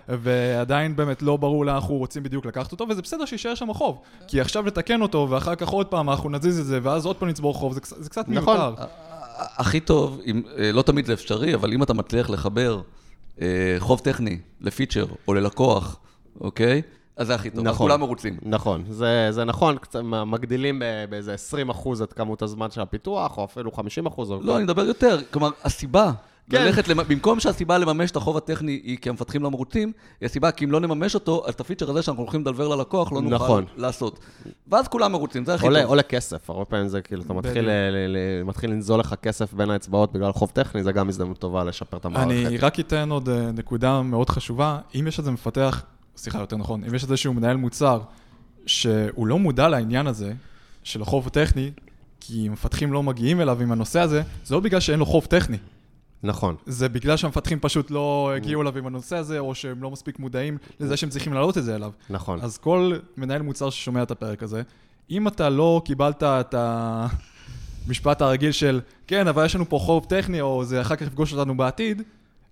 ועדיין 0.09 0.95
באמת 0.95 1.21
לא 1.21 1.37
ברור 1.37 1.65
לאן 1.65 1.75
אנחנו 1.75 1.95
רוצים 1.95 2.23
בדיוק 2.23 2.45
לקחת 2.45 2.71
אותו, 2.71 2.85
וזה 2.89 3.01
בסדר 3.01 3.25
שיישאר 3.25 3.55
שם 3.55 3.69
החוב. 3.69 4.01
כי 4.27 4.41
עכשיו 4.41 4.65
לתקן 4.65 5.01
אותו, 5.01 5.27
ואחר 5.29 5.55
כך 5.55 5.69
עוד 5.69 5.87
פעם 5.87 6.09
אנחנו 6.09 6.29
נזיז 6.29 6.59
את 6.59 6.65
זה, 6.65 6.79
ואז 6.83 7.05
עוד 7.05 7.15
פעם 7.15 7.29
נצבור 7.29 7.53
חוב, 7.53 7.73
זה 7.73 7.79
זה 7.83 8.09
קצת 8.09 8.28
נכון. 8.29 8.57
מיותר. 8.57 8.83
הכי 9.39 9.79
טוב, 9.79 10.21
אם, 10.25 10.41
אה, 10.57 10.71
לא 10.71 10.81
תמיד 10.81 11.05
זה 11.05 11.13
אפשרי, 11.13 11.55
אבל 11.55 11.73
אם 11.73 11.83
אתה 11.83 11.93
מצליח 11.93 12.29
לחבר 12.29 12.81
אה, 13.41 13.47
חוב 13.79 13.99
טכני 13.99 14.39
לפיצ'ר 14.61 15.05
או 15.27 15.33
ללקוח, 15.33 15.97
אוקיי? 16.41 16.81
אז 17.17 17.27
זה 17.27 17.35
הכי 17.35 17.49
טוב, 17.49 17.59
אז 17.59 17.65
נכון. 17.65 17.87
כולם 17.87 17.99
מרוצים. 17.99 18.37
נכון, 18.41 18.83
זה, 18.89 19.27
זה 19.31 19.45
נכון, 19.45 19.77
קצת 19.77 19.99
מגדילים 20.03 20.79
ב- 20.79 21.05
באיזה 21.09 21.33
20 21.33 21.69
אחוז 21.69 22.01
את 22.01 22.13
כמות 22.13 22.41
הזמן 22.41 22.71
של 22.71 22.81
הפיתוח, 22.81 23.37
או 23.37 23.45
אפילו 23.45 23.71
50 23.71 24.05
אחוז. 24.05 24.31
לא, 24.41 24.55
אני 24.55 24.63
מדבר 24.63 24.85
יותר, 24.85 25.19
כלומר, 25.31 25.49
הסיבה, 25.63 26.11
כן. 26.49 26.65
ללכת, 26.65 26.87
למ- 26.87 27.03
במקום 27.07 27.39
שהסיבה 27.39 27.77
לממש 27.77 28.11
את 28.11 28.15
החוב 28.15 28.37
הטכני 28.37 28.71
היא 28.83 28.97
כי 28.97 29.09
המפתחים 29.09 29.43
לא 29.43 29.51
מרוצים, 29.51 29.91
היא 30.21 30.25
הסיבה 30.25 30.51
כי 30.51 30.65
אם 30.65 30.71
לא 30.71 30.79
נממש 30.79 31.15
אותו, 31.15 31.43
אז 31.47 31.53
את 31.53 31.59
הפיצ'ר 31.59 31.89
הזה 31.89 32.01
שאנחנו 32.01 32.23
הולכים 32.23 32.41
לדלבר 32.41 32.67
ללקוח 32.67 33.11
לא 33.11 33.21
נוכל 33.21 33.35
נכון. 33.35 33.65
לעשות. 33.77 34.19
ואז 34.67 34.87
כולם 34.87 35.11
מרוצים, 35.11 35.45
זה 35.45 35.53
הכי 35.53 35.65
עולה, 35.65 35.81
טוב. 35.81 35.89
עולה 35.89 36.03
כסף, 36.03 36.49
הרבה 36.49 36.65
פעמים 36.65 36.87
זה 36.87 37.01
כאילו, 37.01 37.21
אתה 37.23 37.33
מתחיל. 37.33 37.65
ל- 37.65 37.69
ל- 37.91 38.17
ל- 38.17 38.43
מתחיל 38.43 38.69
לנזול 38.71 38.99
לך 38.99 39.15
כסף 39.21 39.53
בין 39.53 39.69
האצבעות 39.69 40.13
בגלל 40.13 40.31
חוב 40.31 40.49
טכני, 40.53 40.83
זה 40.83 40.91
גם 40.91 41.09
הזדמנות 41.09 41.37
טובה 41.37 41.63
לשפר 41.63 41.97
את 41.97 42.05
המערכת. 42.05 42.31
אני 42.47 42.57
רק 42.57 42.79
אתן 42.79 43.09
עוד 43.11 43.29
אה, 43.29 43.51
נקודה 43.51 44.01
מאוד 44.01 44.29
חשובה. 44.29 44.79
אם 44.99 45.07
יש 45.07 45.19
איזה 45.19 45.31
מפתח, 45.31 45.83
סליחה, 46.17 46.39
יותר 46.39 46.57
נכון, 46.57 46.83
אם 46.83 46.95
יש 46.95 47.03
איזשהו 47.03 47.33
מנהל 47.33 47.57
מוצר 47.57 47.99
שהוא 48.65 49.27
לא 49.27 49.39
מודע 49.39 49.67
לעניין 49.69 50.07
הזה 50.07 50.33
של 50.83 51.01
החוב 51.01 51.27
הטכני, 51.27 51.71
כי 52.19 52.49
מפתחים 52.49 52.93
לא 52.93 53.03
מגיעים 53.03 53.41
אליו 53.41 53.61
עם 53.61 53.71
הנושא 53.71 53.99
הזה, 53.99 54.21
זה 54.45 54.55
לא 54.55 54.61
בגלל 54.61 54.79
שאין 54.79 54.99
לו 54.99 55.05
חוב 55.05 55.25
טכני. 55.25 55.57
נכון. 56.23 56.55
זה 56.65 56.89
בגלל 56.89 57.17
שהמפתחים 57.17 57.59
פשוט 57.59 57.91
לא 57.91 58.31
הגיעו 58.35 58.61
אליו 58.61 58.77
עם 58.77 58.87
הנושא 58.87 59.15
הזה, 59.15 59.39
או 59.39 59.55
שהם 59.55 59.83
לא 59.83 59.91
מספיק 59.91 60.19
מודעים 60.19 60.57
לזה 60.79 60.97
שהם 60.97 61.09
צריכים 61.09 61.33
להעלות 61.33 61.57
את 61.57 61.63
זה 61.63 61.75
אליו. 61.75 61.91
נכון. 62.09 62.39
אז 62.41 62.57
כל 62.57 62.93
מנהל 63.17 63.41
מוצר 63.41 63.69
ששומע 63.69 64.03
את 64.03 64.11
הפרק 64.11 64.43
הזה, 64.43 64.61
אם 65.11 65.27
אתה 65.27 65.49
לא 65.49 65.81
קיבלת 65.85 66.23
את 66.23 66.55
המשפט 67.87 68.21
הרגיל 68.21 68.51
של, 68.51 68.81
כן, 69.07 69.27
אבל 69.27 69.45
יש 69.45 69.55
לנו 69.55 69.69
פה 69.69 69.79
חוב 69.79 70.05
טכני, 70.05 70.41
או 70.41 70.63
זה 70.65 70.81
אחר 70.81 70.95
כך 70.95 71.07
יפגוש 71.07 71.33
אותנו 71.33 71.57
בעתיד, 71.57 72.01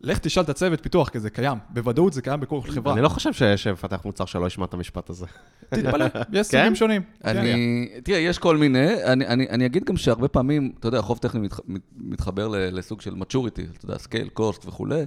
לך 0.01 0.17
תשאל 0.19 0.43
את 0.43 0.49
הצוות 0.49 0.81
פיתוח, 0.83 1.09
כי 1.09 1.19
זה 1.19 1.29
קיים. 1.29 1.57
בוודאות 1.69 2.13
זה 2.13 2.21
קיים 2.21 2.39
בכל 2.39 2.61
חברה. 2.61 2.93
אני 2.93 3.01
לא 3.01 3.09
חושב 3.09 3.55
שמפתח 3.57 4.01
מוצר 4.05 4.25
שלא 4.25 4.45
ישמע 4.47 4.65
את 4.65 4.73
המשפט 4.73 5.09
הזה. 5.09 5.25
תתפלא, 5.69 6.05
יש 6.33 6.47
כן? 6.47 6.59
סוגים 6.59 6.75
שונים. 6.75 7.01
כן. 7.23 7.37
אני, 7.37 7.89
תראה, 8.03 8.17
יש 8.19 8.37
כל 8.39 8.57
מיני, 8.57 9.03
אני, 9.03 9.27
אני, 9.27 9.49
אני 9.49 9.65
אגיד 9.65 9.83
גם 9.83 9.97
שהרבה 9.97 10.27
פעמים, 10.27 10.71
אתה 10.79 10.87
יודע, 10.87 11.01
חוב 11.01 11.17
טכני 11.17 11.39
מתח, 11.41 11.59
מת- 11.67 11.81
מתחבר 11.97 12.47
ל- 12.47 12.55
לסוג 12.77 13.01
של 13.01 13.13
maturity, 13.13 13.61
אתה 13.77 13.85
יודע, 13.85 13.95
scale, 13.95 14.39
cost 14.39 14.67
וכולי, 14.67 15.03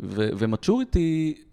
ו- 0.00 0.28
וmaturity, 0.38 0.98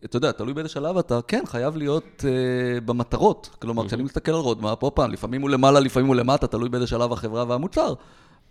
אתה 0.06 0.18
יודע, 0.18 0.32
תלוי 0.32 0.54
באיזה 0.54 0.70
שלב 0.70 0.98
אתה, 0.98 1.20
כן, 1.28 1.44
חייב 1.46 1.78
להיות 1.78 2.24
uh, 2.24 2.82
במטרות. 2.86 3.50
כלומר, 3.62 3.88
כשאני 3.88 4.04
מסתכל 4.04 4.32
על 4.32 4.38
רודמאפ, 4.38 4.82
עוד 4.82 4.94
פעם, 4.94 5.12
לפעמים 5.12 5.42
הוא 5.42 5.50
למעלה, 5.50 5.80
לפעמים 5.80 6.08
הוא 6.08 6.16
למטה, 6.16 6.48
תלוי 6.48 6.70
באיזה 6.70 6.88
שלב 6.88 7.12
החברה 7.14 7.46
והמוצר. 7.48 7.94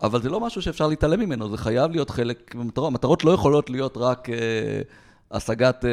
אבל 0.02 0.22
זה 0.22 0.30
לא 0.30 0.40
משהו 0.40 0.62
שאפשר 0.62 0.86
להתעלם 0.86 1.20
ממנו, 1.20 1.50
זה 1.50 1.56
חייב 1.56 1.90
להיות 1.90 2.10
חלק 2.10 2.54
מהמטרות. 2.54 2.86
המטרות 2.86 3.24
לא 3.24 3.30
יכולות 3.30 3.70
להיות 3.70 3.96
רק 3.96 4.28
uh, 4.28 4.32
השגת, 5.30 5.84
uh, 5.84 5.86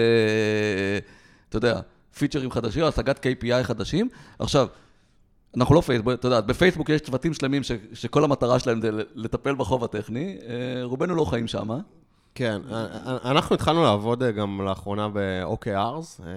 אתה 1.50 1.58
יודע, 1.58 1.80
פיצ'רים 2.18 2.52
חדשים, 2.52 2.84
השגת 2.84 3.26
KPI 3.26 3.64
חדשים. 3.64 4.10
עכשיו, 4.40 4.68
אנחנו 5.58 5.76
לא 5.76 5.82
פייסבוק, 5.82 6.14
אתה 6.14 6.28
יודע, 6.28 6.42
בפייסבוק 6.42 6.90
יש 6.90 7.02
צוותים 7.02 7.34
שלמים 7.34 7.64
ש, 7.64 7.72
שכל 7.94 8.24
המטרה 8.24 8.60
שלהם 8.60 8.82
זה 8.82 8.90
לטפל 9.16 9.56
בחוב 9.56 9.84
הטכני, 9.84 10.38
אה, 10.48 10.84
רובנו 10.84 11.16
לא 11.16 11.26
חיים 11.26 11.48
שם. 11.48 11.70
כן, 12.36 12.62
אנחנו 13.26 13.56
התחלנו 13.56 13.84
לעבוד 13.84 14.24
אה, 14.24 14.32
גם 14.32 14.62
לאחרונה 14.62 15.08
ב-OKRs, 15.14 16.24
אה, 16.26 16.28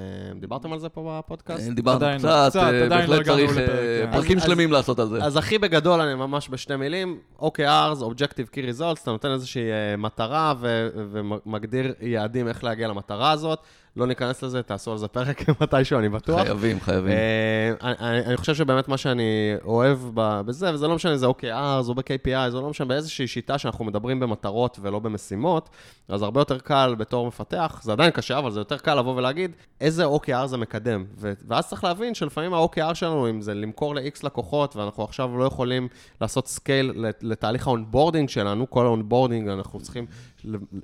דיברתם 0.40 0.72
על 0.72 0.78
זה 0.78 0.88
פה 0.88 1.20
בפודקאסט? 1.24 1.68
דיברנו 1.70 2.06
לא, 2.06 2.18
קצת, 2.48 2.56
אה, 2.56 2.72
לא 2.72 2.88
בהחלט 2.88 3.24
צריך 3.26 3.58
אה, 3.58 3.66
כן. 3.66 4.12
פרקים 4.12 4.38
אז- 4.38 4.44
שלמים 4.44 4.72
לעשות 4.72 4.98
על 4.98 5.08
זה. 5.08 5.24
אז 5.24 5.36
הכי 5.36 5.58
בגדול, 5.58 6.00
אני 6.00 6.14
ממש 6.14 6.48
בשתי 6.50 6.76
מילים, 6.76 7.18
OKRs, 7.40 8.00
Objective 8.00 8.54
Key 8.54 8.78
Results, 8.78 9.02
אתה 9.02 9.10
נותן 9.10 9.30
איזושהי 9.32 9.62
אה, 9.70 9.96
מטרה 9.96 10.54
ומגדיר 10.60 11.94
יעדים 12.00 12.48
איך 12.48 12.64
להגיע 12.64 12.88
למטרה 12.88 13.30
הזאת. 13.30 13.58
לא 13.96 14.06
ניכנס 14.06 14.42
לזה, 14.42 14.62
תעשו 14.62 14.92
על 14.92 14.98
זה 14.98 15.08
פרק 15.08 15.42
מתישהו, 15.62 15.98
אני 15.98 16.08
בטוח. 16.08 16.40
חייבים, 16.42 16.80
חייבים. 16.80 17.12
אה, 17.12 17.72
אני- 18.00 18.26
אני 18.26 18.36
חושב 18.36 18.54
שבאמת 18.54 18.88
מה 18.88 18.96
שאני 18.96 19.22
אוהב 19.64 19.98
ב- 20.14 20.40
בזה, 20.40 20.74
וזה 20.74 20.88
לא 20.88 20.94
משנה 20.94 21.12
אם 21.12 21.16
זה 21.16 21.26
OKRs 21.26 21.88
או 21.88 21.94
ב-KPI, 21.94 22.50
זה 22.50 22.56
לא 22.60 22.70
משנה 22.70 22.86
באיזושהי 22.86 23.26
שיטה 23.26 23.58
שאנחנו 23.58 23.84
מדברים 23.84 24.20
במטרות 24.20 24.78
ולא 24.82 24.98
במשימות, 24.98 25.68
אז 26.08 26.22
הרבה 26.22 26.40
יותר 26.40 26.58
קל 26.58 26.94
בתור 26.98 27.26
מפתח, 27.26 27.80
זה 27.82 27.92
עדיין 27.92 28.10
קשה, 28.10 28.38
אבל 28.38 28.50
זה 28.50 28.60
יותר 28.60 28.78
קל 28.78 28.94
לבוא 28.94 29.14
ולהגיד 29.16 29.50
איזה 29.80 30.04
OKR 30.06 30.46
זה 30.46 30.56
מקדם. 30.56 31.04
ו- 31.18 31.32
ואז 31.48 31.68
צריך 31.68 31.84
להבין 31.84 32.14
שלפעמים 32.14 32.54
ה-OKR 32.54 32.94
שלנו, 32.94 33.30
אם 33.30 33.40
זה 33.40 33.54
למכור 33.54 33.94
ל-X 33.94 34.20
לקוחות, 34.22 34.76
ואנחנו 34.76 35.04
עכשיו 35.04 35.38
לא 35.38 35.44
יכולים 35.44 35.88
לעשות 36.20 36.48
scale 36.48 36.92
לתהליך 37.22 37.66
ה 37.66 37.72
onboarding 37.72 38.28
שלנו, 38.28 38.70
כל 38.70 38.86
ה 38.86 38.92
onboarding 38.92 39.48
אנחנו 39.48 39.80
צריכים 39.80 40.06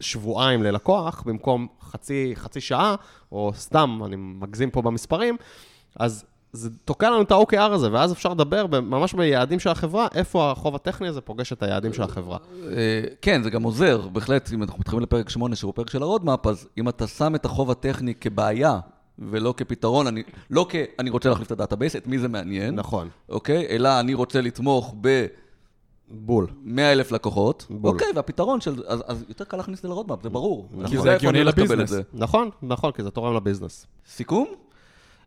שבועיים 0.01 0.63
ללקוח, 0.63 1.23
במקום 1.27 1.67
חצי, 1.83 2.33
חצי 2.35 2.61
שעה, 2.61 2.95
או 3.33 3.53
סתם, 3.55 4.01
אני 4.05 4.17
מגזים 4.19 4.71
פה 4.71 4.83
במספרים, 4.83 5.37
אז 5.97 6.25
זה 6.53 6.71
תוקע 6.85 7.11
לנו 7.11 7.23
את 7.23 7.33
ה-OKR 7.33 7.61
הזה, 7.61 7.93
ואז 7.93 8.13
אפשר 8.13 8.29
לדבר 8.29 8.67
ממש 8.67 9.15
ביעדים 9.15 9.59
של 9.59 9.71
החברה, 9.71 10.09
איפה 10.15 10.51
החוב 10.51 10.75
הטכני 10.75 11.09
הזה 11.09 11.21
פוגש 11.21 11.53
את 11.53 11.63
היעדים 11.63 11.93
של 11.93 12.03
החברה. 12.03 12.39
אה, 12.73 13.03
כן, 13.23 13.43
זה 13.43 13.51
גם 13.51 13.63
עוזר, 13.63 14.09
בהחלט, 14.09 14.53
אם 14.53 14.63
אנחנו 14.63 14.79
מתייחסים 14.79 15.03
לפרק 15.03 15.29
8, 15.29 15.57
שהוא 15.57 15.73
פרק 15.75 15.91
של 15.91 16.03
ה 16.03 16.08
roadmap, 16.08 16.47
אז 16.47 16.69
אם 16.79 16.89
אתה 16.89 17.07
שם 17.07 17.35
את 17.35 17.45
החוב 17.45 17.71
הטכני 17.71 18.15
כבעיה, 18.15 18.79
ולא 19.19 19.55
כפתרון, 19.57 20.07
אני, 20.07 20.23
לא 20.51 20.67
כ... 20.69 20.75
אני 20.99 21.11
רוצה 21.11 21.29
להחליף 21.29 21.47
את 21.47 21.53
ה 21.53 21.57
database, 21.57 21.97
את 21.97 22.07
מי 22.07 22.19
זה 22.19 22.29
מעניין. 22.29 22.75
נכון. 22.75 23.09
אוקיי? 23.29 23.67
אלא 23.69 24.01
אני 24.01 24.15
רוצה 24.15 24.41
לתמוך 24.41 24.95
ב... 25.01 25.27
בול. 26.11 26.47
100 26.63 26.93
אלף 26.93 27.13
לקוחות. 27.13 27.67
בול. 27.71 27.93
אוקיי, 27.93 28.09
והפתרון 28.15 28.61
של... 28.61 28.83
אז, 28.87 29.03
אז 29.07 29.25
יותר 29.29 29.45
קל 29.45 29.57
להכניס 29.57 29.79
את 29.79 29.83
זה 29.83 29.89
ל 29.89 29.93
roadmap, 29.93 30.23
זה 30.23 30.31
ברור. 30.31 30.69
נכון. 30.73 30.87
כי 30.87 30.99
זה 30.99 30.99
איפה 30.99 31.15
הגיוני 31.17 31.39
אני 31.39 31.47
לביזנס. 31.47 31.93
נכון, 32.15 32.51
נכון, 32.63 32.93
כי 32.93 33.03
זה 33.03 33.11
תורם 33.11 33.35
ל 33.35 33.40
business. 33.40 33.87
סיכום? 34.09 34.47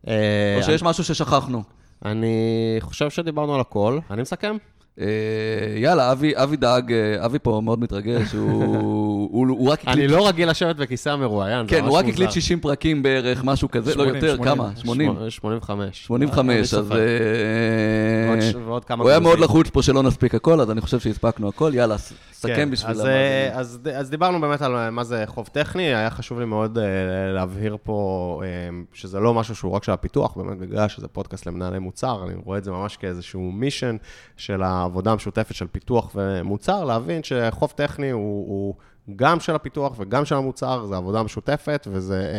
אה, 0.08 0.54
או 0.58 0.62
שיש 0.62 0.82
משהו 0.82 1.04
ששכחנו? 1.04 1.62
אני 2.04 2.76
חושב 2.80 3.10
שדיברנו 3.10 3.54
על 3.54 3.60
הכל. 3.60 3.98
אני 4.10 4.22
מסכם? 4.22 4.56
אה, 5.00 5.06
יאללה, 5.76 6.12
אבי, 6.12 6.32
אבי 6.36 6.56
דאג, 6.56 6.92
אה, 6.92 7.24
אבי 7.24 7.38
פה 7.38 7.60
מאוד 7.64 7.80
מתרגש, 7.80 8.32
הוא, 8.32 9.28
הוא, 9.32 9.46
הוא 9.48 9.70
רק 9.70 9.80
אני 9.86 9.92
הקליט... 9.92 10.10
לא 10.10 10.28
רגיל 10.28 10.50
לשבת 10.50 10.76
בכיסא 10.76 11.08
המרואיין, 11.08 11.66
כן, 11.68 11.84
הוא 11.84 11.96
רק 11.96 12.04
הקליט 12.04 12.18
מוזר. 12.28 12.30
60 12.30 12.60
פרקים 12.60 13.02
בערך, 13.02 13.44
משהו 13.44 13.70
כזה, 13.70 13.94
לא 13.94 14.04
80, 14.04 14.14
יותר, 14.14 14.36
80. 14.36 14.54
כמה? 14.54 14.70
80? 14.76 15.12
שמונה- 15.12 15.30
85. 15.30 16.04
85, 16.06 16.38
אין 16.38 16.56
לי 16.56 16.62
אז... 16.62 16.92
אה, 18.56 18.60
ועוד 18.66 18.84
כמה 18.84 19.02
הוא 19.02 19.10
היה 19.10 19.20
מאוד. 19.20 19.38
לחוץ 19.38 19.70
פה 19.70 19.82
שלא 19.82 20.02
נספיק 20.02 20.34
הכל, 20.34 20.60
אז 20.60 20.70
אני 20.70 20.80
חושב 20.80 21.00
שהספקנו 21.00 21.48
הכל, 21.48 21.70
יאללה, 21.74 21.98
סכם 21.98 22.54
כן, 22.56 22.70
בשביל 22.70 22.96
אז, 23.52 23.78
אז, 23.94 24.10
דיברנו 24.10 24.40
באמת 24.40 24.62
על 24.62 24.90
מה 24.90 25.04
זה 25.04 25.24
חוב 25.26 25.48
טכני, 25.52 25.82
היה 25.94 26.10
חשוב 26.10 26.38
לי 26.38 26.44
מאוד 26.44 26.78
להבהיר 27.34 27.76
פה 27.82 28.42
שזה 28.92 29.20
לא 29.20 29.34
משהו 29.34 29.54
שהוא 29.56 29.72
רק 29.72 29.84
של 29.84 29.92
הפיתוח, 29.92 30.36
באמת 30.36 30.58
בגלל 30.58 30.88
שזה 30.88 31.08
פודקאסט 31.08 31.46
למנהלי 31.46 31.78
מוצר, 31.78 32.24
אני 32.26 32.34
רואה 32.44 32.58
את 32.58 32.64
זה 32.64 32.70
ממש 32.70 32.96
כאיזשהו 32.96 33.40
mission 33.52 33.96
של 34.36 34.62
העבודה 34.84 35.12
המשותפת 35.12 35.54
של 35.54 35.66
פיתוח 35.66 36.10
ומוצר, 36.14 36.84
להבין 36.84 37.22
שחוב 37.22 37.72
טכני 37.76 38.10
הוא... 38.10 38.48
הוא 38.48 38.74
גם 39.16 39.40
של 39.40 39.54
הפיתוח 39.54 39.92
וגם 39.98 40.24
של 40.24 40.34
המוצר, 40.34 40.86
זה 40.86 40.96
עבודה 40.96 41.22
משותפת, 41.22 41.86
וזה 41.90 42.32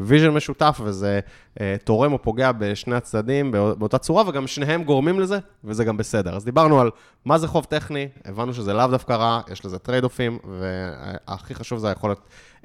vision 0.00 0.30
משותף, 0.30 0.80
וזה 0.84 1.20
אה, 1.60 1.76
תורם 1.84 2.12
או 2.12 2.22
פוגע 2.22 2.52
בשני 2.52 2.96
הצדדים 2.96 3.52
בא- 3.52 3.74
באותה 3.74 3.98
צורה, 3.98 4.28
וגם 4.28 4.46
שניהם 4.46 4.84
גורמים 4.84 5.20
לזה, 5.20 5.38
וזה 5.64 5.84
גם 5.84 5.96
בסדר. 5.96 6.36
אז 6.36 6.44
דיברנו 6.44 6.80
על 6.80 6.90
מה 7.24 7.38
זה 7.38 7.48
חוב 7.48 7.64
טכני, 7.64 8.08
הבנו 8.24 8.54
שזה 8.54 8.72
לאו 8.72 8.86
דווקא 8.86 9.12
רע, 9.12 9.40
יש 9.52 9.64
לזה 9.64 9.78
trade-off 9.78 10.04
ים, 10.04 10.38
והכי 10.58 11.54
חשוב 11.54 11.78
זה 11.78 11.88
היכולת 11.88 12.18
אה, 12.18 12.22
אה, 12.22 12.57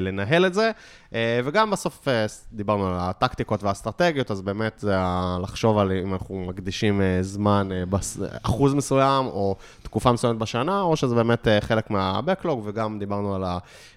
לנהל 0.00 0.46
את 0.46 0.54
זה. 0.54 0.70
אה, 1.14 1.40
וגם 1.44 1.70
בסוף 1.70 2.08
אה, 2.08 2.26
דיברנו 2.52 2.86
על 2.86 2.94
הטקטיקות 2.98 3.62
והאסטרטגיות, 3.62 4.30
אז 4.30 4.42
באמת 4.42 4.78
זה 4.78 4.94
לחשוב 5.42 5.78
על 5.78 5.92
אם 5.92 6.12
אנחנו 6.12 6.44
מקדישים 6.48 7.02
אה, 7.02 7.18
זמן, 7.22 7.68
אה, 7.72 7.98
אחוז 8.42 8.74
מסוים, 8.74 9.26
או 9.26 9.56
תקופה 9.82 10.12
מסוימת 10.12 10.38
בשנה, 10.38 10.80
או 10.80 10.96
שזה 10.96 11.14
באמת 11.14 11.48
אה, 11.48 11.60
חלק 11.60 11.90
מה-Backlog, 11.90 12.58
וגם 12.64 12.98
דיברנו 12.98 13.34
על 13.34 13.44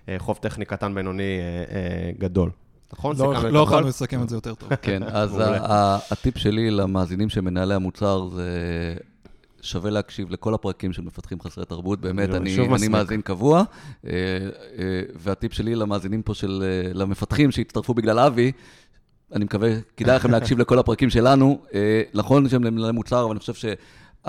החוב 0.07 0.37
טכני 0.41 0.65
קטן, 0.65 0.95
בינוני, 0.95 1.23
אה, 1.23 1.75
אה, 1.75 2.11
גדול. 2.17 2.49
נכון? 2.93 3.15
לא 3.17 3.49
לא? 3.49 3.59
יכולנו 3.59 3.87
לסכם 3.87 4.23
את 4.23 4.29
זה 4.29 4.35
יותר 4.35 4.55
טוב. 4.55 4.75
כן, 4.75 5.03
אז 5.03 5.41
הטיפ 6.11 6.37
שלי 6.37 6.71
למאזינים 6.71 7.29
של 7.29 7.41
מנהלי 7.41 7.73
המוצר 7.73 8.27
זה 8.27 8.51
שווה 9.62 9.91
להקשיב 9.91 10.32
לכל 10.32 10.53
הפרקים 10.53 10.93
של 10.93 11.01
מפתחים 11.01 11.41
חסרי 11.41 11.66
תרבות, 11.66 12.01
באמת, 12.01 12.30
אני 12.30 12.58
אני, 12.58 12.76
אני. 12.76 12.88
מאזין 12.88 13.22
קבוע. 13.22 13.64
אה, 14.05 14.12
אה, 14.78 15.01
והטיפ 15.16 15.53
שלי 15.53 15.76
למאזינים 15.76 16.22
פה 16.22 16.34
של, 16.34 16.64
אה, 16.66 16.93
למפתחים 16.93 17.51
שהצטרפו 17.51 17.93
בגלל 17.93 18.20
אבי, 18.20 18.51
אני 19.34 19.45
מקווה, 19.45 19.70
כדאי 19.97 20.16
לכם 20.16 20.32
להקשיב 20.32 20.60
לכל 20.60 20.80
הפרקים 20.80 21.10
שלנו. 21.10 21.62
נכון 22.14 22.49
שהם 22.49 22.64
למנהלי 22.64 22.91
מוצר, 22.91 23.24
אבל 23.24 23.32
אני 23.32 23.39
חושב 23.39 23.53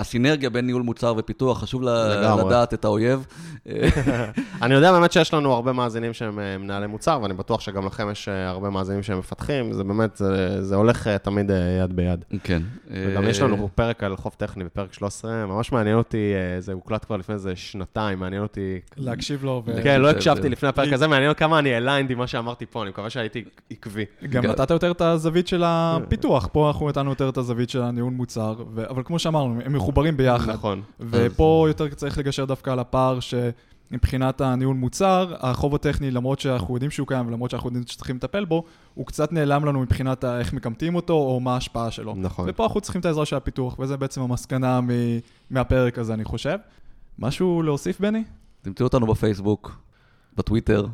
שהסינרגיה 0.03 0.49
בין 0.49 0.65
ניהול 0.65 0.81
מוצר 0.81 1.13
ופיתוח, 1.17 1.59
חשוב. 1.59 1.83
לדעת 1.83 2.73
את 2.73 2.85
האויב. 2.85 3.25
אני 4.61 4.73
יודע 4.73 4.91
באמת 4.91 5.11
שיש 5.11 5.33
לנו 5.33 5.53
הרבה 5.53 5.73
מאזינים 5.73 6.13
שהם 6.13 6.39
אה, 6.39 6.57
מנהלי 6.57 6.87
מוצר, 6.87 7.19
ואני 7.21 7.33
בטוח 7.33 7.61
שגם 7.61 7.85
לכם 7.85 8.11
יש 8.11 8.27
אה, 8.29 8.49
הרבה 8.49 8.69
מאזינים 8.69 9.03
שהם 9.03 9.19
מפתחים, 9.19 9.73
זה 9.73 9.83
באמת, 9.83 10.15
זה, 10.17 10.63
זה 10.63 10.75
הולך 10.75 11.07
אה, 11.07 11.17
תמיד 11.17 11.51
יד 11.83 11.95
ביד. 11.95 12.25
כן. 12.43 12.61
וגם 12.91 13.27
יש 13.27 13.41
לנו 13.41 13.69
פרק 13.75 14.03
על 14.03 14.15
חוב 14.15 14.33
טכני 14.37 14.63
בפרק 14.63 14.93
13, 14.93 15.45
ממש 15.45 15.71
מעניין 15.71 15.97
אותי, 15.97 16.33
זה 16.59 16.73
הוקלט 16.73 17.05
כבר 17.05 17.17
לפני 17.17 17.35
איזה 17.35 17.55
שנתיים, 17.55 18.19
מעניין 18.19 18.41
אותי... 18.41 18.79
להקשיב 18.97 19.43
לו, 19.43 19.63
ו- 19.65 19.83
כן, 19.83 20.01
לא 20.01 20.09
הקשבתי 20.09 20.41
זה- 20.41 20.49
לפני 20.49 20.69
הפרק 20.69 20.93
הזה, 20.93 21.07
מעניין 21.07 21.33
כמה 21.33 21.59
אני 21.59 21.77
aligned 21.77 22.11
עם 22.11 22.17
מה 22.17 22.27
שאמרתי 22.27 22.65
פה, 22.65 22.81
אני 22.81 22.89
מקווה 22.89 23.09
שהייתי 23.09 23.43
עקבי. 23.71 24.05
גם 24.29 24.45
נתת 24.45 24.69
יותר 24.69 24.91
את 24.91 25.01
הזווית 25.01 25.47
של 25.47 25.63
הפיתוח, 25.65 26.49
פה 26.51 26.67
אנחנו 26.67 26.89
נתנו 26.89 27.09
יותר 27.09 27.29
את 27.29 27.37
הזווית 27.37 27.69
של 27.69 27.81
הניהול 27.81 28.13
מוצר, 28.13 28.55
אבל 28.89 29.03
כמו 29.05 29.19
שאמרנו, 29.19 29.59
הם 29.65 29.73
מחוברים 29.89 30.17
ביחד. 30.17 30.49
נכון. 30.49 30.81
ופה 30.99 31.65
יותר 31.67 31.87
צריך 31.89 32.17
לגשר 32.17 32.45
דווקא 32.45 32.69
על 32.69 32.79
הפער 32.79 33.19
שמבחינת 33.19 34.41
הניהול 34.41 34.75
מוצר, 34.75 35.35
החוב 35.39 35.75
הטכני, 35.75 36.11
למרות 36.11 36.39
שאנחנו 36.39 36.73
יודעים 36.73 36.91
שהוא 36.91 37.07
קיים 37.07 37.27
ולמרות 37.27 37.51
שאנחנו 37.51 37.67
יודעים 37.69 37.87
שצריכים 37.87 38.15
לטפל 38.15 38.45
בו, 38.45 38.63
הוא 38.93 39.05
קצת 39.05 39.31
נעלם 39.31 39.65
לנו 39.65 39.79
מבחינת 39.79 40.25
איך 40.25 40.53
מכמתים 40.53 40.95
אותו 40.95 41.13
או 41.13 41.39
מה 41.39 41.53
ההשפעה 41.53 41.91
שלו. 41.91 42.15
נכון. 42.17 42.45
ופה 42.49 42.63
אנחנו 42.63 42.81
צריכים 42.81 43.01
את 43.01 43.05
העזרה 43.05 43.25
של 43.25 43.35
הפיתוח, 43.35 43.79
וזה 43.79 43.97
בעצם 43.97 44.21
המסקנה 44.21 44.81
מ- 44.81 44.87
מהפרק 45.49 45.97
הזה, 45.97 46.13
אני 46.13 46.23
חושב. 46.23 46.57
משהו 47.19 47.61
להוסיף, 47.63 47.99
בני? 47.99 48.23
תמצאו 48.61 48.85
אותנו 48.85 49.07
בפייסבוק, 49.07 49.81
בטוויטר, 50.37 50.85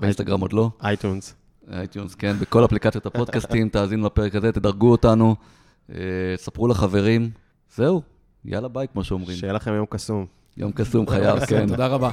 באינסטגרם 0.00 0.40
עוד 0.40 0.52
לא. 0.52 0.70
iTunes. 0.82 1.34
iTunes, 1.72 2.14
כן, 2.14 2.36
בכל 2.40 2.64
אפליקציות 2.64 3.06
הפודקאסטים, 3.06 3.68
תאזינו 3.68 4.06
לפרק 4.06 4.34
הזה, 4.34 4.52
תדרגו 4.52 4.90
אותנו, 4.90 5.36
אה, 5.92 5.96
ספרו 6.36 6.68
לחברים. 6.68 7.30
זהו, 7.76 8.02
יאללה 8.44 8.68
ביי, 8.68 8.86
כמו 8.92 9.04
שאומרים. 9.04 9.36
שיהיה 9.36 9.52
לכם 9.52 9.74
יום 9.74 9.86
קסום. 9.90 10.26
יום 10.56 10.72
קסום 10.72 11.08
חייב, 11.10 11.44
כן. 11.48 11.66
תודה 11.68 11.86
רבה. 11.86 12.10